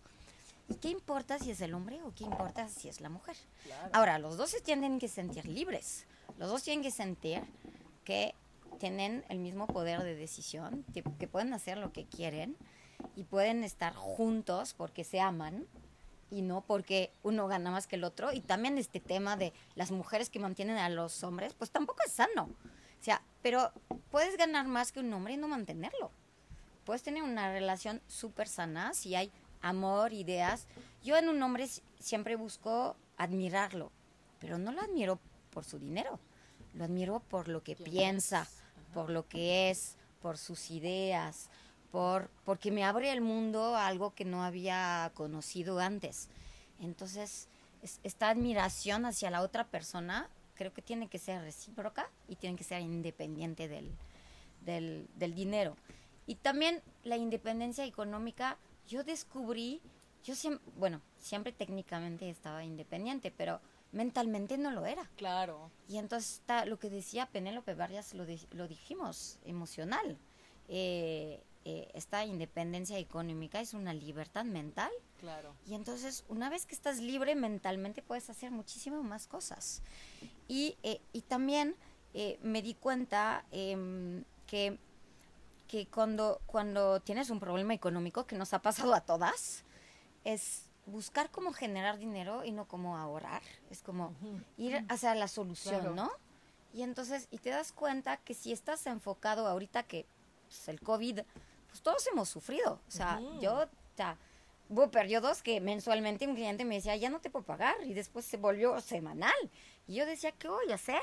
¿Y 0.70 0.76
qué 0.76 0.90
importa 0.90 1.40
si 1.40 1.52
es 1.52 1.62
el 1.62 1.74
hombre 1.74 2.02
o 2.04 2.14
qué 2.14 2.24
importa 2.24 2.68
si 2.70 2.90
es 2.90 3.02
la 3.02 3.10
mujer? 3.10 3.36
Claro. 3.64 3.90
Ahora, 3.94 4.20
los 4.20 4.38
dos 4.38 4.50
se 4.50 4.62
tienen 4.62 5.00
que 5.00 5.08
sentir 5.08 5.46
libres. 5.46 6.06
Los 6.38 6.50
dos 6.50 6.64
tienen 6.64 6.84
que 6.84 6.92
sentir 6.92 7.42
que 8.04 8.36
tienen 8.80 9.24
el 9.30 9.40
mismo 9.40 9.68
poder 9.68 10.04
de 10.04 10.16
decisión, 10.16 10.86
que, 10.94 11.04
pueden 11.28 11.54
hacer 11.54 11.78
lo 11.78 11.94
que 11.94 12.06
quieren 12.06 12.58
y 13.16 13.24
pueden 13.24 13.64
estar 13.64 13.94
juntos 13.94 14.74
porque 14.74 15.04
se 15.04 15.20
aman 15.20 15.66
y 16.30 16.42
no 16.42 16.62
porque 16.62 17.12
uno 17.22 17.48
gana 17.48 17.72
más 17.72 17.88
que 17.88 17.96
el 17.96 18.04
otro. 18.04 18.34
Y 18.34 18.42
también 18.42 18.78
este 18.78 19.00
tema 19.00 19.38
de 19.38 19.54
las 19.76 19.92
mujeres 19.92 20.30
que 20.30 20.40
mantienen 20.40 20.78
a 20.78 20.90
los 20.90 21.24
hombres, 21.24 21.54
pues 21.54 21.72
tampoco 21.72 22.00
es 22.06 22.12
sano. 22.12 22.50
O 23.00 23.04
sea, 23.04 23.22
pero 23.42 23.72
puedes 24.12 24.38
ganar 24.38 24.68
más 24.68 24.92
que 24.92 25.00
un 25.00 25.14
hombre 25.14 25.34
y 25.34 25.38
no 25.38 25.48
mantenerlo. 25.48 26.12
Puedes 26.86 27.04
tener 27.04 27.24
una 27.24 27.52
relación 27.52 28.02
súper 28.08 28.48
sana 28.48 28.94
si 28.94 29.16
hay 29.16 29.32
amor, 29.62 30.14
ideas. 30.14 30.68
Yo 31.04 31.16
en 31.18 31.30
un 31.30 31.42
hombre 31.42 31.68
siempre 32.00 32.36
busco 32.36 32.98
admirarlo, 33.18 33.92
pero 34.40 34.58
no 34.58 34.72
lo 34.72 34.82
admiro 34.82 35.20
por 35.54 35.64
su 35.64 35.80
dinero. 35.80 36.20
Lo 36.74 36.86
admiro 36.86 37.20
por 37.20 37.48
lo 37.48 37.64
que 37.64 37.76
piensa, 37.76 38.48
por 38.94 39.10
lo 39.10 39.28
que 39.28 39.70
es, 39.70 39.96
por 40.22 40.38
sus 40.38 40.72
ideas, 40.72 41.50
por 41.92 42.30
porque 42.46 42.72
me 42.72 42.84
abre 42.84 43.12
el 43.12 43.22
mundo 43.22 43.76
a 43.76 43.88
algo 43.88 44.16
que 44.16 44.26
no 44.26 44.44
había 44.44 45.12
conocido 45.14 45.80
antes. 45.80 46.30
Entonces, 46.80 47.48
es, 47.84 48.00
esta 48.04 48.30
admiración 48.30 49.06
hacia 49.06 49.30
la 49.30 49.42
otra 49.42 49.66
persona 49.66 50.30
creo 50.56 50.74
que 50.74 50.82
tiene 50.82 51.08
que 51.08 51.20
ser 51.20 51.42
recíproca 51.42 52.10
y 52.28 52.36
tiene 52.36 52.58
que 52.58 52.64
ser 52.64 52.82
independiente 52.82 53.68
del, 53.68 53.92
del, 54.62 55.08
del, 55.16 55.36
dinero. 55.36 55.76
Y 56.26 56.36
también 56.36 56.82
la 57.04 57.18
independencia 57.18 57.86
económica, 57.86 58.58
yo 58.88 59.04
descubrí, 59.04 59.82
yo 60.24 60.36
siempre, 60.36 60.72
bueno, 60.78 61.02
siempre 61.18 61.52
técnicamente 61.52 62.30
estaba 62.30 62.64
independiente, 62.64 63.32
pero 63.36 63.60
mentalmente 63.94 64.58
no 64.58 64.72
lo 64.72 64.86
era. 64.86 65.10
Claro. 65.16 65.72
Y 65.88 65.98
entonces 65.98 66.34
está 66.34 66.66
lo 66.66 66.78
que 66.78 66.90
decía 66.90 67.28
Penélope 67.28 67.74
Vargas, 67.74 68.14
lo, 68.14 68.26
de, 68.26 68.40
lo 68.52 68.68
dijimos, 68.68 69.40
emocional. 69.46 70.18
Eh, 70.68 71.42
eh, 71.66 71.90
esta 71.94 72.26
independencia 72.26 72.98
económica 72.98 73.62
es 73.62 73.74
una 73.74 73.94
libertad 73.94 74.44
mental. 74.44 74.92
Claro. 75.20 75.56
Y 75.66 75.76
entonces, 75.76 76.26
una 76.28 76.50
vez 76.50 76.66
que 76.66 76.76
estás 76.76 77.00
libre 77.00 77.36
mentalmente, 77.36 78.02
puedes 78.02 78.30
hacer 78.30 78.52
muchísimas 78.52 79.04
más 79.04 79.28
cosas. 79.28 79.82
Y, 80.50 80.76
eh, 80.84 81.00
y 81.14 81.22
también 81.22 81.76
eh, 82.14 82.38
me 82.42 82.62
di 82.62 82.74
cuenta 82.74 83.46
eh, 83.52 84.24
que, 84.46 84.78
que 85.68 85.88
cuando, 85.88 86.42
cuando 86.46 87.00
tienes 87.00 87.30
un 87.30 87.40
problema 87.40 87.74
económico, 87.74 88.28
que 88.28 88.36
nos 88.36 88.54
ha 88.54 88.62
pasado 88.62 88.94
a 88.94 89.02
todas, 89.02 89.64
es 90.24 90.63
buscar 90.86 91.30
cómo 91.32 91.54
generar 91.54 91.98
dinero 91.98 92.44
y 92.44 92.52
no 92.52 92.68
cómo 92.68 92.98
ahorrar. 92.98 93.42
Es 93.70 93.82
como 93.82 94.14
ir 94.58 94.86
hacia 94.90 95.16
la 95.16 95.28
solución, 95.28 95.80
claro. 95.80 95.96
¿no? 95.96 96.12
Y 96.74 96.82
entonces, 96.82 97.28
y 97.32 97.38
te 97.38 97.50
das 97.50 97.72
cuenta 97.72 98.18
que 98.18 98.34
si 98.34 98.52
estás 98.52 98.86
enfocado 98.88 99.48
ahorita 99.48 99.84
que 99.84 100.06
pues, 100.48 100.68
el 100.68 100.82
COVID, 100.82 101.22
pues 101.68 101.82
todos 101.82 102.06
hemos 102.08 102.30
sufrido. 102.30 102.80
O 102.88 102.92
sea, 102.92 103.20
uh 103.22 103.24
-huh. 103.24 103.42
yo, 103.42 103.54
o 103.64 103.96
sea, 103.96 104.18
hubo 104.70 104.90
periodos 104.90 105.44
que 105.44 105.62
mensualmente 105.62 106.28
un 106.28 106.36
cliente 106.36 106.66
me 106.66 106.76
decía, 106.76 106.96
ya 106.96 107.10
no 107.10 107.20
te 107.20 107.30
puedo 107.30 107.46
pagar, 107.46 107.76
y 107.86 107.94
después 107.94 108.26
se 108.26 108.38
volvió 108.38 108.80
semanal. 108.82 109.34
Y 109.88 109.96
yo 109.96 110.06
decía, 110.06 110.32
¿qué 110.32 110.48
voy 110.48 110.72
a 110.72 110.76
hacer? 110.76 111.02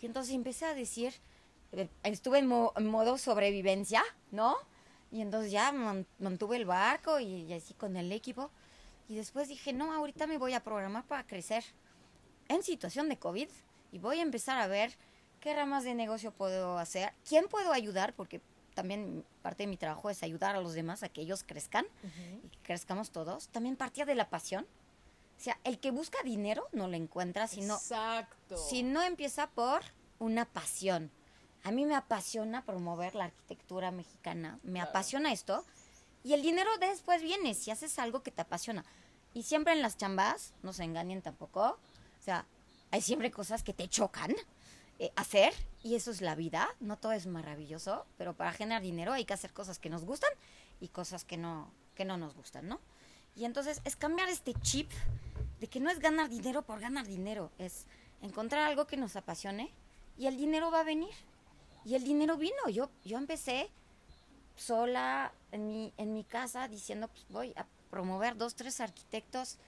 Y 0.00 0.06
entonces 0.06 0.34
empecé 0.34 0.64
a 0.64 0.74
decir, 0.74 1.12
eh, 1.72 1.88
estuve 2.04 2.38
en, 2.38 2.46
mo 2.46 2.72
en 2.76 2.86
modo 2.86 3.18
sobrevivencia, 3.18 4.02
¿no? 4.30 4.56
Y 5.10 5.22
entonces 5.22 5.50
ya 5.50 5.72
mantuve 6.18 6.56
el 6.56 6.66
barco 6.66 7.18
y, 7.18 7.42
y 7.42 7.52
así 7.52 7.74
con 7.74 7.96
el 7.96 8.12
equipo. 8.12 8.50
Y 9.10 9.16
después 9.16 9.48
dije, 9.48 9.72
no, 9.72 9.92
ahorita 9.92 10.28
me 10.28 10.38
voy 10.38 10.54
a 10.54 10.62
programar 10.62 11.04
para 11.04 11.26
crecer 11.26 11.64
en 12.46 12.62
situación 12.62 13.08
de 13.08 13.18
COVID 13.18 13.48
y 13.90 13.98
voy 13.98 14.20
a 14.20 14.22
empezar 14.22 14.56
a 14.60 14.68
ver 14.68 14.96
qué 15.40 15.52
ramas 15.52 15.82
de 15.82 15.96
negocio 15.96 16.30
puedo 16.30 16.78
hacer, 16.78 17.12
quién 17.28 17.48
puedo 17.48 17.72
ayudar, 17.72 18.14
porque 18.14 18.40
también 18.72 19.24
parte 19.42 19.64
de 19.64 19.66
mi 19.66 19.76
trabajo 19.76 20.10
es 20.10 20.22
ayudar 20.22 20.54
a 20.54 20.60
los 20.60 20.74
demás 20.74 21.02
a 21.02 21.08
que 21.08 21.22
ellos 21.22 21.42
crezcan 21.42 21.86
uh 21.86 22.06
-huh. 22.06 22.40
y 22.44 22.48
que 22.50 22.58
crezcamos 22.62 23.10
todos. 23.10 23.48
También 23.48 23.74
partía 23.74 24.04
de 24.04 24.14
la 24.14 24.30
pasión. 24.30 24.64
O 25.36 25.42
sea, 25.42 25.58
el 25.64 25.80
que 25.80 25.90
busca 25.90 26.22
dinero 26.22 26.68
no 26.70 26.86
lo 26.86 26.94
encuentra, 26.94 27.48
sino 27.48 27.74
Exacto. 27.74 28.58
si 28.58 28.84
no 28.84 29.02
empieza 29.02 29.50
por 29.50 29.82
una 30.20 30.44
pasión. 30.44 31.10
A 31.64 31.72
mí 31.72 31.84
me 31.84 31.96
apasiona 31.96 32.64
promover 32.64 33.16
la 33.16 33.24
arquitectura 33.24 33.90
mexicana, 33.90 34.60
me 34.62 34.80
apasiona 34.80 35.32
esto 35.32 35.64
y 36.22 36.34
el 36.34 36.42
dinero 36.42 36.70
después 36.78 37.22
viene 37.22 37.54
si 37.54 37.72
haces 37.72 37.98
algo 37.98 38.22
que 38.22 38.30
te 38.30 38.42
apasiona. 38.42 38.84
Y 39.34 39.44
siempre 39.44 39.72
en 39.72 39.82
las 39.82 39.96
chambas, 39.96 40.54
no 40.62 40.72
se 40.72 40.84
engañen 40.84 41.22
tampoco, 41.22 41.62
o 41.62 42.22
sea, 42.22 42.46
hay 42.90 43.00
siempre 43.00 43.30
cosas 43.30 43.62
que 43.62 43.72
te 43.72 43.88
chocan 43.88 44.34
eh, 44.98 45.12
hacer 45.16 45.54
y 45.82 45.94
eso 45.94 46.10
es 46.10 46.20
la 46.20 46.34
vida, 46.34 46.68
no 46.80 46.98
todo 46.98 47.12
es 47.12 47.26
maravilloso, 47.26 48.06
pero 48.18 48.34
para 48.34 48.52
generar 48.52 48.82
dinero 48.82 49.12
hay 49.12 49.24
que 49.24 49.32
hacer 49.32 49.52
cosas 49.52 49.78
que 49.78 49.88
nos 49.88 50.04
gustan 50.04 50.30
y 50.80 50.88
cosas 50.88 51.24
que 51.24 51.36
no, 51.36 51.72
que 51.94 52.04
no 52.04 52.16
nos 52.16 52.34
gustan, 52.34 52.68
¿no? 52.68 52.80
Y 53.36 53.44
entonces 53.44 53.80
es 53.84 53.96
cambiar 53.96 54.28
este 54.28 54.54
chip 54.54 54.90
de 55.60 55.68
que 55.68 55.80
no 55.80 55.90
es 55.90 56.00
ganar 56.00 56.28
dinero 56.28 56.62
por 56.62 56.80
ganar 56.80 57.06
dinero, 57.06 57.50
es 57.58 57.86
encontrar 58.20 58.68
algo 58.68 58.86
que 58.86 58.96
nos 58.96 59.16
apasione 59.16 59.72
y 60.18 60.26
el 60.26 60.36
dinero 60.36 60.70
va 60.70 60.80
a 60.80 60.84
venir. 60.84 61.14
Y 61.84 61.94
el 61.94 62.04
dinero 62.04 62.36
vino, 62.36 62.68
yo, 62.70 62.90
yo 63.04 63.16
empecé 63.16 63.70
sola 64.54 65.32
en 65.50 65.66
mi, 65.68 65.94
en 65.96 66.12
mi 66.12 66.24
casa 66.24 66.68
diciendo, 66.68 67.08
pues 67.08 67.24
voy 67.30 67.54
a 67.56 67.64
promover 67.90 68.36
dos, 68.36 68.54
tres 68.54 68.80
arquitectos 68.80 69.58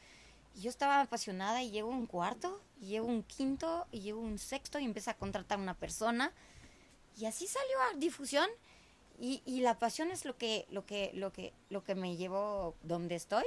Y 0.54 0.62
yo 0.62 0.70
estaba 0.70 1.00
apasionada 1.00 1.62
y 1.62 1.70
llego 1.70 1.88
un 1.88 2.06
cuarto, 2.06 2.60
y 2.80 2.86
llego 2.88 3.06
un 3.06 3.22
quinto, 3.22 3.86
y 3.90 4.00
llego 4.00 4.20
un 4.20 4.38
sexto 4.38 4.78
y 4.78 4.84
empecé 4.84 5.10
a 5.10 5.16
contratar 5.16 5.58
una 5.58 5.74
persona. 5.74 6.32
Y 7.16 7.26
así 7.26 7.46
salió 7.46 7.80
a 7.80 7.98
difusión. 7.98 8.48
Y, 9.18 9.42
y 9.46 9.60
la 9.60 9.78
pasión 9.78 10.10
es 10.10 10.24
lo 10.24 10.36
que, 10.36 10.66
lo, 10.70 10.84
que, 10.84 11.10
lo, 11.14 11.32
que, 11.32 11.52
lo 11.70 11.84
que 11.84 11.94
me 11.94 12.16
llevó 12.16 12.74
donde 12.82 13.14
estoy, 13.14 13.44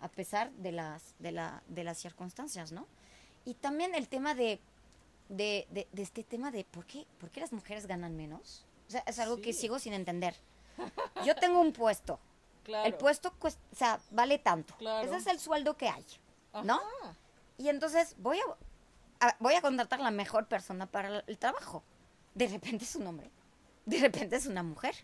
a 0.00 0.08
pesar 0.08 0.52
de 0.52 0.72
las, 0.72 1.14
de 1.18 1.32
la, 1.32 1.62
de 1.68 1.84
las 1.84 1.98
circunstancias, 1.98 2.70
¿no? 2.70 2.86
Y 3.44 3.54
también 3.54 3.94
el 3.94 4.08
tema 4.08 4.34
de, 4.34 4.60
de, 5.28 5.66
de, 5.70 5.88
de 5.90 6.02
este 6.02 6.22
tema 6.22 6.50
de 6.50 6.64
por 6.64 6.86
qué, 6.86 7.06
por 7.18 7.30
qué 7.30 7.40
las 7.40 7.52
mujeres 7.52 7.86
ganan 7.86 8.16
menos. 8.16 8.64
O 8.88 8.90
sea, 8.90 9.02
es 9.06 9.18
algo 9.18 9.40
que 9.40 9.52
sigo 9.52 9.78
sin 9.78 9.94
entender. 9.94 10.36
Yo 11.24 11.34
tengo 11.34 11.60
un 11.60 11.72
puesto. 11.72 12.20
Claro. 12.66 12.84
El 12.86 12.94
puesto 12.94 13.32
cuesta, 13.38 13.62
o 13.72 13.76
sea, 13.76 14.00
vale 14.10 14.38
tanto. 14.40 14.74
Claro. 14.76 15.06
Ese 15.06 15.16
es 15.18 15.26
el 15.28 15.38
sueldo 15.38 15.76
que 15.76 15.88
hay, 15.88 16.04
¿no? 16.64 16.74
Ajá. 16.74 17.16
Y 17.58 17.68
entonces 17.68 18.16
voy 18.18 18.38
a, 19.20 19.28
a- 19.28 19.36
voy 19.38 19.54
a 19.54 19.60
contratar 19.62 20.00
la 20.00 20.10
mejor 20.10 20.46
persona 20.48 20.86
para 20.86 21.08
el, 21.08 21.24
el 21.28 21.38
trabajo. 21.38 21.84
De 22.34 22.48
repente 22.48 22.84
es 22.84 22.96
un 22.96 23.06
hombre. 23.06 23.30
De 23.84 24.00
repente 24.00 24.34
es 24.34 24.46
una 24.46 24.64
mujer. 24.64 24.96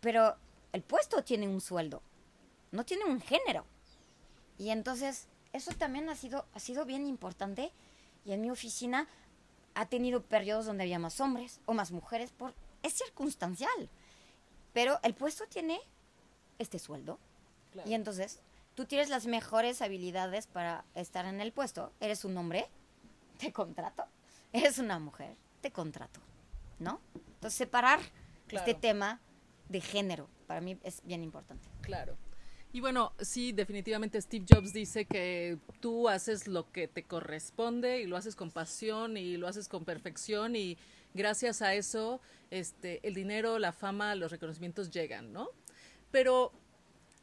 Pero 0.00 0.36
el 0.72 0.82
puesto 0.82 1.24
tiene 1.24 1.48
un 1.48 1.60
sueldo. 1.60 2.00
No 2.70 2.84
tiene 2.84 3.04
un 3.06 3.20
género. 3.20 3.64
Y 4.56 4.70
entonces 4.70 5.26
eso 5.52 5.72
también 5.72 6.08
ha 6.08 6.14
sido, 6.14 6.46
ha 6.54 6.60
sido 6.60 6.84
bien 6.84 7.06
importante. 7.08 7.72
Y 8.24 8.32
en 8.32 8.40
mi 8.40 8.50
oficina 8.50 9.08
ha 9.74 9.86
tenido 9.86 10.22
periodos 10.22 10.66
donde 10.66 10.84
había 10.84 11.00
más 11.00 11.20
hombres 11.20 11.60
o 11.66 11.74
más 11.74 11.90
mujeres. 11.90 12.30
Por, 12.30 12.54
es 12.84 12.92
circunstancial. 12.94 13.90
Pero 14.72 15.00
el 15.02 15.14
puesto 15.14 15.44
tiene 15.48 15.80
este 16.58 16.78
sueldo. 16.78 17.18
Claro. 17.72 17.88
Y 17.88 17.94
entonces, 17.94 18.40
tú 18.74 18.84
tienes 18.84 19.08
las 19.08 19.26
mejores 19.26 19.82
habilidades 19.82 20.46
para 20.46 20.84
estar 20.94 21.26
en 21.26 21.40
el 21.40 21.52
puesto. 21.52 21.92
Eres 22.00 22.24
un 22.24 22.36
hombre, 22.36 22.68
te 23.38 23.52
contrato. 23.52 24.04
Eres 24.52 24.78
una 24.78 24.98
mujer, 24.98 25.36
te 25.60 25.70
contrato. 25.70 26.20
¿No? 26.78 27.00
Entonces, 27.14 27.56
separar 27.56 28.00
Claro. 28.46 28.66
este 28.66 28.78
tema 28.78 29.20
de 29.68 29.80
género 29.80 30.28
para 30.46 30.60
mí 30.60 30.76
es 30.82 31.02
bien 31.04 31.22
importante. 31.22 31.66
Claro. 31.80 32.16
Y 32.72 32.80
bueno, 32.80 33.12
sí, 33.20 33.52
definitivamente 33.52 34.20
Steve 34.20 34.44
Jobs 34.48 34.72
dice 34.72 35.04
que 35.04 35.58
tú 35.80 36.08
haces 36.08 36.48
lo 36.48 36.70
que 36.72 36.88
te 36.88 37.04
corresponde 37.04 38.00
y 38.00 38.06
lo 38.06 38.16
haces 38.16 38.34
con 38.34 38.50
pasión 38.50 39.16
y 39.16 39.36
lo 39.36 39.46
haces 39.46 39.68
con 39.68 39.84
perfección 39.84 40.56
y 40.56 40.76
gracias 41.14 41.62
a 41.62 41.74
eso 41.74 42.20
este 42.50 43.06
el 43.06 43.14
dinero, 43.14 43.60
la 43.60 43.72
fama, 43.72 44.16
los 44.16 44.32
reconocimientos 44.32 44.90
llegan, 44.90 45.32
¿no? 45.32 45.50
Pero 46.14 46.52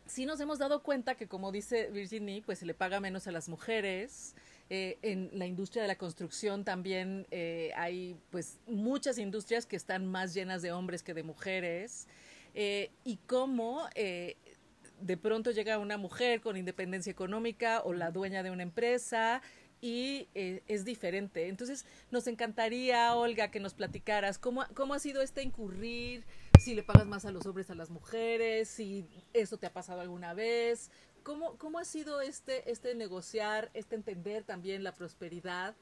sí 0.06 0.26
nos 0.26 0.42
hemos 0.42 0.60
dado 0.60 0.84
cuenta 0.84 1.16
que 1.16 1.26
como 1.26 1.54
dice 1.54 1.90
Virginie, 1.92 2.42
pues 2.42 2.60
se 2.60 2.66
le 2.66 2.74
paga 2.74 3.00
menos 3.00 3.26
a 3.26 3.32
las 3.32 3.48
mujeres. 3.48 4.36
Eh, 4.70 4.98
en 5.02 5.30
la 5.32 5.46
industria 5.46 5.82
de 5.82 5.88
la 5.88 5.96
construcción 5.96 6.66
también 6.66 7.26
eh, 7.32 7.72
hay 7.78 8.18
pues 8.32 8.60
muchas 8.68 9.18
industrias 9.18 9.66
que 9.66 9.78
están 9.78 10.06
más 10.06 10.34
llenas 10.34 10.62
de 10.62 10.74
hombres 10.74 11.04
que 11.04 11.14
de 11.14 11.24
mujeres. 11.24 12.10
Eh, 12.54 12.92
y 13.06 13.16
cómo 13.28 13.88
de 13.96 15.18
pronto 15.18 15.52
llega 15.52 15.78
una 15.78 15.96
mujer 15.96 16.42
con 16.42 16.58
independencia 16.58 17.12
económica 17.12 17.84
o 17.86 17.94
la 17.94 18.12
dueña 18.12 18.44
de 18.44 18.52
una 18.52 18.64
empresa 18.64 19.42
y 19.82 20.28
eh, 20.36 20.62
es 20.68 20.86
diferente. 20.86 21.48
Entonces, 21.48 21.86
nos 22.12 22.28
encantaría, 22.28 23.14
Olga, 23.16 23.50
que 23.50 23.60
nos 23.60 23.74
platicaras 23.74 24.38
cómo, 24.38 24.64
cómo 24.76 24.94
ha 24.94 25.00
sido 25.00 25.22
este 25.22 25.42
incurrir, 25.42 26.24
si 26.62 26.76
le 26.76 26.84
pagas 26.84 27.08
más 27.08 27.26
a 27.26 27.32
los 27.32 27.46
hombres 27.48 27.72
a 27.72 27.76
las 27.76 27.90
mujeres, 27.90 28.70
si 28.70 29.06
eso 29.34 29.58
te 29.58 29.66
ha 29.66 29.74
pasado 29.74 30.02
alguna 30.02 30.34
vez. 30.34 30.92
¿Cómo, 31.24 31.58
cómo 31.58 31.80
ha 31.80 31.86
sido 31.86 32.22
este, 32.22 32.72
este 32.72 32.96
negociar, 32.96 33.70
este 33.74 33.96
entender 33.96 34.44
también 34.44 34.84
la 34.84 34.94
prosperidad? 34.94 35.76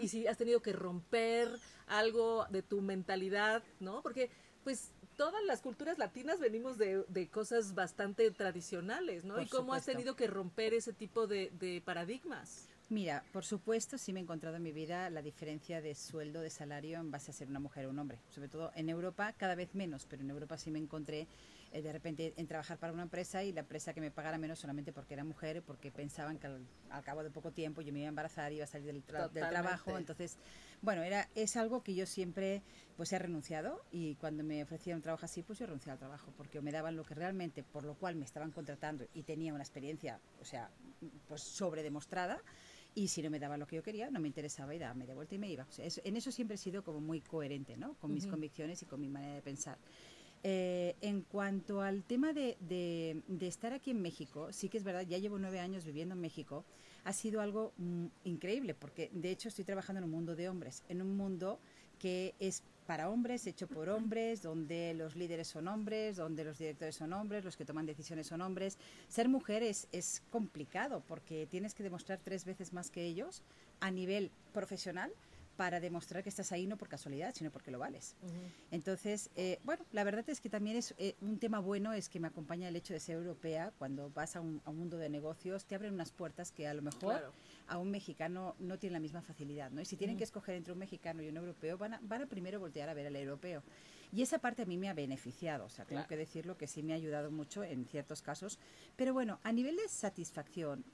Y 0.00 0.08
si 0.08 0.26
has 0.26 0.36
tenido 0.36 0.60
que 0.60 0.72
romper 0.72 1.48
algo 1.86 2.46
de 2.50 2.62
tu 2.62 2.80
mentalidad, 2.80 3.62
¿no? 3.80 4.02
Porque, 4.02 4.30
pues, 4.62 4.92
todas 5.16 5.42
las 5.44 5.62
culturas 5.62 5.96
latinas 5.96 6.38
venimos 6.38 6.76
de, 6.76 7.04
de 7.08 7.28
cosas 7.28 7.74
bastante 7.74 8.30
tradicionales, 8.30 9.24
¿no? 9.24 9.34
Por 9.34 9.44
y 9.44 9.48
cómo 9.48 9.72
has 9.72 9.86
tenido 9.86 10.16
que 10.16 10.26
romper 10.26 10.74
ese 10.74 10.92
tipo 10.92 11.26
de, 11.26 11.50
de 11.58 11.82
paradigmas. 11.82 12.68
Mira, 12.90 13.24
por 13.32 13.44
supuesto, 13.44 13.96
sí 13.96 14.12
me 14.12 14.20
he 14.20 14.22
encontrado 14.22 14.56
en 14.56 14.62
mi 14.62 14.70
vida 14.70 15.08
la 15.08 15.22
diferencia 15.22 15.80
de 15.80 15.94
sueldo, 15.94 16.40
de 16.42 16.50
salario 16.50 17.00
en 17.00 17.10
base 17.10 17.30
a 17.30 17.34
ser 17.34 17.48
una 17.48 17.58
mujer 17.58 17.86
o 17.86 17.90
un 17.90 17.98
hombre. 17.98 18.18
Sobre 18.28 18.48
todo 18.48 18.70
en 18.76 18.88
Europa, 18.88 19.32
cada 19.38 19.54
vez 19.54 19.74
menos, 19.74 20.06
pero 20.08 20.22
en 20.22 20.30
Europa 20.30 20.58
sí 20.58 20.70
me 20.70 20.78
encontré 20.78 21.26
eh, 21.72 21.80
de 21.82 21.92
repente 21.92 22.34
en 22.36 22.46
trabajar 22.46 22.78
para 22.78 22.92
una 22.92 23.02
empresa 23.02 23.42
y 23.42 23.52
la 23.52 23.60
empresa 23.60 23.94
que 23.94 24.00
me 24.02 24.10
pagara 24.10 24.36
menos 24.36 24.58
solamente 24.58 24.92
porque 24.92 25.14
era 25.14 25.24
mujer, 25.24 25.62
porque 25.62 25.90
pensaban 25.90 26.38
que 26.38 26.46
al, 26.46 26.60
al 26.90 27.02
cabo 27.02 27.24
de 27.24 27.30
poco 27.30 27.50
tiempo 27.52 27.80
yo 27.80 27.92
me 27.92 28.00
iba 28.00 28.08
a 28.08 28.10
embarazar 28.10 28.52
y 28.52 28.56
iba 28.56 28.64
a 28.64 28.68
salir 28.68 28.86
del, 28.86 29.04
tra- 29.04 29.30
del 29.32 29.48
trabajo. 29.48 29.90
Entonces, 29.98 30.36
bueno, 30.82 31.02
era 31.02 31.28
es 31.34 31.56
algo 31.56 31.82
que 31.82 31.94
yo 31.94 32.04
siempre 32.04 32.62
pues 32.98 33.12
he 33.12 33.18
renunciado 33.18 33.82
y 33.92 34.14
cuando 34.16 34.44
me 34.44 34.62
ofrecían 34.62 34.96
un 34.96 35.02
trabajo 35.02 35.24
así, 35.24 35.42
pues 35.42 35.58
yo 35.58 35.66
renunciaba 35.66 35.94
al 35.94 35.98
trabajo 35.98 36.30
porque 36.36 36.60
me 36.60 36.70
daban 36.70 36.96
lo 36.96 37.04
que 37.04 37.14
realmente, 37.14 37.62
por 37.64 37.82
lo 37.84 37.94
cual 37.94 38.14
me 38.14 38.24
estaban 38.26 38.52
contratando 38.52 39.06
y 39.14 39.22
tenía 39.22 39.54
una 39.54 39.62
experiencia, 39.64 40.20
o 40.40 40.44
sea, 40.44 40.70
pues 41.28 41.40
sobredemostrada 41.42 42.40
y 42.94 43.08
si 43.08 43.22
no 43.22 43.30
me 43.30 43.38
daban 43.38 43.58
lo 43.60 43.66
que 43.66 43.76
yo 43.76 43.82
quería, 43.82 44.10
no 44.10 44.20
me 44.20 44.28
interesaba 44.28 44.74
y 44.74 44.78
daba 44.78 44.94
media 44.94 45.14
vuelta 45.14 45.34
y 45.34 45.38
me 45.38 45.50
iba. 45.50 45.64
O 45.68 45.72
sea, 45.72 45.84
eso- 45.84 46.00
en 46.04 46.16
eso 46.16 46.30
siempre 46.30 46.54
he 46.54 46.58
sido 46.58 46.82
como 46.84 47.00
muy 47.00 47.20
coherente, 47.20 47.76
¿no? 47.76 47.94
Con 47.94 48.12
mis 48.14 48.24
convicciones 48.30 48.82
y 48.82 48.86
con 48.86 49.00
mi 49.00 49.08
manera 49.08 49.34
de 49.34 49.42
pensar. 49.42 49.78
Eh, 50.46 50.94
en 51.00 51.22
cuanto 51.22 51.80
al 51.80 52.04
tema 52.04 52.32
de, 52.34 52.56
de- 52.60 53.22
de 53.28 53.46
estar 53.46 53.72
aquí 53.72 53.90
en 53.92 54.02
México, 54.02 54.52
sí 54.52 54.68
que 54.68 54.76
es 54.76 54.84
verdad, 54.84 55.00
ya 55.02 55.16
llevo 55.16 55.38
nueve 55.38 55.58
años 55.58 55.84
viviendo 55.86 56.14
en 56.14 56.20
México, 56.20 56.64
ha 57.04 57.12
sido 57.14 57.40
algo 57.40 57.72
mm, 57.78 58.06
increíble, 58.24 58.74
porque 58.74 59.10
de 59.14 59.30
hecho 59.30 59.48
estoy 59.48 59.64
trabajando 59.64 59.98
en 60.00 60.04
un 60.04 60.10
mundo 60.10 60.36
de 60.36 60.48
hombres, 60.50 60.82
en 60.88 61.00
un 61.00 61.16
mundo 61.16 61.58
que 61.98 62.34
es 62.40 62.62
para 62.86 63.08
hombres, 63.08 63.46
hecho 63.46 63.66
por 63.66 63.88
hombres, 63.88 64.42
donde 64.42 64.94
los 64.94 65.16
líderes 65.16 65.48
son 65.48 65.68
hombres, 65.68 66.16
donde 66.16 66.44
los 66.44 66.58
directores 66.58 66.96
son 66.96 67.12
hombres, 67.12 67.44
los 67.44 67.56
que 67.56 67.64
toman 67.64 67.86
decisiones 67.86 68.26
son 68.26 68.40
hombres. 68.40 68.78
Ser 69.08 69.28
mujer 69.28 69.62
es, 69.62 69.88
es 69.92 70.22
complicado 70.30 71.02
porque 71.06 71.46
tienes 71.46 71.74
que 71.74 71.82
demostrar 71.82 72.20
tres 72.22 72.44
veces 72.44 72.72
más 72.72 72.90
que 72.90 73.04
ellos 73.04 73.42
a 73.80 73.90
nivel 73.90 74.30
profesional 74.52 75.12
para 75.56 75.80
demostrar 75.80 76.22
que 76.22 76.28
estás 76.28 76.50
ahí 76.52 76.66
no 76.66 76.76
por 76.76 76.88
casualidad, 76.88 77.32
sino 77.34 77.50
porque 77.50 77.70
lo 77.70 77.78
vales. 77.78 78.16
Entonces, 78.70 79.30
eh, 79.36 79.60
bueno, 79.64 79.84
la 79.92 80.02
verdad 80.02 80.28
es 80.28 80.40
que 80.40 80.50
también 80.50 80.76
es 80.76 80.94
eh, 80.98 81.14
un 81.20 81.38
tema 81.38 81.60
bueno, 81.60 81.92
es 81.92 82.08
que 82.08 82.18
me 82.18 82.26
acompaña 82.26 82.68
el 82.68 82.76
hecho 82.76 82.92
de 82.92 83.00
ser 83.00 83.16
europea. 83.16 83.72
Cuando 83.78 84.10
vas 84.10 84.34
a 84.36 84.40
un, 84.40 84.60
a 84.64 84.70
un 84.70 84.78
mundo 84.78 84.96
de 84.96 85.08
negocios, 85.08 85.64
te 85.64 85.76
abren 85.76 85.94
unas 85.94 86.10
puertas 86.10 86.50
que 86.50 86.66
a 86.66 86.74
lo 86.74 86.82
mejor 86.82 87.14
Claro. 87.14 87.32
A 87.66 87.78
un 87.78 87.90
mexicano 87.90 88.54
no 88.58 88.78
tiene 88.78 88.94
la 88.94 89.00
misma 89.00 89.22
facilidad, 89.22 89.70
¿no? 89.70 89.80
Y 89.80 89.84
si 89.84 89.96
tienen 89.96 90.16
que 90.16 90.24
escoger 90.24 90.54
entre 90.56 90.72
un 90.72 90.78
mexicano 90.78 91.22
y 91.22 91.28
un 91.28 91.36
europeo, 91.36 91.78
van 91.78 91.94
a, 91.94 92.00
van 92.02 92.22
a 92.22 92.26
primero 92.26 92.60
voltear 92.60 92.88
a 92.88 92.94
ver 92.94 93.06
al 93.06 93.16
europeo. 93.16 93.62
Y 94.12 94.22
esa 94.22 94.38
parte 94.38 94.62
a 94.62 94.66
mí 94.66 94.76
me 94.76 94.88
ha 94.88 94.94
beneficiado, 94.94 95.64
o 95.64 95.68
sea, 95.68 95.84
tengo 95.84 96.00
Claro. 96.00 96.08
que 96.08 96.16
decirlo 96.16 96.56
que 96.56 96.66
sí 96.66 96.82
me 96.82 96.92
ha 96.92 96.96
ayudado 96.96 97.30
mucho 97.30 97.64
en 97.64 97.84
ciertos 97.86 98.22
casos. 98.22 98.58
Pero 98.96 99.12
bueno, 99.12 99.40
a 99.42 99.52
nivel 99.52 99.76
de 99.76 99.88
satisfacción, 99.88 100.84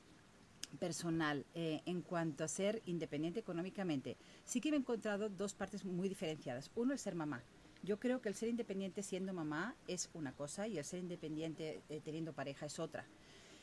personal 0.78 1.44
eh, 1.54 1.80
en 1.86 2.00
cuanto 2.02 2.44
a 2.44 2.48
ser 2.48 2.80
independiente 2.86 3.40
económicamente, 3.40 4.16
sí 4.44 4.60
que 4.60 4.70
me 4.70 4.76
he 4.76 4.80
encontrado 4.80 5.28
dos 5.28 5.54
partes 5.54 5.84
muy 5.84 6.08
diferenciadas. 6.08 6.70
Uno, 6.76 6.92
el 6.92 6.98
ser 6.98 7.14
mamá. 7.14 7.42
Yo 7.82 7.98
creo 7.98 8.20
que 8.20 8.28
el 8.28 8.34
ser 8.34 8.48
independiente 8.50 9.02
siendo 9.02 9.32
mamá 9.32 9.74
es 9.88 10.10
una 10.12 10.32
cosa 10.32 10.68
y 10.68 10.78
el 10.78 10.84
ser 10.84 11.00
independiente 11.00 11.82
eh, 11.88 12.00
teniendo 12.04 12.32
pareja 12.32 12.66
es 12.66 12.78
otra. 12.78 13.04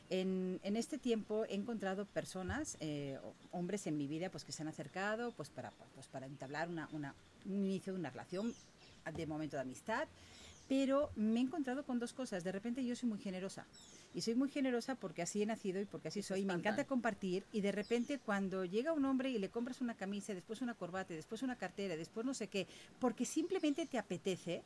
En, 0.10 0.60
en 0.64 0.78
este 0.78 0.98
tiempo 0.98 1.44
he 1.46 1.56
encontrado 1.56 2.06
personas, 2.06 2.78
eh, 2.80 3.20
hombres 3.52 3.88
en 3.88 3.98
mi 3.98 4.08
vida, 4.08 4.30
pues 4.30 4.46
que 4.46 4.52
se 4.54 4.62
han 4.62 4.70
acercado 4.70 5.32
pues 5.34 5.50
para, 5.50 5.72
pues, 5.96 6.08
para 6.08 6.26
entablar 6.28 6.70
una, 6.70 6.88
una- 6.94 7.14
un 7.46 7.66
inicio 7.66 7.94
de 7.94 8.00
una 8.00 8.10
relación 8.10 8.54
de 9.16 9.26
momento 9.28 9.56
de 9.58 9.62
amistad, 9.62 10.08
pero 10.70 11.12
me 11.16 11.40
he 11.40 11.44
encontrado 11.44 11.86
con 11.86 11.98
dos 12.00 12.12
cosas. 12.14 12.44
De 12.44 12.52
repente 12.52 12.84
yo 12.86 12.96
soy 12.96 13.08
muy 13.10 13.20
generosa. 13.20 13.66
Y 14.14 14.22
soy 14.22 14.36
muy 14.36 14.50
generosa 14.50 14.96
porque 14.96 15.22
así 15.22 15.42
he 15.42 15.46
nacido 15.46 15.80
y 15.80 15.86
porque 15.86 16.08
así 16.10 16.22
soy. 16.22 16.42
Me 16.46 16.54
encanta 16.60 16.86
compartir. 16.88 17.46
Y 17.54 17.62
de 17.62 17.72
repente 17.72 18.20
cuando 18.20 18.66
llega 18.66 18.92
un 18.94 19.06
hombre 19.06 19.30
y 19.30 19.38
le 19.38 19.50
compras 19.50 19.80
una 19.82 19.96
camisa, 19.96 20.34
después 20.34 20.62
una 20.62 20.74
corbata, 20.74 21.14
después 21.14 21.42
una 21.44 21.56
cartera, 21.58 21.96
después 21.96 22.26
no 22.26 22.34
sé 22.34 22.48
qué, 22.48 22.68
porque 23.00 23.26
simplemente 23.26 23.86
te 23.86 23.98
apetece, 23.98 24.64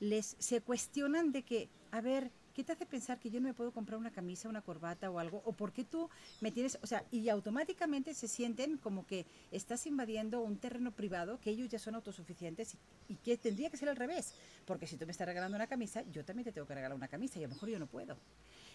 les 0.00 0.34
se 0.38 0.60
cuestionan 0.60 1.30
de 1.32 1.42
que, 1.42 1.68
a 1.92 2.00
ver, 2.00 2.30
¿qué 2.54 2.64
te 2.64 2.72
hace 2.72 2.86
pensar 2.86 3.18
que 3.18 3.30
yo 3.30 3.40
no 3.40 3.48
me 3.48 3.54
puedo 3.54 3.72
comprar 3.72 3.98
una 3.98 4.10
camisa, 4.10 4.48
una 4.48 4.62
corbata 4.62 5.10
o 5.10 5.18
algo? 5.18 5.42
¿O 5.44 5.52
por 5.52 5.72
qué 5.72 5.84
tú 5.84 6.08
me 6.40 6.50
tienes, 6.50 6.78
o 6.82 6.86
sea, 6.86 7.04
y 7.10 7.28
automáticamente 7.28 8.14
se 8.14 8.28
sienten 8.28 8.78
como 8.78 9.06
que 9.06 9.26
estás 9.50 9.86
invadiendo 9.86 10.40
un 10.40 10.56
terreno 10.56 10.92
privado, 10.92 11.40
que 11.40 11.50
ellos 11.50 11.68
ya 11.68 11.78
son 11.78 11.96
autosuficientes 11.96 12.76
y, 13.08 13.16
que 13.16 13.36
tendría 13.36 13.70
que 13.70 13.76
ser 13.76 13.88
al 13.88 13.96
revés? 13.96 14.34
Porque 14.64 14.86
si 14.86 14.96
tú 14.96 15.04
me 15.04 15.12
estás 15.12 15.26
regalando 15.26 15.56
una 15.56 15.66
camisa, 15.66 16.02
yo 16.12 16.24
también 16.24 16.44
te 16.44 16.52
tengo 16.52 16.66
que 16.66 16.74
regalar 16.74 16.96
una 16.96 17.08
camisa 17.08 17.38
y 17.38 17.44
a 17.44 17.48
lo 17.48 17.54
mejor 17.54 17.68
yo 17.68 17.78
no 17.78 17.86
puedo. 17.86 18.16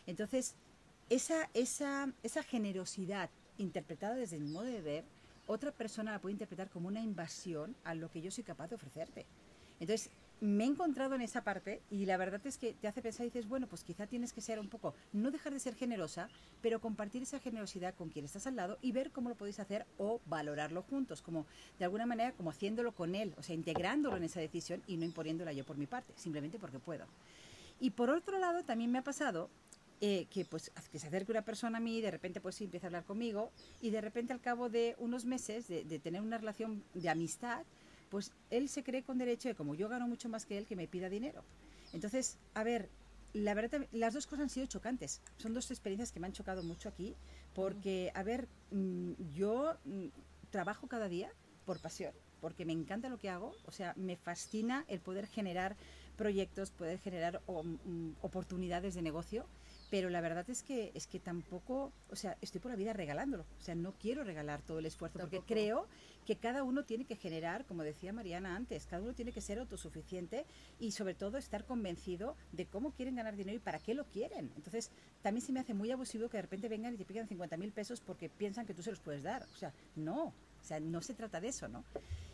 Entonces, 0.05 0.55
esa, 1.09 1.49
esa, 1.53 2.11
esa 2.21 2.43
generosidad 2.43 3.29
interpretada 3.57 4.15
desde 4.15 4.39
mi 4.39 4.49
modo 4.51 4.65
de 4.65 4.81
ver, 4.81 5.03
otra 5.47 5.71
persona 5.71 6.11
la 6.11 6.19
puede 6.19 6.33
interpretar 6.33 6.69
como 6.69 6.87
una 6.87 7.01
invasión 7.01 7.75
a 7.83 7.95
lo 7.95 8.11
que 8.11 8.21
yo 8.21 8.29
soy 8.29 8.43
capaz 8.43 8.67
de 8.67 8.75
ofrecerte. 8.75 9.25
Entonces, 9.79 10.11
me 10.41 10.63
he 10.63 10.67
encontrado 10.67 11.15
en 11.15 11.21
esa 11.21 11.43
parte 11.43 11.81
y 11.89 12.05
la 12.05 12.17
verdad 12.17 12.41
es 12.45 12.57
que 12.57 12.73
te 12.73 12.87
hace 12.87 13.01
pensar 13.01 13.25
y 13.25 13.29
dices, 13.29 13.47
bueno, 13.47 13.67
pues 13.67 13.83
quizá 13.83 14.07
tienes 14.07 14.33
que 14.33 14.41
ser 14.41 14.59
un 14.59 14.69
poco, 14.69 14.93
no 15.11 15.31
dejar 15.31 15.53
de 15.53 15.59
ser 15.59 15.75
generosa, 15.75 16.29
pero 16.61 16.79
compartir 16.79 17.23
esa 17.23 17.39
generosidad 17.39 17.95
con 17.95 18.09
quien 18.09 18.25
estás 18.25 18.47
al 18.47 18.55
lado 18.55 18.77
y 18.81 18.91
ver 18.91 19.11
cómo 19.11 19.29
lo 19.29 19.35
podéis 19.35 19.59
hacer 19.59 19.85
o 19.97 20.21
valorarlo 20.25 20.83
juntos, 20.83 21.21
como 21.21 21.45
de 21.77 21.85
alguna 21.85 22.05
manera 22.05 22.31
como 22.33 22.51
haciéndolo 22.51 22.93
con 22.93 23.15
él, 23.15 23.33
o 23.37 23.43
sea, 23.43 23.55
integrándolo 23.55 24.17
en 24.17 24.23
esa 24.23 24.39
decisión 24.39 24.81
y 24.87 24.97
no 24.97 25.05
imponiéndola 25.05 25.53
yo 25.53 25.65
por 25.65 25.77
mi 25.77 25.87
parte, 25.87 26.13
simplemente 26.15 26.59
porque 26.59 26.79
puedo. 26.79 27.05
Y 27.79 27.91
por 27.91 28.09
otro 28.09 28.39
lado, 28.39 28.63
también 28.63 28.91
me 28.91 28.99
ha 28.99 29.03
pasado 29.03 29.49
eh, 30.01 30.27
que 30.29 30.45
pues 30.45 30.71
que 30.91 30.99
se 30.99 31.07
acerque 31.07 31.31
una 31.31 31.43
persona 31.43 31.77
a 31.77 31.81
mí 31.81 31.97
y 31.97 32.01
de 32.01 32.09
repente 32.09 32.39
pues 32.39 32.55
sí 32.55 32.63
empieza 32.63 32.87
a 32.87 32.89
hablar 32.89 33.03
conmigo 33.03 33.51
y 33.81 33.89
de 33.89 33.99
repente 33.99 34.31
al 34.31 34.39
cabo 34.39 34.69
de 34.69 34.95
unos 34.97 35.25
meses 35.25 35.67
de, 35.67 35.83
de 35.83 35.99
tener 35.99 36.21
una 36.21 36.37
relación 36.37 36.83
de 36.93 37.09
amistad, 37.09 37.65
pues 38.09 38.31
él 38.49 38.69
se 38.69 38.83
cree 38.83 39.03
con 39.03 39.17
derecho 39.17 39.49
de 39.49 39.55
como 39.55 39.75
yo 39.75 39.89
gano 39.89 40.07
mucho 40.07 40.29
más 40.29 40.45
que 40.45 40.57
él 40.57 40.65
que 40.65 40.75
me 40.75 40.87
pida 40.87 41.09
dinero. 41.09 41.43
Entonces, 41.93 42.37
a 42.53 42.63
ver, 42.63 42.89
la 43.33 43.53
verdad, 43.53 43.87
las 43.91 44.13
dos 44.13 44.25
cosas 44.25 44.43
han 44.43 44.49
sido 44.49 44.65
chocantes. 44.65 45.21
Son 45.37 45.53
dos 45.53 45.69
experiencias 45.71 46.11
que 46.11 46.19
me 46.19 46.27
han 46.27 46.33
chocado 46.33 46.63
mucho 46.63 46.89
aquí, 46.89 47.15
porque, 47.53 48.11
a 48.15 48.23
ver, 48.23 48.47
mm, 48.71 49.13
yo 49.33 49.75
mm, 49.85 50.07
trabajo 50.49 50.87
cada 50.87 51.07
día 51.07 51.31
por 51.65 51.79
pasión, 51.79 52.13
porque 52.41 52.65
me 52.65 52.73
encanta 52.73 53.09
lo 53.09 53.19
que 53.19 53.29
hago, 53.29 53.53
o 53.65 53.71
sea, 53.71 53.93
me 53.95 54.15
fascina 54.15 54.85
el 54.87 54.99
poder 54.99 55.27
generar 55.27 55.75
proyectos, 56.15 56.71
poder 56.71 56.99
generar 56.99 57.41
mm, 57.47 58.11
oportunidades 58.21 58.95
de 58.95 59.01
negocio 59.01 59.45
pero 59.89 60.09
la 60.09 60.21
verdad 60.21 60.49
es 60.49 60.63
que 60.63 60.91
es 60.93 61.07
que 61.07 61.19
tampoco, 61.19 61.91
o 62.09 62.15
sea, 62.15 62.37
estoy 62.41 62.61
por 62.61 62.71
la 62.71 62.77
vida 62.77 62.93
regalándolo, 62.93 63.45
o 63.59 63.61
sea, 63.61 63.75
no 63.75 63.93
quiero 63.93 64.23
regalar 64.23 64.61
todo 64.61 64.79
el 64.79 64.85
esfuerzo 64.85 65.19
porque 65.19 65.41
creo 65.41 65.87
que 66.25 66.35
cada 66.35 66.63
uno 66.63 66.83
tiene 66.85 67.05
que 67.05 67.15
generar, 67.15 67.65
como 67.65 67.83
decía 67.83 68.13
Mariana 68.13 68.55
antes, 68.55 68.85
cada 68.85 69.01
uno 69.01 69.13
tiene 69.13 69.31
que 69.31 69.41
ser 69.41 69.57
autosuficiente 69.57 70.45
y 70.79 70.91
sobre 70.91 71.15
todo 71.15 71.37
estar 71.37 71.65
convencido 71.65 72.35
de 72.51 72.67
cómo 72.67 72.91
quieren 72.91 73.15
ganar 73.15 73.35
dinero 73.35 73.57
y 73.57 73.59
para 73.59 73.79
qué 73.79 73.95
lo 73.95 74.05
quieren. 74.05 74.51
Entonces, 74.55 74.91
también 75.23 75.43
se 75.43 75.51
me 75.51 75.59
hace 75.59 75.73
muy 75.73 75.89
abusivo 75.91 76.29
que 76.29 76.37
de 76.37 76.43
repente 76.43 76.69
vengan 76.69 76.93
y 76.93 76.97
te 76.97 77.05
pidan 77.05 77.27
50 77.27 77.57
mil 77.57 77.71
pesos 77.71 77.99
porque 77.99 78.29
piensan 78.29 78.67
que 78.67 78.75
tú 78.75 78.83
se 78.83 78.91
los 78.91 78.99
puedes 78.99 79.23
dar. 79.23 79.47
O 79.53 79.57
sea, 79.57 79.73
no, 79.95 80.25
o 80.25 80.63
sea, 80.63 80.79
no 80.79 81.01
se 81.01 81.15
trata 81.15 81.41
de 81.41 81.47
eso, 81.47 81.67
¿no? 81.67 81.83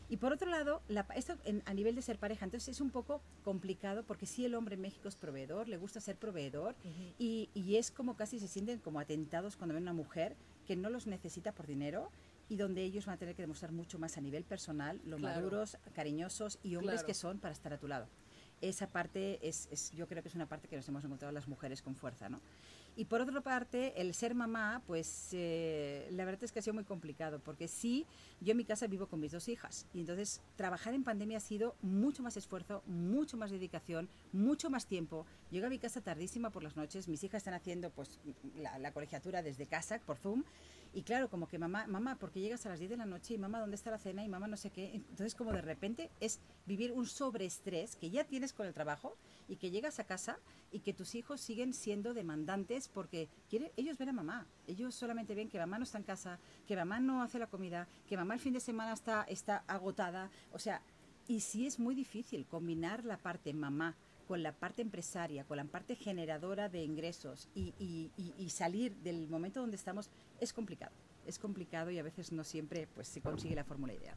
Y 0.10 0.18
por 0.18 0.34
otro 0.34 0.50
lado, 0.50 0.82
esto 1.16 1.36
a 1.66 1.74
nivel 1.74 1.96
de 1.96 2.02
ser 2.02 2.20
pareja, 2.20 2.46
entonces 2.46 2.70
es 2.70 2.82
un 2.82 2.92
poco 2.92 3.22
complicado 3.44 4.04
porque 4.04 4.26
sí 4.26 4.46
el 4.46 4.54
hombre 4.54 4.76
en 4.76 4.82
México 4.82 5.08
es 5.08 5.16
proveedor, 5.16 5.68
le 5.68 5.78
gusta 5.78 6.00
ser 6.00 6.16
proveedor 6.16 6.76
y, 7.18 7.50
y, 7.54 7.78
es 7.78 7.90
como 7.90 8.16
casi 8.16 8.40
se 8.40 8.48
sienten 8.48 8.80
como 8.80 9.00
atentados 9.00 9.56
cuando 9.56 9.74
ven 9.74 9.84
una 9.84 9.94
mujer 9.94 10.36
que 10.68 10.76
no 10.76 10.90
los 10.90 11.08
necesita 11.08 11.54
por 11.54 11.66
dinero 11.66 12.12
y 12.50 12.58
donde 12.58 12.84
ellos 12.84 13.06
van 13.06 13.16
a 13.16 13.18
tener 13.18 13.36
que 13.36 13.42
demostrar 13.42 13.72
mucho 13.72 13.98
más 13.98 14.18
a 14.18 14.22
nivel 14.22 14.44
personal, 14.44 15.02
lo 15.06 15.18
maduros, 15.18 15.78
cariñosos 15.94 16.60
y 16.64 16.76
hombres 16.76 17.04
que 17.04 17.14
son 17.14 17.40
para 17.40 17.54
estar 17.54 17.74
a 17.74 17.80
tu 17.80 17.88
lado. 17.88 18.08
Esa 18.62 18.88
parte 18.88 19.40
es, 19.48 19.68
es, 19.72 19.92
yo 19.92 20.08
creo 20.08 20.22
que 20.22 20.30
es 20.30 20.36
una 20.36 20.48
parte 20.48 20.68
que 20.68 20.76
nos 20.76 20.88
hemos 20.88 21.04
encontrado 21.04 21.32
las 21.32 21.48
mujeres 21.48 21.82
con 21.82 21.96
fuerza, 21.96 22.30
¿no? 22.30 22.40
Y 22.98 23.06
por 23.06 23.20
otra 23.20 23.42
parte, 23.42 24.00
el 24.00 24.14
ser 24.14 24.36
mamá, 24.36 24.82
pues 24.88 25.30
eh, 25.34 26.08
la 26.12 26.24
verdad 26.24 26.46
es 26.46 26.52
que 26.54 26.60
ha 26.60 26.62
sido 26.62 26.74
muy 26.74 26.86
complicado, 26.86 27.40
porque 27.40 27.68
sí, 27.68 28.06
yo 28.40 28.52
en 28.52 28.58
mi 28.58 28.64
casa 28.64 28.88
vivo 28.88 29.08
con 29.08 29.20
mis 29.20 29.34
dos 29.34 29.50
hijas, 29.50 29.86
y 29.94 30.00
entonces 30.00 30.42
trabajar 30.56 30.94
en 30.94 31.04
pandemia 31.04 31.38
ha 31.38 31.42
sido 31.42 31.76
mucho 31.82 32.24
más 32.24 32.38
esfuerzo, 32.38 32.84
mucho 32.88 33.36
más 33.36 33.52
dedicación, 33.52 34.08
mucho 34.32 34.70
más 34.70 34.86
tiempo. 34.86 35.26
Llego 35.52 35.68
a 35.68 35.70
mi 35.70 35.78
casa 35.78 36.00
tardísima 36.00 36.52
por 36.52 36.64
las 36.64 36.78
noches, 36.78 37.10
mis 37.10 37.24
hijas 37.24 37.40
están 37.40 37.54
haciendo 37.54 37.90
pues 37.90 38.20
la, 38.56 38.80
la 38.80 38.94
colegiatura 38.94 39.42
desde 39.42 39.66
casa, 39.66 40.00
por 40.00 40.18
Zoom, 40.18 40.44
y 40.96 41.04
claro, 41.04 41.30
como 41.30 41.50
que 41.50 41.60
mamá, 41.60 41.88
mamá, 41.88 42.16
porque 42.18 42.40
llegas 42.40 42.66
a 42.66 42.70
las 42.70 42.80
10 42.80 42.92
de 42.92 42.98
la 42.98 43.06
noche 43.06 43.34
y 43.34 43.38
mamá, 43.38 43.60
¿dónde 43.60 43.76
está 43.76 43.92
la 43.92 43.98
cena? 43.98 44.24
Y 44.24 44.30
mamá, 44.30 44.48
no 44.48 44.56
sé 44.56 44.70
qué. 44.70 44.96
Entonces, 44.96 45.36
como 45.36 45.52
de 45.52 45.62
repente 45.62 46.10
es 46.22 46.40
vivir 46.66 46.94
un 46.94 47.06
sobreestrés 47.06 47.98
que 47.98 48.10
ya 48.10 48.24
tienes 48.24 48.54
con 48.54 48.66
el 48.66 48.74
trabajo 48.74 49.18
y 49.50 49.58
que 49.58 49.72
llegas 49.72 50.00
a 50.00 50.06
casa 50.06 50.40
y 50.72 50.80
que 50.80 50.94
tus 50.94 51.14
hijos 51.16 51.42
siguen 51.42 51.74
siendo 51.74 52.14
demandantes 52.14 52.88
porque 52.88 53.28
quiere, 53.50 53.74
ellos 53.76 53.98
ven 53.98 54.08
a 54.08 54.14
mamá. 54.14 54.48
Ellos 54.68 54.96
solamente 54.96 55.36
ven 55.36 55.50
que 55.50 55.60
mamá 55.60 55.78
no 55.78 55.84
está 55.84 55.98
en 55.98 56.06
casa, 56.06 56.40
que 56.66 56.78
mamá 56.78 57.02
no 57.02 57.22
hace 57.22 57.40
la 57.40 57.48
comida, 57.48 57.90
que 58.08 58.16
mamá 58.16 58.34
el 58.34 58.40
fin 58.40 58.54
de 58.54 58.62
semana 58.62 58.94
está, 58.94 59.24
está 59.24 59.66
agotada. 59.68 60.32
O 60.54 60.60
sea, 60.60 60.82
y 61.28 61.42
sí 61.42 61.68
es 61.68 61.78
muy 61.78 61.94
difícil 61.94 62.46
combinar 62.46 63.04
la 63.04 63.18
parte 63.18 63.54
mamá 63.54 63.98
con 64.28 64.44
la 64.44 64.52
parte 64.52 64.82
empresaria, 64.82 65.44
con 65.44 65.58
la 65.58 65.66
parte 65.66 65.96
generadora 65.96 66.70
de 66.70 66.84
ingresos 66.84 67.48
y, 67.56 68.12
salir 68.50 68.96
del 68.98 69.28
momento 69.28 69.60
donde 69.60 69.76
estamos 69.76 70.10
es 70.40 70.54
complicado. 70.54 70.92
Es 71.26 71.40
complicado 71.40 71.92
y 71.92 72.00
a 72.00 72.04
veces 72.04 72.32
no 72.32 72.44
siempre 72.44 72.88
pues, 72.94 73.08
se 73.08 73.22
consigue 73.22 73.56
la 73.56 73.64
fórmula 73.64 73.94
ideal. 73.94 74.16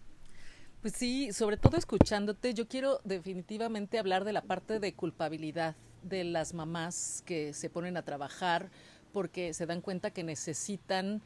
Pues 0.80 0.94
sí, 0.94 1.32
sobre 1.32 1.56
todo 1.56 1.76
escuchándote, 1.76 2.54
yo 2.54 2.68
quiero 2.68 3.00
definitivamente 3.02 3.98
hablar 3.98 4.24
de 4.24 4.32
la 4.32 4.42
parte 4.42 4.78
de 4.78 4.94
culpabilidad 4.94 5.74
de 6.02 6.22
las 6.22 6.54
mamás 6.54 7.24
que 7.26 7.52
se 7.52 7.68
ponen 7.68 7.96
a 7.96 8.02
trabajar 8.02 8.70
porque 9.12 9.54
se 9.54 9.66
dan 9.66 9.80
cuenta 9.80 10.12
que 10.12 10.22
necesitan 10.22 11.20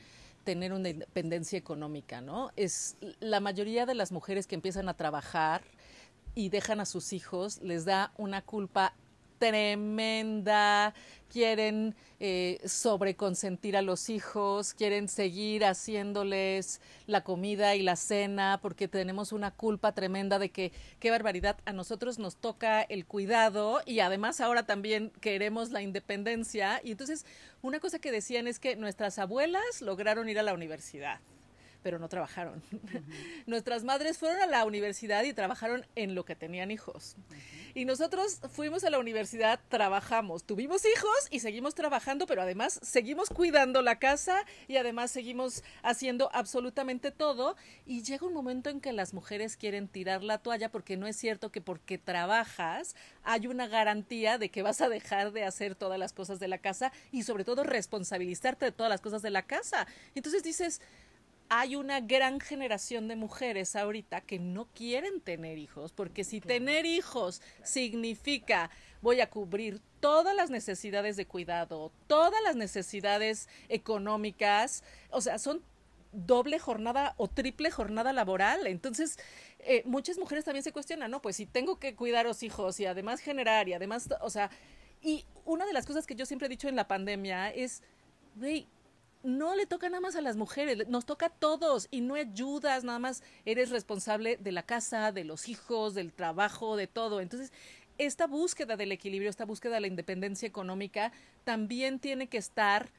tener 0.44 0.72
una 0.72 0.88
independencia 0.88 1.58
económica, 1.58 2.20
¿no? 2.20 2.50
Es 2.56 2.96
la 3.20 3.40
mayoría 3.40 3.84
de 3.84 3.94
las 3.94 4.10
mujeres 4.10 4.46
que 4.46 4.54
empiezan 4.54 4.88
a 4.88 4.96
trabajar 4.96 5.62
y 6.34 6.48
dejan 6.48 6.80
a 6.80 6.86
sus 6.86 7.12
hijos, 7.12 7.60
les 7.62 7.84
da 7.84 8.12
una 8.16 8.42
culpa 8.42 8.94
tremenda, 9.42 10.94
quieren 11.28 11.96
eh, 12.20 12.60
sobreconsentir 12.64 13.76
a 13.76 13.82
los 13.82 14.08
hijos, 14.08 14.72
quieren 14.72 15.08
seguir 15.08 15.64
haciéndoles 15.64 16.80
la 17.08 17.24
comida 17.24 17.74
y 17.74 17.82
la 17.82 17.96
cena, 17.96 18.60
porque 18.62 18.86
tenemos 18.86 19.32
una 19.32 19.50
culpa 19.50 19.92
tremenda 19.92 20.38
de 20.38 20.50
que, 20.50 20.70
qué 21.00 21.10
barbaridad, 21.10 21.56
a 21.64 21.72
nosotros 21.72 22.20
nos 22.20 22.36
toca 22.36 22.82
el 22.82 23.04
cuidado 23.04 23.80
y 23.84 23.98
además 23.98 24.40
ahora 24.40 24.64
también 24.64 25.10
queremos 25.20 25.70
la 25.70 25.82
independencia. 25.82 26.80
Y 26.84 26.92
entonces, 26.92 27.26
una 27.62 27.80
cosa 27.80 27.98
que 27.98 28.12
decían 28.12 28.46
es 28.46 28.60
que 28.60 28.76
nuestras 28.76 29.18
abuelas 29.18 29.80
lograron 29.80 30.28
ir 30.28 30.38
a 30.38 30.44
la 30.44 30.54
universidad 30.54 31.18
pero 31.82 31.98
no 31.98 32.08
trabajaron. 32.08 32.62
Nuestras 33.46 33.84
madres 33.84 34.18
fueron 34.18 34.40
a 34.40 34.46
la 34.46 34.64
universidad 34.64 35.24
y 35.24 35.32
trabajaron 35.32 35.86
en 35.94 36.14
lo 36.14 36.24
que 36.24 36.36
tenían 36.36 36.70
hijos. 36.70 37.16
Y 37.74 37.84
nosotros 37.86 38.40
fuimos 38.52 38.84
a 38.84 38.90
la 38.90 38.98
universidad, 38.98 39.58
trabajamos, 39.68 40.44
tuvimos 40.44 40.84
hijos 40.84 41.28
y 41.30 41.40
seguimos 41.40 41.74
trabajando, 41.74 42.26
pero 42.26 42.42
además 42.42 42.78
seguimos 42.82 43.30
cuidando 43.30 43.80
la 43.80 43.98
casa 43.98 44.44
y 44.68 44.76
además 44.76 45.10
seguimos 45.10 45.64
haciendo 45.82 46.28
absolutamente 46.34 47.10
todo. 47.10 47.56
Y 47.86 48.02
llega 48.02 48.26
un 48.26 48.34
momento 48.34 48.68
en 48.68 48.80
que 48.80 48.92
las 48.92 49.14
mujeres 49.14 49.56
quieren 49.56 49.88
tirar 49.88 50.22
la 50.22 50.38
toalla 50.38 50.70
porque 50.70 50.96
no 50.96 51.06
es 51.06 51.16
cierto 51.16 51.50
que 51.50 51.60
porque 51.60 51.98
trabajas 51.98 52.94
hay 53.24 53.46
una 53.46 53.66
garantía 53.68 54.38
de 54.38 54.50
que 54.50 54.62
vas 54.62 54.80
a 54.80 54.88
dejar 54.88 55.32
de 55.32 55.44
hacer 55.44 55.74
todas 55.74 55.98
las 55.98 56.12
cosas 56.12 56.40
de 56.40 56.48
la 56.48 56.58
casa 56.58 56.92
y 57.10 57.22
sobre 57.22 57.44
todo 57.44 57.64
responsabilizarte 57.64 58.66
de 58.66 58.72
todas 58.72 58.90
las 58.90 59.00
cosas 59.00 59.22
de 59.22 59.30
la 59.30 59.42
casa. 59.42 59.86
Entonces 60.14 60.42
dices, 60.42 60.80
hay 61.54 61.76
una 61.76 62.00
gran 62.00 62.40
generación 62.40 63.08
de 63.08 63.14
mujeres 63.14 63.76
ahorita 63.76 64.22
que 64.22 64.38
no 64.38 64.68
quieren 64.74 65.20
tener 65.20 65.58
hijos, 65.58 65.92
porque 65.92 66.24
si 66.24 66.40
tener 66.40 66.86
hijos 66.86 67.42
significa 67.62 68.70
voy 69.02 69.20
a 69.20 69.28
cubrir 69.28 69.78
todas 70.00 70.34
las 70.34 70.48
necesidades 70.48 71.14
de 71.16 71.26
cuidado, 71.26 71.92
todas 72.06 72.42
las 72.42 72.56
necesidades 72.56 73.50
económicas, 73.68 74.82
o 75.10 75.20
sea, 75.20 75.38
son 75.38 75.62
doble 76.12 76.58
jornada 76.58 77.12
o 77.18 77.28
triple 77.28 77.70
jornada 77.70 78.14
laboral. 78.14 78.66
Entonces, 78.66 79.18
eh, 79.58 79.82
muchas 79.84 80.16
mujeres 80.16 80.46
también 80.46 80.62
se 80.62 80.72
cuestionan, 80.72 81.10
¿no? 81.10 81.20
Pues 81.20 81.36
si 81.36 81.44
tengo 81.44 81.78
que 81.78 81.94
cuidar 81.94 82.24
a 82.24 82.30
los 82.30 82.42
hijos 82.42 82.80
y 82.80 82.86
además 82.86 83.20
generar 83.20 83.68
y 83.68 83.74
además, 83.74 84.08
o 84.22 84.30
sea, 84.30 84.48
y 85.02 85.26
una 85.44 85.66
de 85.66 85.74
las 85.74 85.84
cosas 85.84 86.06
que 86.06 86.14
yo 86.14 86.24
siempre 86.24 86.46
he 86.46 86.48
dicho 86.48 86.70
en 86.70 86.76
la 86.76 86.88
pandemia 86.88 87.50
es, 87.50 87.82
güey, 88.36 88.66
no 89.22 89.54
le 89.54 89.66
toca 89.66 89.88
nada 89.88 90.00
más 90.00 90.16
a 90.16 90.20
las 90.20 90.36
mujeres, 90.36 90.88
nos 90.88 91.06
toca 91.06 91.26
a 91.26 91.30
todos 91.30 91.88
y 91.90 92.00
no 92.00 92.14
ayudas, 92.14 92.84
nada 92.84 92.98
más 92.98 93.22
eres 93.44 93.70
responsable 93.70 94.36
de 94.36 94.52
la 94.52 94.62
casa, 94.62 95.12
de 95.12 95.24
los 95.24 95.48
hijos, 95.48 95.94
del 95.94 96.12
trabajo, 96.12 96.76
de 96.76 96.86
todo. 96.86 97.20
Entonces, 97.20 97.52
esta 97.98 98.26
búsqueda 98.26 98.76
del 98.76 98.92
equilibrio, 98.92 99.30
esta 99.30 99.44
búsqueda 99.44 99.74
de 99.74 99.80
la 99.80 99.86
independencia 99.86 100.46
económica 100.46 101.12
también 101.44 101.98
tiene 101.98 102.28
que 102.28 102.38
estar 102.38 102.90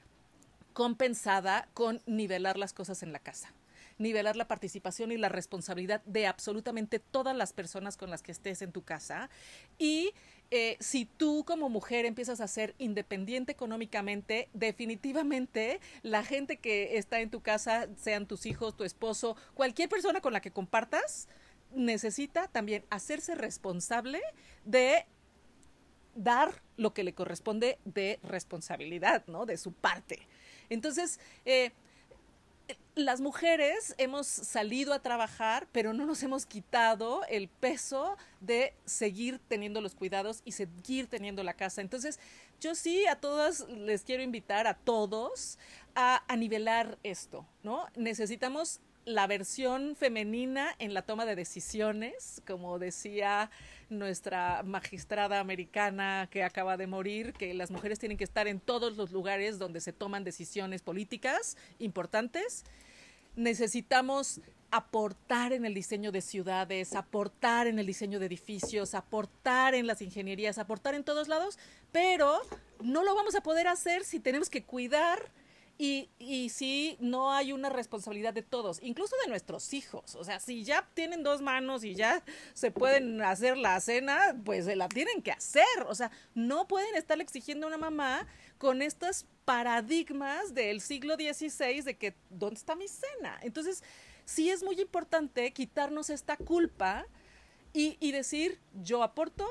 compensada 0.73 1.67
con 1.73 2.01
nivelar 2.05 2.57
las 2.57 2.73
cosas 2.73 3.03
en 3.03 3.11
la 3.11 3.19
casa 3.19 3.53
nivelar 3.97 4.35
la 4.35 4.47
participación 4.47 5.11
y 5.11 5.17
la 5.17 5.29
responsabilidad 5.29 6.03
de 6.05 6.27
absolutamente 6.27 6.99
todas 6.99 7.35
las 7.35 7.53
personas 7.53 7.97
con 7.97 8.09
las 8.09 8.23
que 8.23 8.31
estés 8.31 8.61
en 8.61 8.71
tu 8.71 8.83
casa 8.83 9.29
y 9.77 10.13
eh, 10.55 10.77
si 10.79 11.05
tú 11.05 11.43
como 11.47 11.67
mujer 11.67 12.05
empiezas 12.05 12.39
a 12.39 12.47
ser 12.47 12.75
independiente 12.77 13.51
económicamente, 13.51 14.49
definitivamente 14.53 15.79
la 16.03 16.23
gente 16.23 16.57
que 16.57 16.99
está 16.99 17.21
en 17.21 17.31
tu 17.31 17.41
casa, 17.41 17.87
sean 17.99 18.27
tus 18.27 18.45
hijos, 18.45 18.77
tu 18.77 18.83
esposo, 18.83 19.35
cualquier 19.55 19.89
persona 19.89 20.21
con 20.21 20.31
la 20.31 20.41
que 20.41 20.51
compartas, 20.51 21.27
necesita 21.73 22.47
también 22.49 22.85
hacerse 22.91 23.33
responsable 23.33 24.21
de 24.63 25.07
dar 26.13 26.61
lo 26.77 26.93
que 26.93 27.03
le 27.03 27.15
corresponde 27.15 27.79
de 27.83 28.19
responsabilidad, 28.21 29.23
¿no? 29.25 29.47
De 29.47 29.57
su 29.57 29.71
parte. 29.71 30.27
Entonces, 30.69 31.19
eh, 31.45 31.71
las 32.95 33.21
mujeres 33.21 33.95
hemos 33.97 34.27
salido 34.27 34.93
a 34.93 34.99
trabajar, 34.99 35.67
pero 35.71 35.93
no 35.93 36.05
nos 36.05 36.21
hemos 36.23 36.45
quitado 36.45 37.23
el 37.27 37.47
peso 37.47 38.17
de 38.39 38.73
seguir 38.85 39.39
teniendo 39.47 39.81
los 39.81 39.95
cuidados 39.95 40.41
y 40.45 40.51
seguir 40.51 41.07
teniendo 41.07 41.43
la 41.43 41.53
casa. 41.53 41.81
Entonces, 41.81 42.19
yo 42.59 42.75
sí 42.75 43.05
a 43.07 43.15
todas 43.15 43.67
les 43.69 44.03
quiero 44.03 44.21
invitar, 44.23 44.67
a 44.67 44.75
todos, 44.75 45.57
a, 45.95 46.23
a 46.31 46.35
nivelar 46.37 46.97
esto, 47.03 47.45
¿no? 47.63 47.87
Necesitamos 47.95 48.79
la 49.05 49.27
versión 49.27 49.95
femenina 49.95 50.75
en 50.79 50.93
la 50.93 51.01
toma 51.01 51.25
de 51.25 51.35
decisiones, 51.35 52.41
como 52.47 52.79
decía 52.79 53.51
nuestra 53.89 54.63
magistrada 54.63 55.39
americana 55.39 56.27
que 56.31 56.43
acaba 56.43 56.77
de 56.77 56.87
morir, 56.87 57.33
que 57.33 57.53
las 57.53 57.69
mujeres 57.69 57.99
tienen 57.99 58.17
que 58.17 58.23
estar 58.23 58.47
en 58.47 58.59
todos 58.59 58.95
los 58.97 59.11
lugares 59.11 59.59
donde 59.59 59.81
se 59.81 59.93
toman 59.93 60.23
decisiones 60.23 60.81
políticas 60.81 61.57
importantes. 61.79 62.63
Necesitamos 63.35 64.41
aportar 64.71 65.53
en 65.53 65.65
el 65.65 65.73
diseño 65.73 66.11
de 66.11 66.21
ciudades, 66.21 66.95
aportar 66.95 67.67
en 67.67 67.77
el 67.79 67.85
diseño 67.85 68.19
de 68.19 68.25
edificios, 68.25 68.95
aportar 68.95 69.75
en 69.75 69.85
las 69.85 70.01
ingenierías, 70.01 70.57
aportar 70.57 70.95
en 70.95 71.03
todos 71.03 71.27
lados, 71.27 71.59
pero 71.91 72.41
no 72.81 73.03
lo 73.03 73.13
vamos 73.13 73.35
a 73.35 73.41
poder 73.41 73.67
hacer 73.67 74.03
si 74.03 74.19
tenemos 74.19 74.49
que 74.49 74.63
cuidar 74.63 75.31
y, 75.77 76.09
y 76.19 76.49
si 76.49 76.97
no 76.99 77.31
hay 77.31 77.51
una 77.51 77.69
responsabilidad 77.69 78.33
de 78.33 78.43
todos, 78.43 78.79
incluso 78.83 79.15
de 79.23 79.29
nuestros 79.29 79.73
hijos. 79.73 80.15
O 80.15 80.23
sea, 80.23 80.39
si 80.39 80.63
ya 80.63 80.87
tienen 80.93 81.23
dos 81.23 81.41
manos 81.41 81.83
y 81.83 81.95
ya 81.95 82.23
se 82.53 82.71
pueden 82.71 83.21
hacer 83.21 83.57
la 83.57 83.79
cena, 83.79 84.35
pues 84.45 84.65
se 84.65 84.75
la 84.75 84.87
tienen 84.87 85.21
que 85.21 85.31
hacer. 85.31 85.63
O 85.87 85.95
sea, 85.95 86.11
no 86.35 86.67
pueden 86.67 86.95
estar 86.95 87.19
exigiendo 87.19 87.65
a 87.65 87.69
una 87.69 87.77
mamá 87.77 88.27
con 88.57 88.81
estos 88.81 89.25
paradigmas 89.45 90.53
del 90.53 90.79
siglo 90.79 91.15
XVI 91.15 91.81
de 91.81 91.97
que, 91.97 92.15
¿dónde 92.29 92.59
está 92.59 92.75
mi 92.75 92.87
cena? 92.87 93.39
Entonces, 93.41 93.83
sí 94.25 94.49
es 94.49 94.63
muy 94.63 94.79
importante 94.79 95.51
quitarnos 95.51 96.09
esta 96.09 96.37
culpa 96.37 97.05
y, 97.73 97.97
y 97.99 98.11
decir, 98.11 98.59
yo 98.83 99.03
aporto, 99.03 99.47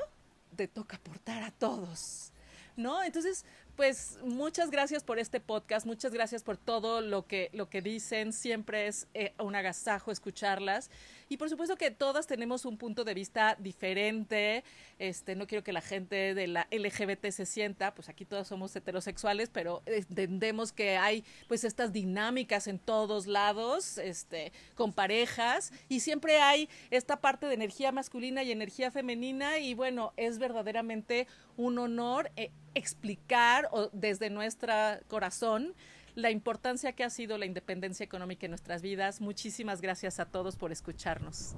te 0.56 0.68
toca 0.68 0.96
aportar 0.96 1.42
a 1.42 1.50
todos. 1.50 2.32
¿No? 2.74 3.02
Entonces, 3.02 3.44
pues 3.82 4.16
muchas 4.22 4.70
gracias 4.70 5.02
por 5.02 5.18
este 5.18 5.40
podcast, 5.40 5.86
muchas 5.86 6.12
gracias 6.12 6.44
por 6.44 6.56
todo 6.56 7.00
lo 7.00 7.26
que, 7.26 7.50
lo 7.52 7.68
que 7.68 7.82
dicen, 7.82 8.32
siempre 8.32 8.86
es 8.86 9.08
eh, 9.12 9.34
un 9.40 9.56
agasajo 9.56 10.12
escucharlas 10.12 10.88
y 11.32 11.38
por 11.38 11.48
supuesto 11.48 11.76
que 11.76 11.90
todas 11.90 12.26
tenemos 12.26 12.66
un 12.66 12.76
punto 12.76 13.04
de 13.04 13.14
vista 13.14 13.56
diferente, 13.58 14.64
este, 14.98 15.34
no 15.34 15.46
quiero 15.46 15.64
que 15.64 15.72
la 15.72 15.80
gente 15.80 16.34
de 16.34 16.46
la 16.46 16.68
LGBT 16.70 17.30
se 17.30 17.46
sienta, 17.46 17.94
pues 17.94 18.10
aquí 18.10 18.26
todos 18.26 18.46
somos 18.46 18.76
heterosexuales, 18.76 19.48
pero 19.48 19.82
entendemos 19.86 20.72
que 20.72 20.98
hay 20.98 21.24
pues 21.48 21.64
estas 21.64 21.90
dinámicas 21.90 22.66
en 22.66 22.78
todos 22.78 23.26
lados, 23.26 23.96
este, 23.96 24.52
con 24.74 24.92
parejas 24.92 25.72
y 25.88 26.00
siempre 26.00 26.38
hay 26.38 26.68
esta 26.90 27.22
parte 27.22 27.46
de 27.46 27.54
energía 27.54 27.92
masculina 27.92 28.42
y 28.42 28.52
energía 28.52 28.90
femenina 28.90 29.58
y 29.58 29.72
bueno, 29.72 30.12
es 30.18 30.38
verdaderamente 30.38 31.26
un 31.56 31.78
honor 31.78 32.30
eh, 32.36 32.50
explicar 32.74 33.70
o, 33.72 33.88
desde 33.94 34.28
nuestro 34.28 34.74
corazón 35.08 35.74
la 36.14 36.30
importancia 36.30 36.92
que 36.92 37.04
ha 37.04 37.10
sido 37.10 37.38
la 37.38 37.46
independencia 37.46 38.04
económica 38.04 38.46
en 38.46 38.50
nuestras 38.50 38.82
vidas. 38.82 39.20
Muchísimas 39.20 39.80
gracias 39.80 40.20
a 40.20 40.26
todos 40.26 40.56
por 40.56 40.72
escucharnos. 40.72 41.54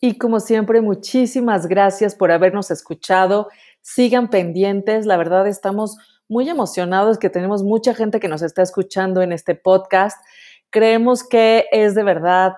Y 0.00 0.18
como 0.18 0.38
siempre, 0.38 0.82
muchísimas 0.82 1.66
gracias 1.66 2.14
por 2.14 2.30
habernos 2.30 2.70
escuchado. 2.70 3.48
Sigan 3.80 4.28
pendientes. 4.28 5.06
La 5.06 5.16
verdad, 5.16 5.46
estamos 5.46 5.96
muy 6.28 6.48
emocionados 6.48 7.18
que 7.18 7.30
tenemos 7.30 7.62
mucha 7.62 7.94
gente 7.94 8.20
que 8.20 8.28
nos 8.28 8.42
está 8.42 8.62
escuchando 8.62 9.22
en 9.22 9.32
este 9.32 9.54
podcast. 9.54 10.22
Creemos 10.68 11.26
que 11.26 11.66
es 11.72 11.94
de 11.94 12.02
verdad 12.02 12.52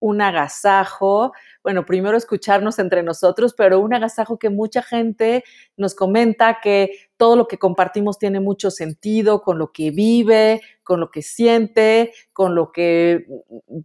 un 0.00 0.20
agasajo, 0.20 1.32
bueno, 1.62 1.84
primero 1.84 2.16
escucharnos 2.16 2.78
entre 2.78 3.02
nosotros, 3.02 3.54
pero 3.56 3.80
un 3.80 3.94
agasajo 3.94 4.38
que 4.38 4.50
mucha 4.50 4.82
gente 4.82 5.44
nos 5.76 5.94
comenta 5.94 6.58
que 6.62 6.90
todo 7.16 7.36
lo 7.36 7.48
que 7.48 7.58
compartimos 7.58 8.18
tiene 8.18 8.40
mucho 8.40 8.70
sentido 8.70 9.42
con 9.42 9.58
lo 9.58 9.72
que 9.72 9.90
vive, 9.90 10.60
con 10.82 11.00
lo 11.00 11.10
que 11.10 11.22
siente, 11.22 12.12
con 12.32 12.54
lo 12.54 12.72
que 12.72 13.26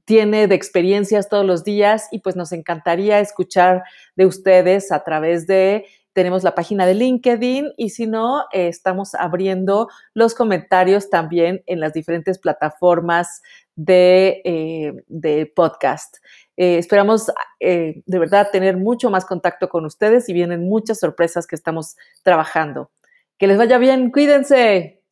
tiene 0.05 0.47
de 0.47 0.55
experiencias 0.55 1.30
todos 1.30 1.45
los 1.45 1.64
días 1.64 2.07
y 2.11 2.20
pues 2.20 2.36
nos 2.36 2.51
encantaría 2.51 3.20
escuchar 3.20 3.84
de 4.16 4.26
ustedes 4.26 4.91
a 4.91 5.03
través 5.03 5.47
de 5.47 5.86
tenemos 6.14 6.43
la 6.43 6.55
página 6.55 6.86
de 6.86 6.93
LinkedIn 6.93 7.74
y 7.76 7.89
si 7.89 8.07
no, 8.07 8.41
eh, 8.53 8.68
estamos 8.68 9.16
abriendo 9.16 9.89
los 10.14 10.36
comentarios 10.36 11.09
también 11.09 11.64
en 11.66 11.80
las 11.80 11.93
diferentes 11.93 12.39
plataformas 12.39 13.41
de, 13.76 14.41
eh, 14.45 15.53
podcast. 15.55 16.18
Eh, 16.55 16.78
esperamos 16.78 17.32
de 17.59 18.03
verdad 18.05 18.49
tener 18.51 18.78
mucho 18.78 19.09
más 19.09 19.26
contacto 19.26 19.70
con 19.70 19.86
ustedes 19.86 20.30
y 20.30 20.34
vienen 20.34 20.68
muchas 20.68 20.99
sorpresas 20.99 21.47
que 21.47 21.55
estamos 21.55 21.95
trabajando. 22.22 22.91
Que 23.38 23.47
les 23.47 23.57
vaya 23.57 23.78
bien, 23.78 24.11
cuídense. 24.11 25.03